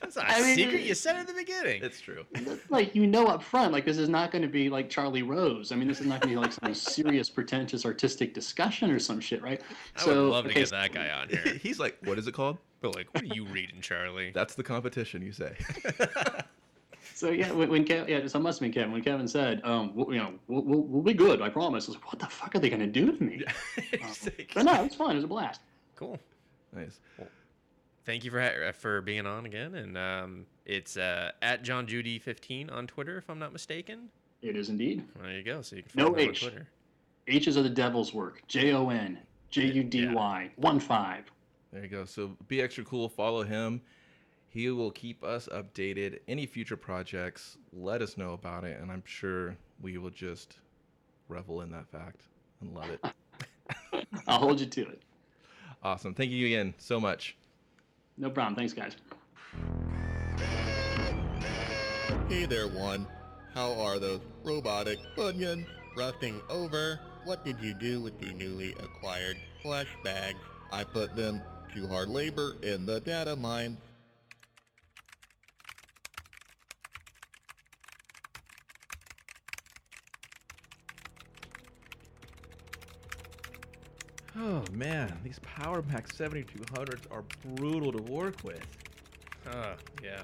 That's 0.00 0.16
not 0.16 0.30
a 0.30 0.36
I 0.36 0.40
mean, 0.40 0.56
secret. 0.56 0.82
You 0.82 0.94
said 0.94 1.16
it 1.16 1.20
at 1.20 1.26
the 1.26 1.34
beginning. 1.34 1.82
it's 1.82 2.00
true. 2.00 2.24
like 2.70 2.94
you 2.94 3.06
know 3.06 3.26
up 3.26 3.42
front, 3.42 3.72
like 3.72 3.84
this 3.84 3.98
is 3.98 4.08
not 4.08 4.30
going 4.30 4.40
to 4.40 4.48
be 4.48 4.70
like 4.70 4.88
Charlie 4.88 5.22
Rose. 5.22 5.70
I 5.70 5.76
mean, 5.76 5.86
this 5.86 6.00
is 6.00 6.06
not 6.06 6.22
going 6.22 6.34
to 6.34 6.40
be 6.40 6.46
like 6.46 6.52
some 6.52 6.72
serious, 6.94 7.28
pretentious, 7.28 7.84
artistic 7.84 8.32
discussion 8.32 8.90
or 8.90 8.98
some 8.98 9.20
shit, 9.20 9.42
right? 9.42 9.60
I 9.96 10.06
would 10.06 10.16
love 10.16 10.46
to 10.46 10.54
get 10.54 10.70
that 10.70 10.94
guy 10.94 11.10
on 11.10 11.28
here. 11.28 11.58
He's 11.60 11.78
like, 11.78 11.98
"What 12.04 12.18
is 12.18 12.26
it 12.26 12.32
called?" 12.32 12.56
But 12.80 12.94
like, 12.94 13.12
what 13.12 13.24
are 13.24 13.34
you 13.34 13.44
reading, 13.46 13.82
Charlie? 13.82 14.30
That's 14.34 14.54
the 14.54 14.62
competition, 14.62 15.20
you 15.20 15.32
say. 15.32 15.56
So 17.18 17.30
yeah, 17.30 17.50
when, 17.50 17.68
when 17.68 17.82
Kevin, 17.84 18.08
yeah, 18.08 18.24
so 18.28 18.38
it 18.38 18.42
must 18.42 18.60
have 18.60 18.66
been 18.66 18.72
Kevin. 18.72 18.92
When 18.92 19.02
Kevin 19.02 19.26
said, 19.26 19.60
um, 19.64 19.90
we'll, 19.92 20.12
you 20.14 20.20
know, 20.20 20.34
we'll, 20.46 20.62
we'll, 20.62 20.82
we'll 20.82 21.02
be 21.02 21.14
good, 21.14 21.42
I 21.42 21.48
promise. 21.48 21.88
I 21.88 21.90
was 21.90 21.96
like, 21.96 22.06
what 22.12 22.20
the 22.20 22.26
fuck 22.26 22.54
are 22.54 22.60
they 22.60 22.70
going 22.70 22.78
to 22.78 22.86
do 22.86 23.10
to 23.10 23.20
me? 23.20 23.42
He's 23.90 24.24
like- 24.26 24.52
But 24.54 24.66
no, 24.66 24.84
it's 24.84 24.94
fun. 24.94 25.10
It 25.10 25.14
was 25.16 25.24
a 25.24 25.26
blast. 25.26 25.60
Cool. 25.96 26.16
nice. 26.72 27.00
Thank 28.06 28.24
you 28.24 28.30
for 28.30 28.40
ha- 28.40 28.70
for 28.72 29.00
being 29.00 29.26
on 29.26 29.46
again, 29.46 29.74
and 29.74 29.98
um, 29.98 30.46
it's 30.64 30.96
uh, 30.96 31.32
at 31.42 31.64
Jon 31.64 31.88
Judy 31.88 32.20
15 32.20 32.70
on 32.70 32.86
Twitter, 32.86 33.18
if 33.18 33.28
I'm 33.28 33.40
not 33.40 33.52
mistaken. 33.52 34.10
It 34.40 34.54
is 34.54 34.68
indeed. 34.68 35.02
There 35.20 35.32
you 35.32 35.42
go. 35.42 35.60
So 35.60 35.74
you 35.74 35.82
can 35.82 35.90
No 35.96 36.04
find 36.12 36.20
him 36.20 36.28
on 36.28 36.30
H. 36.30 36.40
Twitter. 36.42 36.68
H's 37.26 37.56
are 37.58 37.62
the 37.64 37.68
devil's 37.68 38.14
work. 38.14 38.42
J 38.46 38.72
O 38.74 38.90
N 38.90 39.18
J 39.50 39.64
U 39.72 39.82
D 39.82 40.06
Y 40.06 40.50
one 40.54 40.78
five. 40.78 41.24
There 41.72 41.82
you 41.82 41.88
go. 41.88 42.04
So 42.04 42.36
be 42.46 42.62
extra 42.62 42.84
cool. 42.84 43.08
Follow 43.08 43.42
him. 43.42 43.82
He 44.58 44.72
will 44.72 44.90
keep 44.90 45.22
us 45.22 45.48
updated. 45.52 46.18
Any 46.26 46.44
future 46.44 46.76
projects, 46.76 47.58
let 47.72 48.02
us 48.02 48.16
know 48.16 48.32
about 48.32 48.64
it, 48.64 48.80
and 48.80 48.90
I'm 48.90 49.04
sure 49.06 49.56
we 49.80 49.98
will 49.98 50.10
just 50.10 50.58
revel 51.28 51.60
in 51.60 51.70
that 51.70 51.86
fact 51.86 52.22
and 52.60 52.74
love 52.74 52.90
it. 52.90 54.04
I'll 54.26 54.40
hold 54.40 54.58
you 54.58 54.66
to 54.66 54.80
it. 54.80 55.02
awesome. 55.84 56.12
Thank 56.12 56.32
you 56.32 56.44
again 56.44 56.74
so 56.76 56.98
much. 56.98 57.36
No 58.16 58.30
problem. 58.30 58.56
Thanks, 58.56 58.72
guys. 58.72 58.96
Hey 62.28 62.44
there, 62.44 62.66
one. 62.66 63.06
How 63.54 63.74
are 63.74 64.00
those 64.00 64.22
robotic 64.42 64.98
bunions 65.14 65.68
rusting 65.96 66.40
over? 66.50 66.98
What 67.22 67.44
did 67.44 67.60
you 67.60 67.74
do 67.74 68.00
with 68.00 68.18
the 68.18 68.32
newly 68.32 68.72
acquired 68.72 69.36
flesh 69.62 69.86
bags? 70.02 70.40
I 70.72 70.82
put 70.82 71.14
them 71.14 71.42
to 71.76 71.86
hard 71.86 72.08
labor 72.08 72.56
in 72.64 72.86
the 72.86 72.98
data 72.98 73.36
mines. 73.36 73.78
Oh 84.40 84.62
man, 84.72 85.18
these 85.24 85.40
Power 85.40 85.82
Max 85.90 86.12
7200s 86.12 87.10
are 87.10 87.24
brutal 87.56 87.90
to 87.90 88.02
work 88.12 88.36
with. 88.44 88.64
Uh, 89.50 89.74
yeah. 90.02 90.20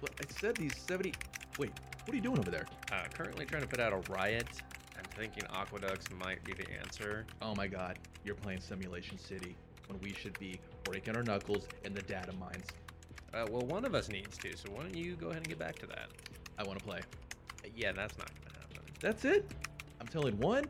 But 0.00 0.10
I 0.20 0.40
said 0.40 0.56
these 0.56 0.76
70. 0.86 1.12
Wait, 1.58 1.72
what 2.04 2.12
are 2.12 2.14
you 2.14 2.22
doing 2.22 2.38
over 2.38 2.50
there? 2.50 2.66
Uh, 2.92 3.04
currently 3.12 3.44
trying 3.44 3.62
to 3.62 3.68
put 3.68 3.80
out 3.80 3.92
a 3.92 4.12
riot. 4.12 4.46
I'm 4.96 5.04
thinking 5.16 5.42
aqueducts 5.52 6.06
might 6.22 6.44
be 6.44 6.52
the 6.52 6.70
answer. 6.78 7.26
Oh 7.42 7.56
my 7.56 7.66
god, 7.66 7.98
you're 8.24 8.36
playing 8.36 8.60
Simulation 8.60 9.18
City 9.18 9.56
when 9.88 9.98
we 10.00 10.12
should 10.12 10.38
be 10.38 10.60
breaking 10.84 11.16
our 11.16 11.24
knuckles 11.24 11.66
in 11.84 11.92
the 11.92 12.02
data 12.02 12.32
mines. 12.38 12.68
Uh, 13.34 13.46
well, 13.50 13.66
one 13.66 13.84
of 13.84 13.96
us 13.96 14.08
needs 14.08 14.38
to, 14.38 14.56
so 14.56 14.70
why 14.70 14.82
don't 14.82 14.94
you 14.94 15.16
go 15.16 15.26
ahead 15.28 15.38
and 15.38 15.48
get 15.48 15.58
back 15.58 15.76
to 15.80 15.86
that? 15.88 16.08
I 16.56 16.62
want 16.62 16.78
to 16.78 16.84
play. 16.84 17.00
Uh, 17.64 17.68
yeah, 17.74 17.90
that's 17.90 18.16
not 18.16 18.30
gonna 18.44 18.60
happen. 18.60 18.82
That's 19.00 19.24
it. 19.24 19.50
I'm 20.00 20.06
telling 20.06 20.38
one 20.38 20.66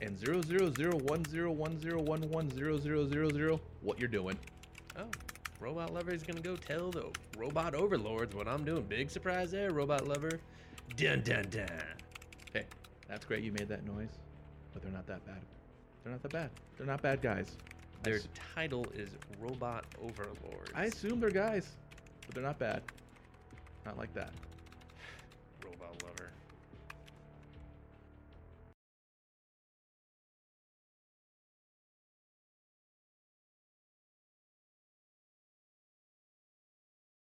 and 0.00 0.18
zero 0.18 0.40
zero 0.42 0.72
zero 0.72 0.96
one 0.96 1.24
zero 1.28 1.50
one 1.50 1.78
zero 1.80 2.00
one 2.00 2.28
one 2.30 2.50
zero 2.50 2.78
zero 2.78 3.08
zero 3.08 3.30
zero 3.30 3.60
what 3.80 3.98
you're 3.98 4.08
doing. 4.08 4.38
Oh, 4.96 5.06
Robot 5.60 5.92
Lover 5.92 6.12
is 6.12 6.22
gonna 6.22 6.40
go 6.40 6.56
tell 6.56 6.90
the 6.90 7.06
robot 7.36 7.74
overlords 7.74 8.34
what 8.34 8.46
I'm 8.46 8.64
doing. 8.64 8.82
Big 8.84 9.10
surprise 9.10 9.50
there, 9.50 9.72
Robot 9.72 10.06
Lover. 10.06 10.40
Dun 10.96 11.22
dun 11.22 11.46
dun. 11.50 11.68
Hey, 12.52 12.64
that's 13.08 13.24
great. 13.24 13.42
You 13.42 13.52
made 13.52 13.68
that 13.68 13.84
noise, 13.84 14.18
but 14.72 14.82
they're 14.82 14.92
not 14.92 15.06
that 15.06 15.24
bad. 15.26 15.40
They're 16.02 16.12
not 16.12 16.22
that 16.22 16.32
bad. 16.32 16.50
They're 16.76 16.86
not 16.86 17.02
bad 17.02 17.20
guys. 17.20 17.56
Their 18.04 18.20
title 18.54 18.86
is 18.94 19.10
Robot 19.40 19.84
Overlords. 20.00 20.70
I 20.74 20.84
assume 20.84 21.18
they're 21.18 21.30
guys, 21.30 21.76
but 22.24 22.34
they're 22.34 22.44
not 22.44 22.58
bad. 22.58 22.82
Not 23.84 23.98
like 23.98 24.14
that. 24.14 24.32